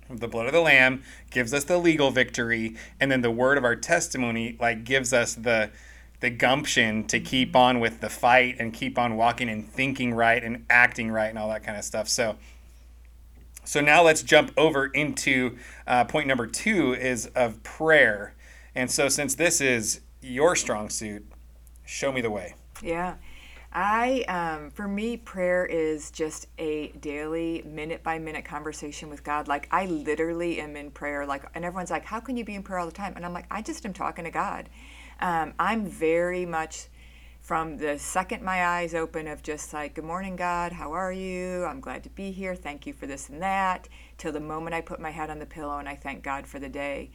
The 0.10 0.28
blood 0.28 0.48
of 0.48 0.52
the 0.52 0.62
lamb 0.62 1.04
gives 1.30 1.54
us 1.54 1.64
the 1.64 1.78
legal 1.78 2.10
victory 2.10 2.76
and 3.00 3.12
then 3.12 3.22
the 3.22 3.32
word 3.32 3.58
of 3.58 3.64
our 3.64 3.76
testimony 3.76 4.58
like 4.60 4.84
gives 4.84 5.14
us 5.14 5.36
the 5.36 5.70
the 6.22 6.30
gumption 6.30 7.04
to 7.06 7.20
keep 7.20 7.56
on 7.56 7.80
with 7.80 8.00
the 8.00 8.10
fight 8.10 8.56
and 8.58 8.74
keep 8.74 8.98
on 8.98 9.18
walking 9.18 9.50
and 9.50 9.70
thinking 9.70 10.14
right 10.14 10.42
and 10.42 10.66
acting 10.70 11.12
right 11.12 11.28
and 11.28 11.38
all 11.38 11.50
that 11.50 11.64
kind 11.64 11.78
of 11.78 11.84
stuff. 11.84 12.08
So 12.08 12.38
so 13.66 13.82
now 13.82 14.04
let's 14.04 14.22
jump 14.24 14.52
over 14.58 14.88
into 14.88 15.58
uh, 15.88 16.06
point 16.06 16.28
number 16.28 16.48
two 16.48 16.94
is 16.94 17.28
of 17.28 17.62
prayer. 17.64 18.36
And 18.76 18.90
so 18.90 19.08
since 19.10 19.36
this 19.36 19.62
is 19.62 20.02
your 20.22 20.56
strong 20.56 20.90
suit, 20.90 21.26
show 21.86 22.12
me 22.12 22.22
the 22.22 22.32
way. 22.32 22.56
Yeah. 22.82 23.16
I, 23.76 24.22
um, 24.28 24.70
for 24.70 24.88
me, 24.88 25.18
prayer 25.18 25.66
is 25.66 26.12
just 26.12 26.48
a 26.60 26.90
daily, 26.90 27.64
minute 27.66 28.04
by 28.04 28.20
minute 28.20 28.46
conversation 28.46 29.10
with 29.10 29.24
God. 29.24 29.48
Like, 29.48 29.68
I 29.72 29.88
literally 29.88 30.60
am 30.60 30.76
in 30.76 30.92
prayer. 30.92 31.26
Like, 31.26 31.44
and 31.56 31.66
everyone's 31.66 31.90
like, 31.90 32.06
how 32.06 32.20
can 32.20 32.38
you 32.38 32.46
be 32.46 32.54
in 32.54 32.62
prayer 32.62 32.78
all 32.78 32.86
the 32.86 32.92
time? 32.92 33.14
And 33.16 33.26
I'm 33.26 33.34
like, 33.34 33.48
I 33.50 33.64
just 33.64 33.84
am 33.86 33.94
talking 33.94 34.26
to 34.26 34.32
God. 34.32 34.70
Um, 35.20 35.54
I'm 35.58 35.88
very 35.88 36.46
much 36.46 36.88
from 37.42 37.78
the 37.78 37.98
second 37.98 38.44
my 38.44 38.66
eyes 38.66 38.94
open 38.94 39.28
of 39.28 39.42
just 39.44 39.74
like, 39.74 39.96
good 39.96 40.06
morning, 40.06 40.36
God, 40.36 40.72
how 40.72 40.94
are 40.94 41.12
you? 41.12 41.66
I'm 41.66 41.82
glad 41.82 42.04
to 42.04 42.10
be 42.10 42.32
here. 42.32 42.56
Thank 42.56 42.86
you 42.86 42.94
for 42.94 43.08
this 43.08 43.28
and 43.28 43.42
that, 43.42 43.90
till 44.18 44.32
the 44.32 44.40
moment 44.40 44.76
I 44.76 44.82
put 44.82 45.02
my 45.02 45.10
head 45.10 45.30
on 45.30 45.40
the 45.40 45.46
pillow 45.46 45.80
and 45.80 45.90
I 45.90 45.96
thank 45.96 46.24
God 46.24 46.48
for 46.48 46.60
the 46.60 46.70
day. 46.70 47.10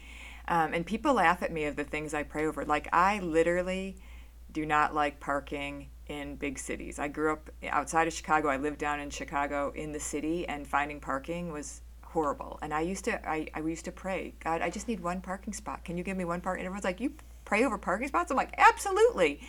Um, 0.48 0.74
and 0.74 0.84
people 0.84 1.14
laugh 1.14 1.42
at 1.42 1.52
me 1.52 1.64
of 1.64 1.76
the 1.76 1.84
things 1.84 2.14
I 2.14 2.24
pray 2.24 2.46
over. 2.46 2.64
Like, 2.64 2.88
I 2.92 3.20
literally 3.20 3.96
do 4.52 4.66
not 4.66 4.94
like 4.94 5.20
parking 5.20 5.88
in 6.06 6.36
big 6.36 6.58
cities. 6.58 6.98
I 6.98 7.08
grew 7.08 7.32
up 7.32 7.50
outside 7.68 8.06
of 8.06 8.12
Chicago. 8.12 8.48
I 8.48 8.56
lived 8.56 8.78
down 8.78 9.00
in 9.00 9.10
Chicago 9.10 9.72
in 9.74 9.92
the 9.92 10.00
city, 10.00 10.48
and 10.48 10.66
finding 10.66 11.00
parking 11.00 11.52
was 11.52 11.82
horrible. 12.02 12.58
And 12.62 12.72
I 12.72 12.80
used 12.80 13.04
to, 13.04 13.28
I, 13.28 13.48
I 13.54 13.60
used 13.60 13.84
to 13.84 13.92
pray, 13.92 14.34
God, 14.40 14.62
I 14.62 14.70
just 14.70 14.88
need 14.88 15.00
one 15.00 15.20
parking 15.20 15.52
spot. 15.52 15.84
Can 15.84 15.98
you 15.98 16.04
give 16.04 16.16
me 16.16 16.24
one 16.24 16.40
park? 16.40 16.58
And 16.58 16.66
everyone's 16.66 16.84
like, 16.84 17.00
you 17.00 17.12
pray 17.44 17.64
over 17.64 17.76
parking 17.76 18.08
spots? 18.08 18.30
I'm 18.30 18.36
like, 18.36 18.54
absolutely. 18.56 19.40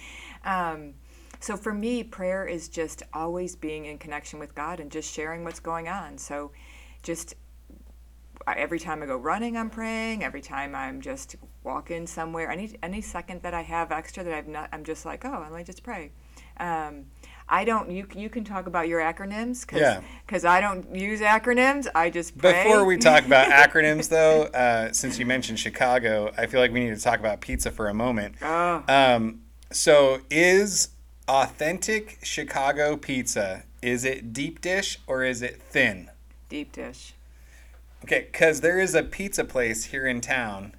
Um, 0.43 0.93
so 1.39 1.55
for 1.55 1.73
me, 1.73 2.03
prayer 2.03 2.45
is 2.45 2.67
just 2.67 3.03
always 3.13 3.55
being 3.55 3.85
in 3.85 3.97
connection 3.97 4.39
with 4.39 4.53
God 4.53 4.81
and 4.81 4.91
just 4.91 5.13
sharing 5.13 5.45
what's 5.45 5.61
going 5.61 5.87
on. 5.87 6.17
So 6.17 6.51
just 7.01 7.35
every 8.45 8.79
time 8.79 9.01
I 9.01 9.05
go 9.05 9.15
running, 9.15 9.55
I'm 9.55 9.69
praying. 9.69 10.23
Every 10.23 10.41
time 10.41 10.75
I'm 10.75 10.99
just 10.99 11.37
walking 11.63 12.07
somewhere, 12.07 12.49
any 12.49 12.75
any 12.81 13.01
second 13.01 13.41
that 13.43 13.53
I 13.53 13.61
have 13.61 13.91
extra 13.91 14.23
that 14.23 14.33
I've 14.33 14.47
not, 14.47 14.69
I'm 14.71 14.83
just 14.83 15.05
like, 15.05 15.25
oh, 15.25 15.39
let 15.49 15.51
me 15.51 15.63
just 15.63 15.83
pray. 15.83 16.11
Um, 16.57 17.05
I 17.47 17.63
don't. 17.65 17.89
You 17.89 18.05
you 18.15 18.29
can 18.29 18.43
talk 18.43 18.67
about 18.67 18.87
your 18.87 18.99
acronyms 18.99 19.61
because 19.61 19.79
Yeah. 19.81 20.01
because 20.25 20.45
I 20.45 20.61
don't 20.61 20.93
use 20.95 21.19
acronyms. 21.21 21.87
I 21.95 22.09
just 22.09 22.37
pray. 22.37 22.63
Before 22.63 22.85
we 22.85 22.97
talk 22.97 23.25
about 23.25 23.47
acronyms, 23.71 24.09
though, 24.09 24.43
uh, 24.43 24.91
since 24.93 25.17
you 25.17 25.25
mentioned 25.25 25.59
Chicago, 25.59 26.31
I 26.37 26.45
feel 26.45 26.59
like 26.59 26.71
we 26.71 26.79
need 26.81 26.95
to 26.95 27.01
talk 27.01 27.19
about 27.19 27.41
pizza 27.41 27.71
for 27.71 27.87
a 27.89 27.93
moment. 27.93 28.35
Oh, 28.41 28.83
Um, 28.87 29.41
so, 29.71 30.21
is 30.29 30.89
authentic 31.27 32.19
Chicago 32.23 32.97
pizza 32.97 33.63
is 33.81 34.03
it 34.03 34.33
deep 34.33 34.59
dish 34.61 34.99
or 35.07 35.23
is 35.23 35.41
it 35.41 35.61
thin? 35.61 36.09
deep 36.49 36.71
dish. 36.71 37.13
Okay, 38.03 38.27
because 38.31 38.61
there 38.61 38.79
is 38.79 38.95
a 38.95 39.03
pizza 39.03 39.43
place 39.45 39.85
here 39.85 40.07
in 40.07 40.19
town 40.21 40.73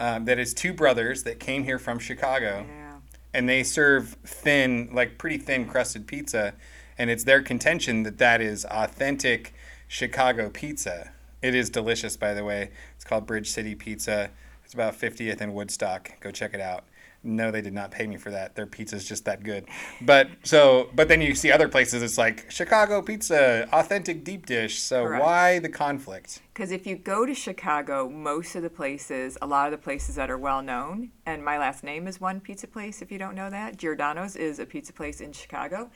um, 0.00 0.24
that 0.24 0.38
is 0.38 0.54
two 0.54 0.72
brothers 0.72 1.22
that 1.24 1.38
came 1.38 1.62
here 1.64 1.78
from 1.78 1.98
Chicago, 1.98 2.66
Yeah. 2.66 2.96
and 3.34 3.48
they 3.48 3.62
serve 3.62 4.16
thin, 4.24 4.88
like 4.92 5.18
pretty 5.18 5.36
thin 5.36 5.66
crusted 5.66 6.06
pizza, 6.06 6.54
and 6.98 7.10
it's 7.10 7.24
their 7.24 7.42
contention 7.42 8.02
that 8.04 8.18
that 8.18 8.40
is 8.40 8.64
authentic 8.64 9.52
Chicago 9.86 10.48
pizza. 10.48 11.12
It 11.42 11.54
is 11.54 11.68
delicious, 11.70 12.16
by 12.16 12.32
the 12.34 12.44
way. 12.44 12.70
It's 12.96 13.04
called 13.04 13.26
Bridge 13.26 13.50
City 13.50 13.74
Pizza. 13.74 14.30
It's 14.64 14.74
about 14.74 14.94
50th 14.98 15.40
and 15.40 15.54
Woodstock. 15.54 16.18
Go 16.20 16.30
check 16.30 16.54
it 16.54 16.60
out. 16.60 16.84
No, 17.22 17.50
they 17.50 17.60
did 17.60 17.74
not 17.74 17.90
pay 17.90 18.06
me 18.06 18.16
for 18.16 18.30
that. 18.30 18.54
Their 18.54 18.66
pizza's 18.66 19.04
just 19.04 19.26
that 19.26 19.42
good. 19.42 19.66
But 20.00 20.28
so, 20.42 20.88
but 20.94 21.08
then 21.08 21.20
you 21.20 21.34
see 21.34 21.52
other 21.52 21.68
places. 21.68 22.02
It's 22.02 22.16
like 22.16 22.50
Chicago 22.50 23.02
pizza, 23.02 23.68
authentic 23.72 24.24
deep 24.24 24.46
dish. 24.46 24.78
So 24.78 25.04
Correct. 25.04 25.24
why 25.24 25.58
the 25.58 25.68
conflict? 25.68 26.40
Because 26.54 26.70
if 26.70 26.86
you 26.86 26.96
go 26.96 27.26
to 27.26 27.34
Chicago, 27.34 28.08
most 28.08 28.54
of 28.54 28.62
the 28.62 28.70
places, 28.70 29.36
a 29.42 29.46
lot 29.46 29.66
of 29.66 29.72
the 29.72 29.82
places 29.82 30.14
that 30.14 30.30
are 30.30 30.38
well 30.38 30.62
known, 30.62 31.10
and 31.26 31.44
my 31.44 31.58
last 31.58 31.84
name 31.84 32.06
is 32.06 32.20
one 32.20 32.40
pizza 32.40 32.66
place, 32.66 33.02
if 33.02 33.12
you 33.12 33.18
don't 33.18 33.34
know 33.34 33.50
that. 33.50 33.76
Giordano's 33.76 34.34
is 34.34 34.58
a 34.58 34.64
pizza 34.64 34.92
place 34.92 35.20
in 35.20 35.32
Chicago 35.32 35.90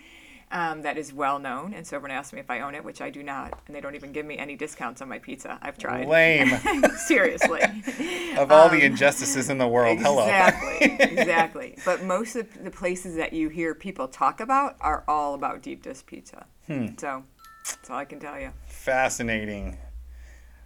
um, 0.50 0.82
that 0.82 0.96
is 0.98 1.12
well 1.12 1.38
known. 1.38 1.74
And 1.74 1.86
so 1.86 1.96
everyone 1.96 2.16
asks 2.16 2.32
me 2.32 2.40
if 2.40 2.50
I 2.50 2.60
own 2.60 2.74
it, 2.74 2.84
which 2.84 3.00
I 3.00 3.10
do 3.10 3.22
not. 3.22 3.58
And 3.66 3.74
they 3.74 3.80
don't 3.80 3.94
even 3.94 4.12
give 4.12 4.26
me 4.26 4.38
any 4.38 4.56
discounts 4.56 5.02
on 5.02 5.08
my 5.08 5.18
pizza. 5.18 5.58
I've 5.62 5.78
tried. 5.78 6.06
Lame. 6.08 6.58
Seriously. 7.06 7.62
of 8.36 8.52
all 8.52 8.68
the 8.68 8.82
injustices 8.82 9.50
in 9.50 9.58
the 9.58 9.68
world, 9.68 9.98
hello. 9.98 10.24
Um, 10.24 10.28
Exactly, 10.28 10.96
exactly. 11.18 11.78
But 11.84 12.02
most 12.02 12.36
of 12.36 12.62
the 12.62 12.70
places 12.70 13.16
that 13.16 13.32
you 13.32 13.48
hear 13.48 13.74
people 13.74 14.08
talk 14.08 14.40
about 14.40 14.76
are 14.80 15.04
all 15.08 15.34
about 15.34 15.62
deep 15.62 15.82
dish 15.82 16.04
pizza. 16.04 16.46
Hmm. 16.66 16.88
So 16.98 17.24
that's 17.64 17.90
all 17.90 17.96
I 17.96 18.04
can 18.04 18.20
tell 18.20 18.38
you. 18.38 18.50
Fascinating. 18.66 19.78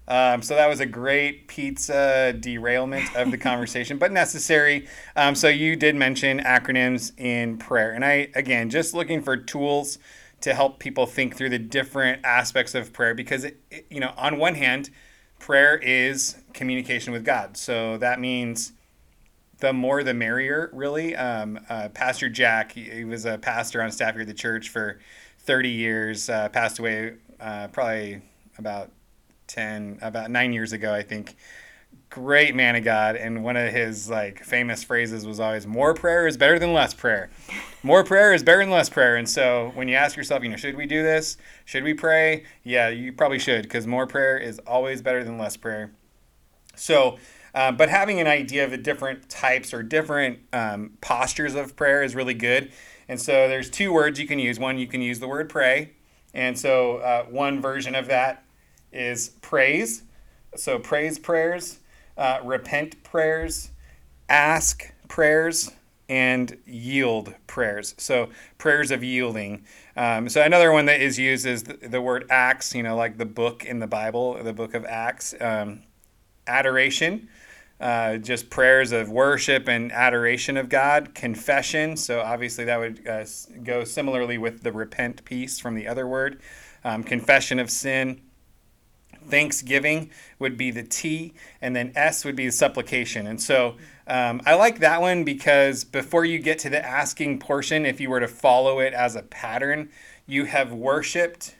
Um, 0.08 0.42
so 0.42 0.54
that 0.56 0.68
was 0.68 0.80
a 0.80 0.86
great 0.86 1.48
pizza 1.48 2.34
derailment 2.38 3.14
of 3.14 3.30
the 3.30 3.38
conversation, 3.50 3.98
but 3.98 4.10
necessary. 4.12 4.88
Um, 5.16 5.34
so 5.34 5.48
you 5.48 5.76
did 5.76 5.96
mention 5.96 6.40
acronyms 6.40 7.12
in 7.18 7.58
prayer, 7.58 7.92
and 7.92 8.04
I 8.04 8.30
again 8.34 8.70
just 8.70 8.94
looking 8.94 9.22
for 9.22 9.36
tools 9.36 9.98
to 10.40 10.54
help 10.54 10.78
people 10.78 11.06
think 11.06 11.36
through 11.36 11.50
the 11.50 11.58
different 11.58 12.24
aspects 12.24 12.74
of 12.74 12.92
prayer 12.92 13.14
because 13.14 13.44
it, 13.44 13.60
it- 13.70 13.86
you 13.90 14.00
know 14.00 14.12
on 14.16 14.38
one 14.38 14.54
hand, 14.56 14.90
prayer 15.38 15.76
is 15.76 16.36
communication 16.54 17.12
with 17.12 17.24
God. 17.24 17.56
So 17.56 17.98
that 17.98 18.18
means 18.20 18.72
the 19.60 19.72
more 19.72 20.02
the 20.04 20.14
merrier, 20.14 20.70
really. 20.72 21.16
Um, 21.16 21.58
uh, 21.68 21.88
pastor 21.90 22.28
Jack, 22.28 22.72
he, 22.72 22.84
he 22.84 23.04
was 23.04 23.24
a 23.26 23.38
pastor 23.38 23.82
on 23.82 23.90
staff 23.90 24.12
here 24.14 24.22
at 24.22 24.28
the 24.28 24.34
church 24.34 24.68
for 24.68 25.00
30 25.40 25.68
years, 25.68 26.28
uh, 26.30 26.48
passed 26.50 26.78
away 26.78 27.14
uh, 27.40 27.68
probably 27.68 28.22
about 28.58 28.90
10, 29.48 29.98
about 30.02 30.30
nine 30.30 30.52
years 30.52 30.72
ago, 30.72 30.92
I 30.94 31.02
think. 31.02 31.36
Great 32.10 32.54
man 32.54 32.74
of 32.76 32.84
God. 32.84 33.16
And 33.16 33.44
one 33.44 33.56
of 33.56 33.72
his 33.72 34.08
like 34.08 34.42
famous 34.42 34.82
phrases 34.82 35.26
was 35.26 35.40
always, 35.40 35.66
more 35.66 35.92
prayer 35.92 36.26
is 36.26 36.36
better 36.36 36.58
than 36.58 36.72
less 36.72 36.94
prayer. 36.94 37.28
More 37.82 38.02
prayer 38.04 38.32
is 38.32 38.42
better 38.42 38.60
than 38.60 38.70
less 38.70 38.88
prayer. 38.88 39.16
And 39.16 39.28
so 39.28 39.72
when 39.74 39.88
you 39.88 39.94
ask 39.94 40.16
yourself, 40.16 40.42
you 40.42 40.48
know, 40.48 40.56
should 40.56 40.76
we 40.76 40.86
do 40.86 41.02
this? 41.02 41.36
Should 41.64 41.84
we 41.84 41.94
pray? 41.94 42.44
Yeah, 42.64 42.88
you 42.88 43.12
probably 43.12 43.38
should 43.38 43.62
because 43.62 43.86
more 43.86 44.06
prayer 44.06 44.38
is 44.38 44.58
always 44.60 45.02
better 45.02 45.22
than 45.22 45.36
less 45.38 45.56
prayer. 45.56 45.92
So, 46.76 47.18
uh, 47.54 47.72
but 47.72 47.88
having 47.88 48.20
an 48.20 48.26
idea 48.26 48.64
of 48.64 48.70
the 48.70 48.78
different 48.78 49.28
types 49.28 49.74
or 49.74 49.82
different 49.82 50.38
um, 50.52 50.92
postures 51.00 51.54
of 51.54 51.76
prayer 51.76 52.02
is 52.02 52.14
really 52.14 52.34
good. 52.34 52.72
And 53.08 53.20
so 53.20 53.48
there's 53.48 53.70
two 53.70 53.92
words 53.92 54.18
you 54.20 54.26
can 54.26 54.38
use. 54.38 54.58
One, 54.58 54.78
you 54.78 54.86
can 54.86 55.00
use 55.00 55.18
the 55.18 55.28
word 55.28 55.48
pray. 55.48 55.92
And 56.34 56.58
so 56.58 56.98
uh, 56.98 57.24
one 57.24 57.60
version 57.60 57.94
of 57.94 58.06
that 58.08 58.44
is 58.92 59.30
praise. 59.40 60.02
So 60.56 60.78
praise 60.78 61.18
prayers, 61.18 61.78
uh, 62.16 62.40
repent 62.42 63.02
prayers, 63.02 63.70
ask 64.28 64.92
prayers, 65.08 65.70
and 66.08 66.56
yield 66.64 67.34
prayers. 67.46 67.94
So 67.98 68.30
prayers 68.56 68.90
of 68.90 69.04
yielding. 69.04 69.64
Um, 69.96 70.28
so 70.28 70.42
another 70.42 70.72
one 70.72 70.86
that 70.86 71.02
is 71.02 71.18
used 71.18 71.44
is 71.44 71.64
the, 71.64 71.74
the 71.74 72.00
word 72.00 72.24
acts, 72.30 72.74
you 72.74 72.82
know, 72.82 72.96
like 72.96 73.18
the 73.18 73.26
book 73.26 73.64
in 73.64 73.78
the 73.78 73.86
Bible, 73.86 74.42
the 74.42 74.54
book 74.54 74.74
of 74.74 74.86
Acts. 74.86 75.34
Um, 75.38 75.82
adoration, 76.48 77.28
uh, 77.80 78.16
just 78.16 78.50
prayers 78.50 78.90
of 78.90 79.08
worship 79.08 79.68
and 79.68 79.92
adoration 79.92 80.56
of 80.56 80.68
God, 80.68 81.14
confession. 81.14 81.96
So 81.96 82.20
obviously 82.20 82.64
that 82.64 82.78
would 82.78 83.06
uh, 83.06 83.24
go 83.62 83.84
similarly 83.84 84.38
with 84.38 84.62
the 84.62 84.72
repent 84.72 85.24
piece 85.24 85.60
from 85.60 85.74
the 85.74 85.86
other 85.86 86.08
word, 86.08 86.40
um, 86.84 87.04
confession 87.04 87.58
of 87.58 87.70
sin. 87.70 88.20
Thanksgiving 89.28 90.10
would 90.38 90.56
be 90.56 90.70
the 90.70 90.82
T, 90.82 91.34
and 91.60 91.74
then 91.74 91.92
S 91.94 92.24
would 92.24 92.36
be 92.36 92.46
the 92.46 92.52
supplication. 92.52 93.26
And 93.26 93.40
so 93.40 93.76
um, 94.06 94.40
I 94.46 94.54
like 94.54 94.80
that 94.80 95.00
one 95.00 95.24
because 95.24 95.84
before 95.84 96.24
you 96.24 96.38
get 96.38 96.58
to 96.60 96.70
the 96.70 96.84
asking 96.84 97.38
portion, 97.38 97.84
if 97.84 98.00
you 98.00 98.10
were 98.10 98.20
to 98.20 98.28
follow 98.28 98.80
it 98.80 98.94
as 98.94 99.16
a 99.16 99.22
pattern, 99.22 99.90
you 100.26 100.46
have 100.46 100.72
worshiped, 100.72 101.56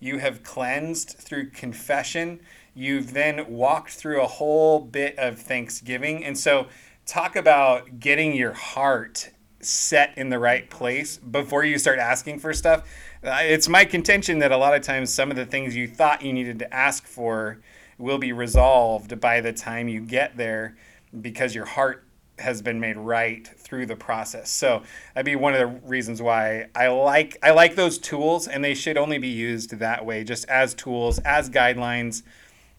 you 0.00 0.18
have 0.18 0.42
cleansed 0.42 1.10
through 1.10 1.50
confession, 1.50 2.40
you've 2.74 3.12
then 3.12 3.46
walked 3.48 3.90
through 3.90 4.22
a 4.22 4.26
whole 4.26 4.80
bit 4.80 5.18
of 5.18 5.38
thanksgiving. 5.38 6.24
And 6.24 6.36
so, 6.36 6.66
talk 7.06 7.36
about 7.36 7.98
getting 7.98 8.34
your 8.34 8.52
heart 8.52 9.30
set 9.60 10.12
in 10.16 10.28
the 10.28 10.38
right 10.38 10.68
place 10.70 11.16
before 11.18 11.64
you 11.64 11.78
start 11.78 11.98
asking 11.98 12.40
for 12.40 12.52
stuff. 12.52 12.88
Uh, 13.24 13.38
it's 13.42 13.68
my 13.68 13.84
contention 13.84 14.40
that 14.40 14.50
a 14.50 14.56
lot 14.56 14.74
of 14.74 14.82
times 14.82 15.12
some 15.12 15.30
of 15.30 15.36
the 15.36 15.46
things 15.46 15.76
you 15.76 15.86
thought 15.86 16.22
you 16.22 16.32
needed 16.32 16.58
to 16.58 16.74
ask 16.74 17.06
for 17.06 17.60
will 17.96 18.18
be 18.18 18.32
resolved 18.32 19.20
by 19.20 19.40
the 19.40 19.52
time 19.52 19.86
you 19.88 20.00
get 20.00 20.36
there 20.36 20.76
because 21.20 21.54
your 21.54 21.64
heart 21.64 22.04
has 22.38 22.60
been 22.60 22.80
made 22.80 22.96
right 22.96 23.46
through 23.46 23.86
the 23.86 23.94
process. 23.94 24.50
So 24.50 24.82
that'd 25.14 25.24
be 25.24 25.36
one 25.36 25.54
of 25.54 25.60
the 25.60 25.88
reasons 25.88 26.20
why 26.20 26.66
I 26.74 26.88
like 26.88 27.38
I 27.44 27.52
like 27.52 27.76
those 27.76 27.98
tools 27.98 28.48
and 28.48 28.64
they 28.64 28.74
should 28.74 28.96
only 28.96 29.18
be 29.18 29.28
used 29.28 29.78
that 29.78 30.04
way, 30.04 30.24
just 30.24 30.48
as 30.48 30.74
tools, 30.74 31.20
as 31.20 31.48
guidelines, 31.48 32.24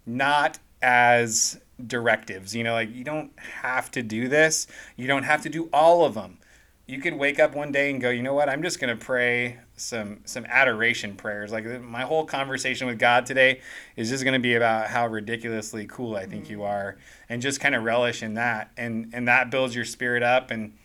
not 0.05 0.59
as 0.81 1.61
directives. 1.87 2.53
You 2.53 2.65
know, 2.65 2.73
like 2.73 2.93
you 2.93 3.05
don't 3.05 3.31
have 3.39 3.91
to 3.91 4.03
do 4.03 4.27
this. 4.27 4.67
You 4.97 5.07
don't 5.07 5.23
have 5.23 5.41
to 5.43 5.49
do 5.49 5.69
all 5.71 6.03
of 6.03 6.15
them. 6.15 6.39
You 6.93 7.01
could 7.01 7.15
wake 7.15 7.39
up 7.39 7.55
one 7.55 7.71
day 7.71 7.89
and 7.89 7.99
go, 7.99 8.11
you 8.11 8.21
know 8.21 8.35
what? 8.35 8.49
I'm 8.49 8.61
just 8.61 8.79
gonna 8.79 8.95
pray 8.95 9.57
some 9.75 10.19
some 10.25 10.45
adoration 10.45 11.15
prayers. 11.15 11.51
Like 11.51 11.81
my 11.81 12.03
whole 12.03 12.23
conversation 12.23 12.85
with 12.85 12.99
God 12.99 13.25
today 13.25 13.61
is 13.95 14.09
just 14.09 14.23
gonna 14.23 14.37
be 14.37 14.53
about 14.53 14.89
how 14.89 15.07
ridiculously 15.07 15.87
cool 15.87 16.15
I 16.15 16.27
think 16.27 16.51
you 16.51 16.59
mm. 16.59 16.69
are, 16.69 16.97
and 17.29 17.41
just 17.41 17.59
kind 17.59 17.73
of 17.73 17.83
relish 17.83 18.21
in 18.21 18.35
that, 18.35 18.69
and 18.77 19.09
and 19.11 19.27
that 19.27 19.49
builds 19.49 19.73
your 19.73 19.85
spirit 19.85 20.21
up. 20.21 20.51
And 20.51 20.77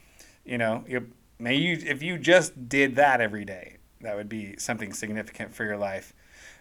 you 0.46 0.56
know, 0.56 0.82
you, 0.88 1.08
may 1.38 1.56
you 1.56 1.76
if 1.84 2.02
you 2.02 2.16
just 2.16 2.70
did 2.70 2.96
that 2.96 3.20
every 3.20 3.44
day, 3.44 3.76
that 4.00 4.16
would 4.16 4.30
be 4.30 4.56
something 4.56 4.94
significant 4.94 5.54
for 5.54 5.64
your 5.64 5.76
life. 5.76 6.14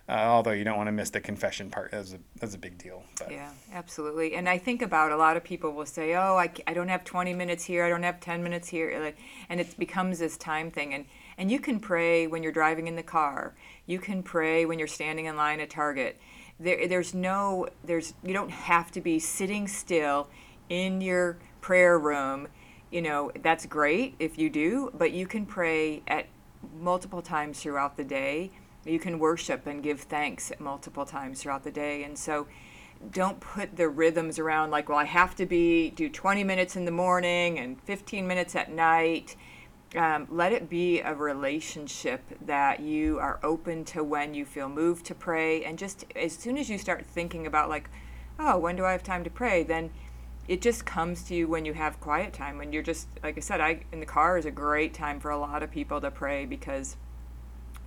Uh, 0.10 0.14
although 0.14 0.52
you 0.52 0.64
don't 0.64 0.78
want 0.78 0.88
to 0.88 0.94
miss 0.94 1.10
the 1.10 1.20
confession 1.20 1.70
part, 1.70 1.92
that's 1.92 2.14
a 2.14 2.20
that's 2.40 2.56
a 2.56 2.58
big 2.58 2.78
deal. 2.78 3.04
But. 3.20 3.30
Yeah, 3.30 3.52
absolutely. 3.74 4.36
And 4.36 4.48
I 4.48 4.58
think 4.58 4.82
about 4.82 5.12
a 5.12 5.18
lot 5.18 5.36
of 5.36 5.44
people 5.44 5.74
will 5.74 5.86
say, 5.86 6.16
"Oh, 6.16 6.38
I, 6.38 6.50
I 6.66 6.74
don't 6.74 6.88
have 6.88 7.04
20 7.04 7.34
minutes 7.34 7.66
here. 7.66 7.84
I 7.84 7.90
don't 7.90 8.04
have 8.04 8.22
10 8.22 8.42
minutes 8.42 8.70
here," 8.70 9.14
and 9.50 9.60
it 9.60 9.78
becomes 9.78 10.20
this 10.20 10.38
time 10.38 10.72
thing. 10.72 10.94
And 10.94 11.06
and 11.38 11.52
you 11.52 11.60
can 11.60 11.80
pray 11.80 12.26
when 12.26 12.42
you're 12.42 12.54
driving 12.54 12.88
in 12.88 12.96
the 12.96 13.04
car. 13.04 13.54
You 13.86 14.00
can 14.00 14.24
pray 14.24 14.66
when 14.66 14.80
you're 14.80 14.88
standing 14.88 15.26
in 15.26 15.36
line 15.36 15.60
at 15.60 15.70
Target. 15.70 16.18
There, 16.60 16.88
there's 16.88 17.14
no, 17.14 17.68
there's 17.84 18.14
you 18.24 18.34
don't 18.34 18.50
have 18.50 18.92
to 18.92 19.02
be 19.02 19.20
sitting 19.20 19.68
still 19.68 20.30
in 20.70 21.02
your 21.02 21.38
prayer 21.62 22.00
room. 22.00 22.48
You 22.92 23.02
know, 23.02 23.32
that's 23.44 23.66
great 23.66 24.16
if 24.20 24.38
you 24.38 24.50
do, 24.50 24.92
but 24.98 25.12
you 25.12 25.28
can 25.28 25.46
pray 25.46 26.02
at 26.08 26.28
multiple 26.80 27.22
times 27.22 27.62
throughout 27.62 27.98
the 27.98 28.04
day. 28.04 28.52
You 28.88 29.00
can 29.00 29.20
worship 29.20 29.68
and 29.68 29.84
give 29.84 30.02
thanks 30.02 30.52
multiple 30.60 31.06
times 31.06 31.42
throughout 31.42 31.64
the 31.64 31.72
day. 31.72 32.04
And 32.04 32.18
so 32.18 32.48
don't 33.12 33.40
put 33.40 33.76
the 33.76 33.90
rhythms 33.90 34.40
around 34.40 34.72
like, 34.72 34.90
well, 34.90 34.98
I 34.98 35.06
have 35.06 35.36
to 35.36 35.46
be 35.46 35.92
do 35.92 36.10
20 36.10 36.44
minutes 36.44 36.76
in 36.76 36.86
the 36.86 36.92
morning 36.92 37.60
and 37.60 37.82
15 37.82 38.28
minutes 38.28 38.56
at 38.56 38.72
night. 38.72 39.36
Um, 39.96 40.28
let 40.30 40.52
it 40.52 40.70
be 40.70 41.00
a 41.00 41.14
relationship 41.14 42.22
that 42.46 42.82
you 42.82 43.20
are 43.20 43.40
open 43.44 43.86
to 43.86 44.04
when 44.04 44.34
you 44.34 44.46
feel 44.46 44.68
moved 44.68 45.06
to 45.06 45.16
pray. 45.16 45.64
And 45.64 45.78
just 45.78 46.06
as 46.16 46.34
soon 46.34 46.58
as 46.58 46.70
you 46.70 46.78
start 46.78 47.06
thinking 47.06 47.48
about, 47.48 47.70
like, 47.70 47.90
oh, 48.38 48.58
when 48.58 48.76
do 48.76 48.84
I 48.84 48.92
have 48.92 49.04
time 49.04 49.24
to 49.24 49.30
pray? 49.30 49.64
Then 49.64 49.92
it 50.48 50.62
just 50.62 50.86
comes 50.86 51.24
to 51.24 51.36
you 51.36 51.48
when 51.48 51.66
you 51.66 51.74
have 51.74 52.00
quiet 52.00 52.34
time 52.34 52.58
when 52.58 52.72
you're 52.72 52.84
just 52.84 53.08
like 53.22 53.38
i 53.38 53.42
said 53.42 53.60
i 53.60 53.82
in 53.92 54.00
the 54.00 54.06
car 54.06 54.38
is 54.38 54.46
a 54.46 54.52
great 54.52 54.94
time 54.94 55.20
for 55.20 55.30
a 55.30 55.38
lot 55.38 55.62
of 55.62 55.70
people 55.70 56.00
to 56.00 56.10
pray 56.10 56.46
because 56.46 56.96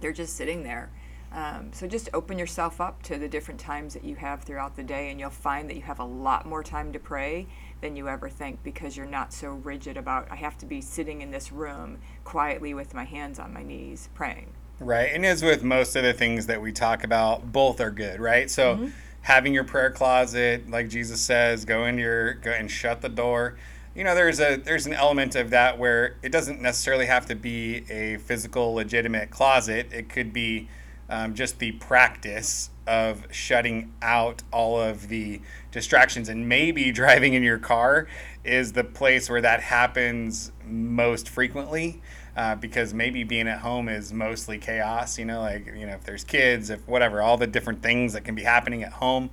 they're 0.01 0.13
just 0.13 0.37
sitting 0.37 0.63
there. 0.63 0.91
Um, 1.33 1.71
so 1.73 1.87
just 1.87 2.09
open 2.13 2.39
yourself 2.39 2.81
up 2.81 3.03
to 3.05 3.17
the 3.17 3.29
different 3.29 3.61
times 3.61 3.95
that 3.95 4.03
you 4.03 4.17
have 4.17 4.43
throughout 4.43 4.75
the 4.75 4.83
day 4.83 5.11
and 5.11 5.21
you'll 5.21 5.31
find 5.31 5.71
that 5.71 5.77
you 5.77 5.83
have 5.83 6.01
a 6.01 6.05
lot 6.05 6.45
more 6.45 6.65
time 6.65 6.93
to 6.93 6.99
pray 6.99 7.47
than 7.81 7.95
you 7.95 8.09
ever 8.09 8.29
think 8.29 8.61
because 8.65 8.97
you're 8.97 9.07
not 9.07 9.33
so 9.33 9.51
rigid 9.51 9.97
about 9.97 10.27
i 10.33 10.35
have 10.35 10.59
to 10.59 10.67
be 10.67 10.81
sitting 10.81 11.23
in 11.23 11.31
this 11.31 11.53
room 11.53 11.99
quietly 12.25 12.75
with 12.75 12.95
my 12.95 13.05
hands 13.05 13.39
on 13.39 13.53
my 13.53 13.63
knees 13.63 14.09
praying. 14.13 14.53
Right 14.81 15.11
and 15.13 15.25
as 15.25 15.43
with 15.43 15.63
most 15.63 15.95
of 15.95 16.03
the 16.03 16.13
things 16.13 16.47
that 16.47 16.61
we 16.61 16.73
talk 16.73 17.05
about 17.05 17.53
both 17.53 17.81
are 17.81 17.93
good 17.93 18.19
right? 18.19 18.51
So 18.51 18.75
mm-hmm. 18.75 18.89
having 19.21 19.55
your 19.55 19.65
prayer 19.65 19.91
closet, 19.93 20.69
like 20.69 20.89
Jesus 20.89 21.21
says, 21.21 21.65
go 21.65 21.85
in 21.85 21.97
your 21.97 22.35
go 22.35 22.51
and 22.51 22.69
shut 22.69 23.03
the 23.03 23.09
door. 23.09 23.57
You 24.01 24.05
know, 24.05 24.15
there's 24.15 24.41
a 24.41 24.57
there's 24.57 24.87
an 24.87 24.95
element 24.95 25.37
of 25.37 25.51
that 25.51 25.79
where 25.79 26.17
it 26.23 26.33
doesn't 26.33 26.63
necessarily 26.63 27.05
have 27.05 27.27
to 27.27 27.35
be 27.35 27.85
a 27.91 28.17
physical, 28.17 28.73
legitimate 28.73 29.29
closet. 29.29 29.93
It 29.93 30.09
could 30.09 30.33
be 30.33 30.71
um, 31.11 31.35
just 31.35 31.59
the 31.59 31.73
practice 31.73 32.71
of 32.87 33.27
shutting 33.31 33.93
out 34.01 34.43
all 34.55 34.81
of 34.81 35.09
the 35.09 35.43
distractions, 35.71 36.31
and 36.31 36.49
maybe 36.49 36.91
driving 37.03 37.35
in 37.35 37.43
your 37.43 37.59
car 37.59 38.09
is 38.43 38.73
the 38.73 38.85
place 38.85 39.29
where 39.29 39.43
that 39.43 39.61
happens 39.61 40.51
most 40.65 41.29
frequently 41.29 42.01
uh, 42.39 42.55
because 42.55 42.95
maybe 42.95 43.23
being 43.23 43.49
at 43.49 43.59
home 43.59 43.87
is 43.87 44.15
mostly 44.15 44.57
chaos. 44.57 45.19
You 45.19 45.27
know, 45.27 45.43
like 45.43 45.67
you 45.67 45.85
know 45.85 45.93
if 45.93 46.05
there's 46.05 46.25
kids, 46.25 46.71
if 46.71 46.89
whatever, 46.89 47.21
all 47.21 47.37
the 47.37 47.47
different 47.47 47.83
things 47.83 48.15
that 48.15 48.25
can 48.25 48.35
be 48.35 48.45
happening 48.45 48.83
at 48.83 48.95
home. 48.95 49.29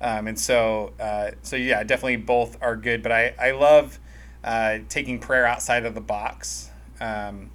Um, 0.00 0.28
and 0.28 0.38
so, 0.38 0.92
uh, 1.00 1.32
so 1.42 1.56
yeah, 1.56 1.82
definitely 1.82 2.18
both 2.18 2.56
are 2.62 2.76
good. 2.76 3.02
But 3.02 3.10
I 3.10 3.34
I 3.36 3.50
love 3.50 3.98
uh, 4.44 4.78
taking 4.88 5.18
prayer 5.18 5.46
outside 5.46 5.84
of 5.84 5.94
the 5.94 6.00
box. 6.00 6.70
Um, 7.00 7.50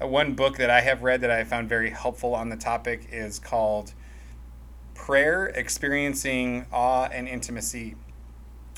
uh, 0.00 0.06
one 0.06 0.34
book 0.34 0.56
that 0.58 0.70
I 0.70 0.80
have 0.80 1.02
read 1.02 1.20
that 1.20 1.30
I 1.30 1.44
found 1.44 1.68
very 1.68 1.90
helpful 1.90 2.34
on 2.34 2.48
the 2.48 2.56
topic 2.56 3.08
is 3.12 3.38
called 3.38 3.92
Prayer 4.94 5.46
Experiencing 5.46 6.66
Awe 6.72 7.04
and 7.06 7.28
Intimacy 7.28 7.96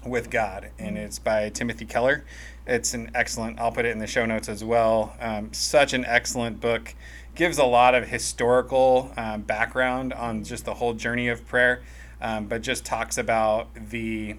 with 0.06 0.30
God, 0.30 0.70
and 0.78 0.98
it's 0.98 1.18
by 1.18 1.48
Timothy 1.48 1.86
Keller. 1.86 2.24
It's 2.66 2.94
an 2.94 3.10
excellent. 3.14 3.58
I'll 3.58 3.72
put 3.72 3.84
it 3.84 3.90
in 3.90 3.98
the 3.98 4.06
show 4.06 4.26
notes 4.26 4.48
as 4.48 4.62
well. 4.62 5.14
Um, 5.20 5.52
such 5.52 5.92
an 5.92 6.04
excellent 6.04 6.60
book. 6.60 6.94
Gives 7.34 7.58
a 7.58 7.64
lot 7.64 7.94
of 7.94 8.08
historical 8.08 9.12
um, 9.16 9.42
background 9.42 10.12
on 10.12 10.44
just 10.44 10.64
the 10.64 10.74
whole 10.74 10.94
journey 10.94 11.28
of 11.28 11.46
prayer, 11.46 11.82
um, 12.20 12.46
but 12.46 12.62
just 12.62 12.84
talks 12.84 13.18
about 13.18 13.68
the 13.74 14.36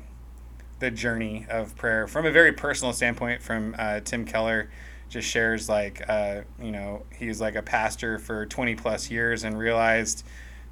the 0.79 0.91
journey 0.91 1.45
of 1.49 1.75
prayer 1.75 2.07
from 2.07 2.25
a 2.25 2.31
very 2.31 2.51
personal 2.51 2.93
standpoint. 2.93 3.41
From 3.41 3.75
uh, 3.77 4.01
Tim 4.01 4.25
Keller, 4.25 4.69
just 5.09 5.27
shares 5.27 5.69
like 5.69 6.03
uh, 6.09 6.41
you 6.61 6.71
know 6.71 7.03
he's 7.17 7.39
like 7.39 7.55
a 7.55 7.61
pastor 7.61 8.19
for 8.19 8.45
20 8.45 8.75
plus 8.75 9.09
years 9.09 9.43
and 9.43 9.57
realized 9.57 10.25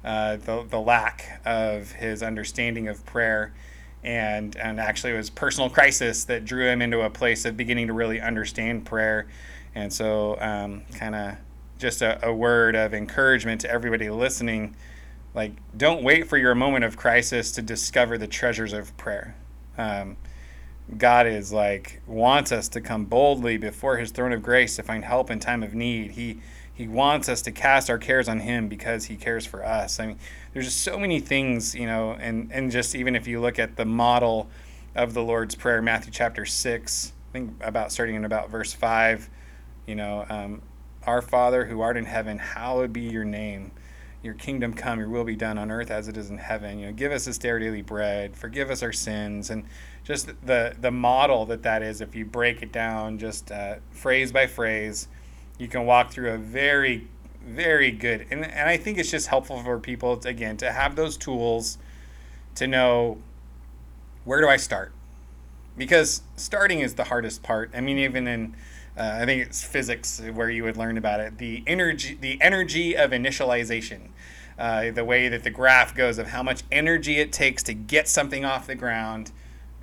uh, 0.04 0.36
the 0.36 0.64
the 0.68 0.80
lack 0.80 1.40
of 1.44 1.90
his 1.92 2.22
understanding 2.22 2.88
of 2.88 3.04
prayer 3.06 3.54
and 4.02 4.56
and 4.56 4.78
actually 4.78 5.12
it 5.12 5.16
was 5.16 5.30
personal 5.30 5.70
crisis 5.70 6.24
that 6.24 6.44
drew 6.44 6.68
him 6.68 6.82
into 6.82 7.00
a 7.00 7.10
place 7.10 7.44
of 7.44 7.56
beginning 7.56 7.86
to 7.86 7.92
really 7.92 8.20
understand 8.20 8.84
prayer 8.84 9.26
and 9.74 9.92
so 9.92 10.38
um, 10.40 10.82
kind 10.98 11.14
of 11.14 11.36
just 11.78 12.02
a, 12.02 12.24
a, 12.26 12.32
word 12.32 12.76
of 12.76 12.94
encouragement 12.94 13.60
to 13.60 13.70
everybody 13.70 14.08
listening 14.10 14.76
like 15.34 15.52
don't 15.76 16.02
wait 16.02 16.28
for 16.28 16.36
your 16.36 16.54
moment 16.54 16.84
of 16.84 16.96
crisis 16.96 17.50
to 17.50 17.62
discover 17.62 18.18
the 18.18 18.26
treasures 18.26 18.72
of 18.72 18.94
prayer 18.96 19.34
um, 19.78 20.16
god 20.98 21.26
is 21.26 21.52
like 21.52 22.02
wants 22.06 22.52
us 22.52 22.68
to 22.68 22.80
come 22.80 23.04
boldly 23.04 23.56
before 23.56 23.96
his 23.96 24.10
throne 24.10 24.32
of 24.32 24.42
grace 24.42 24.76
to 24.76 24.82
find 24.82 25.04
help 25.04 25.30
in 25.30 25.38
time 25.40 25.62
of 25.62 25.74
need 25.74 26.12
he 26.12 26.38
he 26.74 26.88
wants 26.88 27.28
us 27.28 27.40
to 27.42 27.52
cast 27.52 27.88
our 27.88 27.98
cares 27.98 28.28
on 28.28 28.40
him 28.40 28.66
because 28.66 29.04
he 29.04 29.14
cares 29.14 29.46
for 29.46 29.64
us. 29.64 30.00
I 30.00 30.06
mean, 30.06 30.18
there's 30.52 30.64
just 30.66 30.80
so 30.80 30.98
many 30.98 31.20
things, 31.20 31.72
you 31.72 31.86
know, 31.86 32.16
and, 32.18 32.50
and 32.52 32.70
just 32.70 32.96
even 32.96 33.14
if 33.14 33.28
you 33.28 33.40
look 33.40 33.60
at 33.60 33.76
the 33.76 33.84
model 33.84 34.48
of 34.96 35.14
the 35.14 35.22
Lord's 35.22 35.54
Prayer, 35.54 35.80
Matthew 35.80 36.10
chapter 36.12 36.44
6, 36.44 37.12
I 37.12 37.32
think 37.32 37.52
about 37.62 37.92
starting 37.92 38.16
in 38.16 38.24
about 38.24 38.50
verse 38.50 38.72
5, 38.72 39.30
you 39.86 39.94
know, 39.94 40.26
um, 40.28 40.62
Our 41.04 41.22
Father 41.22 41.64
who 41.64 41.80
art 41.80 41.96
in 41.96 42.06
heaven, 42.06 42.38
hallowed 42.38 42.92
be 42.92 43.02
your 43.02 43.24
name. 43.24 43.70
Your 44.24 44.34
kingdom 44.34 44.72
come, 44.72 44.98
your 44.98 45.08
will 45.08 45.24
be 45.24 45.36
done 45.36 45.58
on 45.58 45.70
earth 45.70 45.90
as 45.90 46.08
it 46.08 46.16
is 46.16 46.30
in 46.30 46.38
heaven. 46.38 46.78
You 46.78 46.86
know, 46.86 46.92
give 46.92 47.12
us 47.12 47.26
this 47.26 47.38
day 47.38 47.50
our 47.50 47.58
daily 47.58 47.82
bread. 47.82 48.36
Forgive 48.36 48.70
us 48.70 48.82
our 48.82 48.92
sins, 48.92 49.50
and 49.50 49.64
just 50.02 50.26
the 50.44 50.74
the 50.80 50.90
model 50.90 51.44
that 51.46 51.62
that 51.62 51.82
is. 51.82 52.00
If 52.00 52.14
you 52.14 52.24
break 52.24 52.62
it 52.62 52.72
down, 52.72 53.18
just 53.18 53.52
uh, 53.52 53.76
phrase 53.90 54.32
by 54.32 54.46
phrase, 54.46 55.08
you 55.58 55.68
can 55.68 55.86
walk 55.86 56.10
through 56.10 56.30
a 56.30 56.38
very 56.38 57.08
very 57.46 57.90
good 57.90 58.26
and, 58.30 58.44
and 58.44 58.68
i 58.68 58.76
think 58.76 58.98
it's 58.98 59.10
just 59.10 59.26
helpful 59.26 59.62
for 59.62 59.78
people 59.78 60.16
to, 60.16 60.28
again 60.28 60.56
to 60.56 60.72
have 60.72 60.96
those 60.96 61.16
tools 61.16 61.78
to 62.54 62.66
know 62.66 63.18
where 64.24 64.40
do 64.40 64.48
i 64.48 64.56
start 64.56 64.92
because 65.76 66.22
starting 66.36 66.80
is 66.80 66.94
the 66.94 67.04
hardest 67.04 67.42
part 67.42 67.70
i 67.74 67.80
mean 67.80 67.98
even 67.98 68.26
in 68.26 68.56
uh, 68.96 69.18
i 69.20 69.24
think 69.24 69.46
it's 69.46 69.64
physics 69.64 70.20
where 70.32 70.50
you 70.50 70.64
would 70.64 70.76
learn 70.76 70.96
about 70.96 71.20
it 71.20 71.38
the 71.38 71.62
energy 71.66 72.16
the 72.20 72.40
energy 72.40 72.96
of 72.96 73.10
initialization 73.10 74.08
uh, 74.56 74.90
the 74.92 75.04
way 75.04 75.28
that 75.28 75.42
the 75.42 75.50
graph 75.50 75.94
goes 75.94 76.18
of 76.18 76.28
how 76.28 76.42
much 76.42 76.62
energy 76.70 77.18
it 77.18 77.32
takes 77.32 77.62
to 77.62 77.74
get 77.74 78.06
something 78.06 78.44
off 78.44 78.66
the 78.66 78.74
ground 78.74 79.32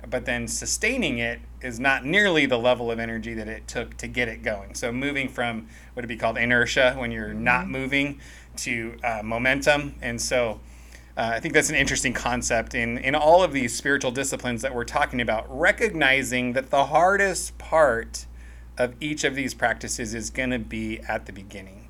but 0.08 0.24
then 0.24 0.48
sustaining 0.48 1.18
it 1.18 1.40
is 1.60 1.78
not 1.78 2.04
nearly 2.04 2.46
the 2.46 2.58
level 2.58 2.90
of 2.90 2.98
energy 2.98 3.34
that 3.34 3.48
it 3.48 3.68
took 3.68 3.96
to 3.98 4.08
get 4.08 4.28
it 4.28 4.42
going. 4.42 4.74
So 4.74 4.92
moving 4.92 5.28
from 5.28 5.68
what 5.94 6.02
would 6.02 6.08
be 6.08 6.16
called 6.16 6.38
inertia 6.38 6.94
when 6.96 7.12
you're 7.12 7.28
mm-hmm. 7.28 7.44
not 7.44 7.68
moving 7.68 8.20
to 8.58 8.96
uh, 9.02 9.20
momentum, 9.22 9.94
and 10.02 10.20
so. 10.20 10.60
Uh, 11.14 11.32
I 11.34 11.40
think 11.40 11.52
that's 11.52 11.68
an 11.68 11.76
interesting 11.76 12.14
concept 12.14 12.74
in, 12.74 12.96
in 12.96 13.14
all 13.14 13.42
of 13.42 13.52
these 13.52 13.76
spiritual 13.76 14.12
disciplines 14.12 14.62
that 14.62 14.74
we're 14.74 14.86
talking 14.86 15.20
about, 15.20 15.44
recognizing 15.46 16.54
that 16.54 16.70
the 16.70 16.86
hardest 16.86 17.58
part 17.58 18.24
of 18.78 18.94
each 19.00 19.24
of 19.24 19.34
these 19.34 19.54
practices 19.54 20.14
is 20.14 20.30
going 20.30 20.50
to 20.50 20.58
be 20.58 21.00
at 21.00 21.26
the 21.26 21.32
beginning. 21.32 21.88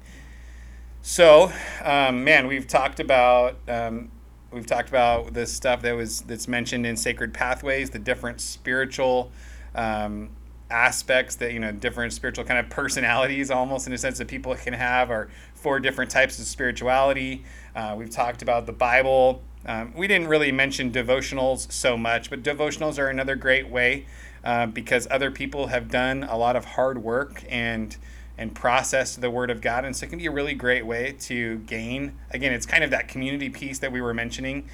So, 1.00 1.52
um, 1.82 2.24
man, 2.24 2.46
we've 2.46 2.66
talked 2.66 3.00
about 3.00 3.56
um, 3.68 4.10
we've 4.50 4.66
talked 4.66 4.88
about 4.88 5.34
the 5.34 5.46
stuff 5.46 5.82
that 5.82 5.96
was 5.96 6.22
that's 6.22 6.46
mentioned 6.46 6.86
in 6.86 6.96
sacred 6.96 7.34
pathways, 7.34 7.90
the 7.90 7.98
different 7.98 8.40
spiritual 8.40 9.32
um, 9.74 10.30
aspects 10.72 11.36
that 11.36 11.52
you 11.52 11.60
know 11.60 11.70
different 11.70 12.12
spiritual 12.12 12.44
kind 12.44 12.58
of 12.58 12.70
personalities 12.70 13.50
almost 13.50 13.86
in 13.86 13.92
a 13.92 13.98
sense 13.98 14.18
that 14.18 14.26
people 14.26 14.54
can 14.54 14.72
have 14.72 15.10
are 15.10 15.28
four 15.54 15.78
different 15.78 16.10
types 16.10 16.38
of 16.38 16.46
spirituality 16.46 17.44
uh, 17.76 17.94
we've 17.96 18.10
talked 18.10 18.40
about 18.40 18.64
the 18.64 18.72
bible 18.72 19.42
um, 19.66 19.92
we 19.94 20.08
didn't 20.08 20.28
really 20.28 20.50
mention 20.50 20.90
devotionals 20.90 21.70
so 21.70 21.96
much 21.96 22.30
but 22.30 22.42
devotionals 22.42 22.98
are 22.98 23.08
another 23.08 23.36
great 23.36 23.68
way 23.68 24.06
uh, 24.44 24.66
because 24.66 25.06
other 25.10 25.30
people 25.30 25.68
have 25.68 25.90
done 25.90 26.24
a 26.24 26.36
lot 26.36 26.56
of 26.56 26.64
hard 26.64 27.02
work 27.02 27.44
and 27.48 27.96
and 28.38 28.54
process 28.54 29.14
the 29.14 29.30
Word 29.30 29.50
of 29.50 29.60
God. 29.60 29.84
And 29.84 29.94
so 29.94 30.04
it 30.04 30.08
can 30.08 30.18
be 30.18 30.26
a 30.26 30.30
really 30.30 30.54
great 30.54 30.86
way 30.86 31.14
to 31.20 31.58
gain. 31.58 32.18
Again, 32.30 32.52
it's 32.52 32.66
kind 32.66 32.82
of 32.82 32.90
that 32.90 33.06
community 33.06 33.50
piece 33.50 33.78
that 33.80 33.92
we 33.92 34.00
were 34.00 34.14
mentioning. 34.14 34.68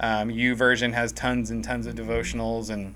Um, 0.00 0.28
YouVersion 0.28 0.92
has 0.92 1.12
tons 1.12 1.50
and 1.50 1.62
tons 1.62 1.86
of 1.86 1.94
devotionals, 1.94 2.70
and 2.70 2.94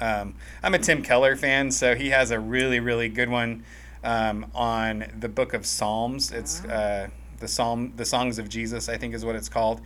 um, 0.00 0.34
I'm 0.62 0.74
a 0.74 0.78
Tim 0.78 1.02
Keller 1.02 1.36
fan, 1.36 1.70
so 1.70 1.94
he 1.94 2.10
has 2.10 2.32
a 2.32 2.40
really, 2.40 2.80
really 2.80 3.08
good 3.08 3.28
one 3.28 3.64
um, 4.02 4.46
on 4.54 5.04
the 5.18 5.28
Book 5.28 5.54
of 5.54 5.64
Psalms. 5.64 6.32
It's 6.32 6.64
uh, 6.64 7.08
the 7.38 7.46
Psalm, 7.46 7.92
the 7.96 8.04
Songs 8.04 8.38
of 8.38 8.48
Jesus, 8.48 8.88
I 8.88 8.96
think 8.96 9.14
is 9.14 9.24
what 9.24 9.36
it's 9.36 9.48
called. 9.48 9.80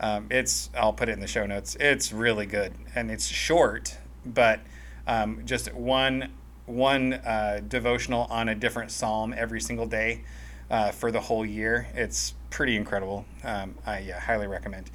Um, 0.00 0.26
it's 0.30 0.70
I'll 0.74 0.92
put 0.92 1.08
it 1.08 1.12
in 1.12 1.20
the 1.20 1.26
show 1.26 1.44
notes. 1.44 1.76
It's 1.78 2.12
really 2.12 2.46
good, 2.46 2.72
and 2.94 3.10
it's 3.10 3.26
short, 3.26 3.98
but 4.24 4.60
um, 5.08 5.42
just 5.44 5.74
one 5.74 6.32
one 6.66 7.14
uh, 7.14 7.60
devotional 7.66 8.26
on 8.30 8.50
a 8.50 8.54
different 8.54 8.90
psalm 8.90 9.34
every 9.36 9.60
single 9.60 9.86
day 9.86 10.22
uh, 10.70 10.92
for 10.92 11.10
the 11.10 11.20
whole 11.20 11.44
year. 11.44 11.88
It's 11.94 12.34
pretty 12.50 12.76
incredible. 12.76 13.24
Um, 13.42 13.74
I 13.86 14.00
yeah, 14.00 14.20
highly 14.20 14.46
recommend. 14.46 14.90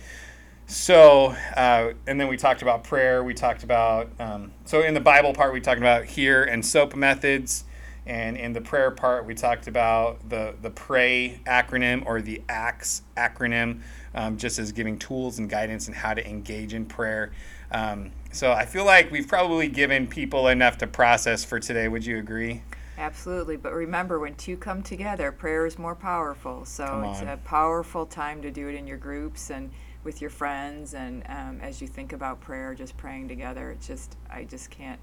So, 0.68 1.36
uh, 1.57 1.93
and 2.07 2.20
then 2.20 2.28
we 2.28 2.38
talked 2.38 2.61
about 2.61 2.84
prayer. 2.84 3.24
We 3.24 3.34
talked 3.34 3.64
about, 3.64 4.09
um, 4.20 4.53
so 4.66 4.82
in 4.82 4.93
the 4.93 5.01
Bible 5.01 5.34
part, 5.34 5.51
we 5.51 5.59
talked 5.59 5.80
about 5.80 6.05
hear 6.05 6.43
and 6.43 6.66
soap 6.66 6.95
methods. 6.95 7.66
And 8.05 8.38
in 8.38 8.53
the 8.53 8.61
prayer 8.61 8.91
part, 8.91 9.26
we 9.26 9.34
talked 9.34 9.68
about 9.68 10.30
the, 10.30 10.55
the 10.61 10.70
PRAY 10.70 11.39
acronym 11.45 12.05
or 12.05 12.22
the 12.22 12.41
ACTS 12.49 13.03
acronym, 13.16 13.82
um, 14.14 14.38
just 14.38 14.59
as 14.59 14.72
giving 14.72 14.97
tools 14.97 15.39
and 15.39 15.49
guidance 15.49 15.88
and 15.88 15.95
how 15.95 16.14
to 16.14 16.28
engage 16.28 16.74
in 16.74 16.86
prayer. 16.86 17.32
Um, 17.74 18.11
so 18.32 18.51
I 18.51 18.65
feel 18.65 18.86
like 18.86 19.11
we've 19.11 19.28
probably 19.28 19.67
given 19.67 20.07
people 20.07 20.47
enough 20.47 20.78
to 20.80 20.88
process 20.88 21.43
for 21.43 21.59
today. 21.59 21.88
Would 21.88 22.05
you 22.05 22.17
agree? 22.17 22.61
Absolutely. 22.97 23.57
But 23.57 23.74
remember, 23.74 24.19
when 24.19 24.36
two 24.36 24.57
come 24.57 24.84
together, 24.84 25.32
prayer 25.32 25.65
is 25.65 25.80
more 25.80 25.95
powerful. 25.95 26.65
So 26.65 27.11
it's 27.11 27.21
a 27.21 27.39
powerful 27.43 28.05
time 28.05 28.41
to 28.43 28.51
do 28.51 28.67
it 28.67 28.76
in 28.76 28.88
your 28.88 28.97
groups 28.97 29.49
and 29.49 29.71
with 30.03 30.21
your 30.21 30.30
friends 30.30 30.93
and 30.93 31.24
um, 31.28 31.59
as 31.61 31.82
you 31.82 31.88
think 31.88 32.13
about 32.13 32.41
prayer, 32.41 32.76
just 32.76 32.95
praying 32.97 33.28
together. 33.28 33.71
It's 33.71 33.88
just 33.88 34.15
I 34.30 34.43
just 34.43 34.69
can't 34.69 34.99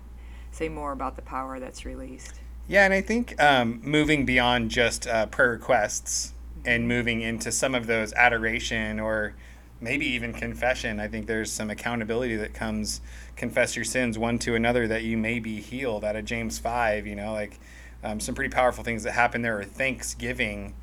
say 0.52 0.68
more 0.68 0.92
about 0.92 1.16
the 1.16 1.22
power 1.22 1.58
that's 1.58 1.84
released. 1.84 2.34
Yeah, 2.68 2.84
and 2.84 2.94
I 2.94 3.00
think 3.00 3.40
um, 3.42 3.80
moving 3.82 4.24
beyond 4.24 4.70
just 4.70 5.06
uh, 5.06 5.26
prayer 5.26 5.50
requests 5.50 6.34
and 6.64 6.86
moving 6.86 7.22
into 7.22 7.50
some 7.50 7.74
of 7.74 7.86
those 7.86 8.12
adoration 8.12 9.00
or 9.00 9.34
maybe 9.80 10.06
even 10.06 10.32
confession. 10.32 11.00
I 11.00 11.08
think 11.08 11.26
there's 11.26 11.50
some 11.50 11.70
accountability 11.70 12.36
that 12.36 12.54
comes 12.54 13.00
confess 13.36 13.76
your 13.76 13.84
sins 13.84 14.18
one 14.18 14.38
to 14.40 14.54
another 14.54 14.86
that 14.88 15.02
you 15.02 15.16
may 15.16 15.38
be 15.38 15.60
healed 15.60 16.04
out 16.04 16.16
of 16.16 16.24
James 16.24 16.58
5, 16.58 17.06
you 17.06 17.16
know, 17.16 17.32
like 17.32 17.58
um, 18.02 18.20
some 18.20 18.34
pretty 18.34 18.50
powerful 18.50 18.84
things 18.84 19.02
that 19.04 19.12
happen 19.12 19.42
there 19.42 19.58
are 19.58 19.64
thanksgiving 19.64 20.74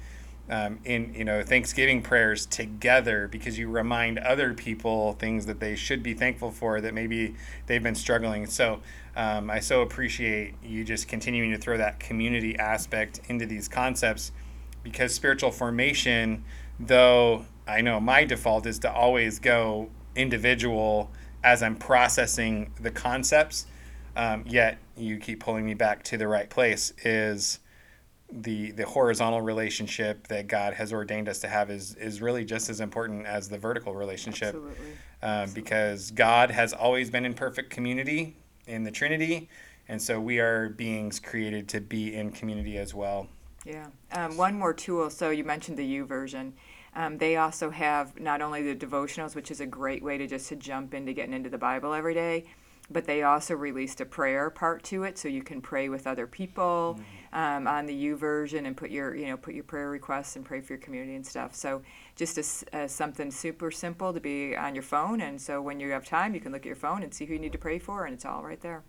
um, 0.49 0.79
in, 0.85 1.13
you 1.13 1.25
know, 1.25 1.43
Thanksgiving 1.43 2.01
prayers 2.01 2.45
together 2.45 3.27
because 3.27 3.57
you 3.57 3.69
remind 3.69 4.17
other 4.19 4.53
people 4.53 5.13
things 5.13 5.45
that 5.45 5.59
they 5.59 5.75
should 5.75 6.01
be 6.01 6.13
thankful 6.13 6.51
for 6.51 6.79
that 6.79 6.93
maybe 6.93 7.35
they've 7.65 7.83
been 7.83 7.95
struggling. 7.95 8.45
So 8.45 8.79
um, 9.15 9.49
I 9.49 9.59
so 9.59 9.81
appreciate 9.81 10.55
you 10.63 10.83
just 10.83 11.07
continuing 11.07 11.51
to 11.51 11.57
throw 11.57 11.77
that 11.77 11.99
community 11.99 12.57
aspect 12.57 13.19
into 13.27 13.45
these 13.45 13.67
concepts 13.67 14.31
because 14.83 15.13
spiritual 15.13 15.51
formation, 15.51 16.45
though 16.79 17.45
I 17.67 17.81
know 17.81 17.99
my 17.99 18.23
default 18.23 18.65
is 18.65 18.79
to 18.79 18.91
always 18.91 19.39
go 19.39 19.89
individual 20.15 21.11
as 21.43 21.61
I'm 21.61 21.75
processing 21.75 22.73
the 22.79 22.91
concepts. 22.91 23.67
Um, 24.15 24.43
yet 24.47 24.79
you 24.95 25.17
keep 25.17 25.39
pulling 25.39 25.65
me 25.65 25.75
back 25.75 26.03
to 26.05 26.17
the 26.17 26.27
right 26.27 26.49
place. 26.49 26.91
Is 27.03 27.59
the 28.31 28.71
the 28.71 28.85
horizontal 28.85 29.41
relationship 29.41 30.27
that 30.27 30.47
God 30.47 30.73
has 30.73 30.91
ordained 30.91 31.29
us 31.29 31.39
to 31.39 31.47
have 31.47 31.69
is 31.69 31.95
is 31.95 32.21
really 32.21 32.43
just 32.43 32.69
as 32.69 32.81
important 32.81 33.25
as 33.25 33.47
the 33.47 33.57
vertical 33.57 33.93
relationship, 33.93 34.55
Absolutely. 34.55 34.91
Um, 35.21 35.29
Absolutely. 35.29 35.61
because 35.61 36.11
God 36.11 36.51
has 36.51 36.73
always 36.73 37.09
been 37.09 37.25
in 37.25 37.33
perfect 37.33 37.69
community 37.69 38.35
in 38.65 38.83
the 38.83 38.91
Trinity, 38.91 39.49
and 39.87 40.01
so 40.01 40.19
we 40.19 40.39
are 40.39 40.69
beings 40.69 41.19
created 41.19 41.69
to 41.69 41.79
be 41.79 42.15
in 42.15 42.31
community 42.31 42.77
as 42.77 42.93
well. 42.93 43.27
Yeah. 43.65 43.87
Um, 44.13 44.37
one 44.37 44.57
more 44.57 44.73
tool. 44.73 45.09
So 45.09 45.29
you 45.29 45.43
mentioned 45.43 45.77
the 45.77 45.99
YouVersion. 45.99 46.53
Um, 46.97 47.19
they 47.19 47.35
also 47.35 47.69
have 47.69 48.19
not 48.19 48.41
only 48.41 48.63
the 48.63 48.75
devotionals, 48.75 49.35
which 49.35 49.51
is 49.51 49.61
a 49.61 49.67
great 49.67 50.01
way 50.01 50.17
to 50.17 50.25
just 50.25 50.49
to 50.49 50.55
jump 50.55 50.95
into 50.95 51.13
getting 51.13 51.33
into 51.33 51.47
the 51.47 51.57
Bible 51.57 51.93
every 51.93 52.15
day, 52.15 52.45
but 52.89 53.05
they 53.05 53.21
also 53.21 53.53
released 53.53 54.01
a 54.01 54.05
prayer 54.05 54.49
part 54.49 54.83
to 54.85 55.03
it, 55.03 55.19
so 55.19 55.27
you 55.27 55.43
can 55.43 55.61
pray 55.61 55.89
with 55.89 56.07
other 56.07 56.25
people 56.25 56.99
um, 57.33 57.67
on 57.67 57.85
the 57.85 57.93
YouVersion 57.93 58.65
and 58.65 58.75
put 58.75 58.89
your 58.89 59.15
you 59.15 59.27
know 59.27 59.37
put 59.37 59.53
your 59.53 59.63
prayer 59.63 59.91
requests 59.91 60.37
and 60.37 60.43
pray 60.43 60.59
for 60.59 60.73
your 60.73 60.81
community 60.81 61.15
and 61.15 61.25
stuff. 61.25 61.53
So 61.53 61.83
just 62.15 62.39
as, 62.39 62.65
as 62.73 62.91
something 62.91 63.29
super 63.29 63.69
simple 63.69 64.11
to 64.11 64.19
be 64.19 64.55
on 64.55 64.73
your 64.73 64.83
phone, 64.83 65.21
and 65.21 65.39
so 65.39 65.61
when 65.61 65.79
you 65.79 65.91
have 65.91 66.03
time, 66.03 66.33
you 66.33 66.41
can 66.41 66.51
look 66.51 66.63
at 66.63 66.65
your 66.65 66.75
phone 66.75 67.03
and 67.03 67.13
see 67.13 67.25
who 67.25 67.33
you 67.33 67.39
need 67.39 67.51
to 67.51 67.59
pray 67.59 67.77
for, 67.77 68.05
and 68.05 68.15
it's 68.15 68.25
all 68.25 68.41
right 68.41 68.59
there. 68.61 68.81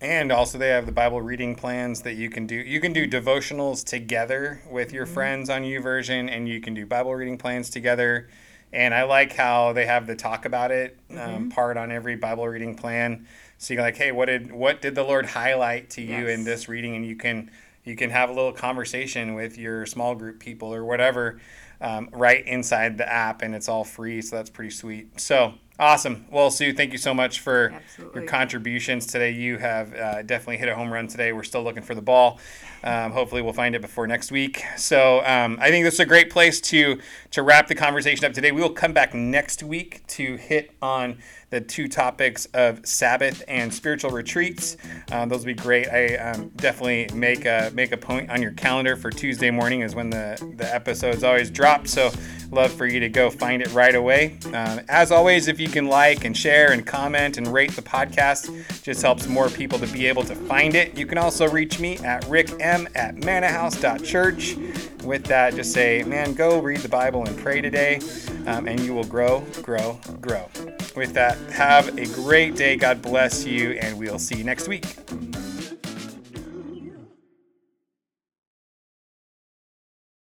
And 0.00 0.30
also 0.30 0.58
they 0.58 0.68
have 0.68 0.84
the 0.84 0.92
Bible 0.92 1.22
reading 1.22 1.54
plans 1.54 2.02
that 2.02 2.14
you 2.14 2.28
can 2.28 2.46
do. 2.46 2.54
You 2.54 2.80
can 2.80 2.92
do 2.92 3.08
devotionals 3.08 3.82
together 3.82 4.62
with 4.70 4.92
your 4.92 5.06
friends 5.06 5.48
on 5.48 5.62
YouVersion, 5.62 6.30
and 6.30 6.46
you 6.48 6.60
can 6.60 6.74
do 6.74 6.84
Bible 6.84 7.14
reading 7.14 7.38
plans 7.38 7.70
together. 7.70 8.28
And 8.72 8.92
I 8.92 9.04
like 9.04 9.32
how 9.32 9.72
they 9.72 9.86
have 9.86 10.06
the 10.06 10.14
talk 10.14 10.44
about 10.44 10.70
it 10.70 10.98
um, 11.16 11.48
part 11.50 11.78
on 11.78 11.90
every 11.90 12.16
Bible 12.16 12.46
reading 12.46 12.74
plan. 12.74 13.26
So 13.56 13.72
you're 13.72 13.82
like, 13.82 13.96
hey, 13.96 14.12
what 14.12 14.26
did 14.26 14.52
what 14.52 14.82
did 14.82 14.94
the 14.94 15.02
Lord 15.02 15.24
highlight 15.24 15.90
to 15.90 16.02
you 16.02 16.26
in 16.28 16.44
this 16.44 16.68
reading? 16.68 16.94
And 16.94 17.06
you 17.06 17.16
can 17.16 17.50
you 17.84 17.96
can 17.96 18.10
have 18.10 18.28
a 18.28 18.32
little 18.34 18.52
conversation 18.52 19.34
with 19.34 19.56
your 19.56 19.86
small 19.86 20.14
group 20.14 20.40
people 20.40 20.74
or 20.74 20.84
whatever 20.84 21.40
um, 21.80 22.10
right 22.12 22.46
inside 22.46 22.98
the 22.98 23.10
app, 23.10 23.40
and 23.40 23.54
it's 23.54 23.68
all 23.68 23.84
free. 23.84 24.20
So 24.20 24.36
that's 24.36 24.50
pretty 24.50 24.72
sweet. 24.72 25.18
So 25.20 25.54
awesome. 25.78 26.26
Well, 26.30 26.50
Sue, 26.50 26.72
thank 26.72 26.92
you 26.92 26.98
so 26.98 27.14
much 27.14 27.40
for 27.40 27.70
Absolutely. 27.70 28.20
your 28.20 28.28
contributions 28.28 29.06
today. 29.06 29.30
You 29.30 29.58
have 29.58 29.94
uh, 29.94 30.22
definitely 30.22 30.58
hit 30.58 30.68
a 30.68 30.74
home 30.74 30.92
run 30.92 31.08
today. 31.08 31.32
We're 31.32 31.42
still 31.42 31.62
looking 31.62 31.82
for 31.82 31.94
the 31.94 32.02
ball. 32.02 32.38
Um, 32.84 33.12
hopefully, 33.12 33.42
we'll 33.42 33.52
find 33.52 33.74
it 33.74 33.80
before 33.80 34.06
next 34.06 34.30
week. 34.30 34.62
So 34.76 35.24
um, 35.24 35.58
I 35.60 35.70
think 35.70 35.84
this 35.84 35.94
is 35.94 36.00
a 36.00 36.06
great 36.06 36.30
place 36.30 36.60
to 36.62 37.00
to 37.36 37.42
wrap 37.42 37.68
the 37.68 37.74
conversation 37.74 38.24
up 38.24 38.32
today. 38.32 38.50
We 38.50 38.62
will 38.62 38.70
come 38.70 38.94
back 38.94 39.12
next 39.12 39.62
week 39.62 40.06
to 40.06 40.36
hit 40.36 40.70
on 40.80 41.18
the 41.50 41.60
two 41.60 41.86
topics 41.86 42.46
of 42.46 42.84
Sabbath 42.86 43.44
and 43.46 43.72
spiritual 43.72 44.10
retreats. 44.10 44.78
Um, 45.12 45.28
those 45.28 45.40
will 45.40 45.46
be 45.46 45.54
great. 45.54 45.86
I 45.86 46.16
um, 46.16 46.48
definitely 46.56 47.08
make 47.14 47.44
a 47.44 47.70
make 47.74 47.92
a 47.92 47.96
point 47.98 48.30
on 48.30 48.40
your 48.40 48.52
calendar 48.52 48.96
for 48.96 49.10
Tuesday 49.10 49.50
morning 49.50 49.82
is 49.82 49.94
when 49.94 50.08
the 50.08 50.54
the 50.56 50.74
episodes 50.74 51.22
always 51.22 51.50
drop. 51.50 51.86
So 51.86 52.10
love 52.50 52.72
for 52.72 52.86
you 52.86 53.00
to 53.00 53.08
go 53.08 53.30
find 53.30 53.62
it 53.62 53.72
right 53.72 53.94
away. 53.94 54.38
Um, 54.46 54.80
as 54.88 55.12
always, 55.12 55.46
if 55.46 55.60
you 55.60 55.68
can 55.68 55.86
like 55.86 56.24
and 56.24 56.36
share 56.36 56.72
and 56.72 56.86
comment 56.86 57.36
and 57.36 57.46
rate 57.48 57.72
the 57.72 57.82
podcast, 57.82 58.82
just 58.82 59.02
helps 59.02 59.26
more 59.26 59.48
people 59.48 59.78
to 59.78 59.86
be 59.86 60.06
able 60.06 60.24
to 60.24 60.34
find 60.34 60.74
it. 60.74 60.96
You 60.96 61.06
can 61.06 61.18
also 61.18 61.48
reach 61.48 61.78
me 61.78 61.98
at 61.98 62.24
RickM 62.24 62.88
at 62.96 63.16
Mannahouse.church. 63.16 64.56
With 65.04 65.24
that, 65.26 65.54
just 65.54 65.72
say, 65.72 66.02
man, 66.02 66.34
go 66.34 66.60
read 66.60 66.80
the 66.80 66.88
Bible 66.88 67.25
and 67.26 67.36
pray 67.38 67.60
today, 67.60 68.00
um, 68.46 68.66
and 68.66 68.80
you 68.80 68.94
will 68.94 69.04
grow, 69.04 69.44
grow, 69.62 69.98
grow. 70.20 70.48
With 70.94 71.12
that, 71.14 71.36
have 71.50 71.98
a 71.98 72.06
great 72.06 72.56
day. 72.56 72.76
God 72.76 73.02
bless 73.02 73.44
you, 73.44 73.72
and 73.72 73.98
we'll 73.98 74.18
see 74.18 74.36
you 74.36 74.44
next 74.44 74.68
week. 74.68 74.84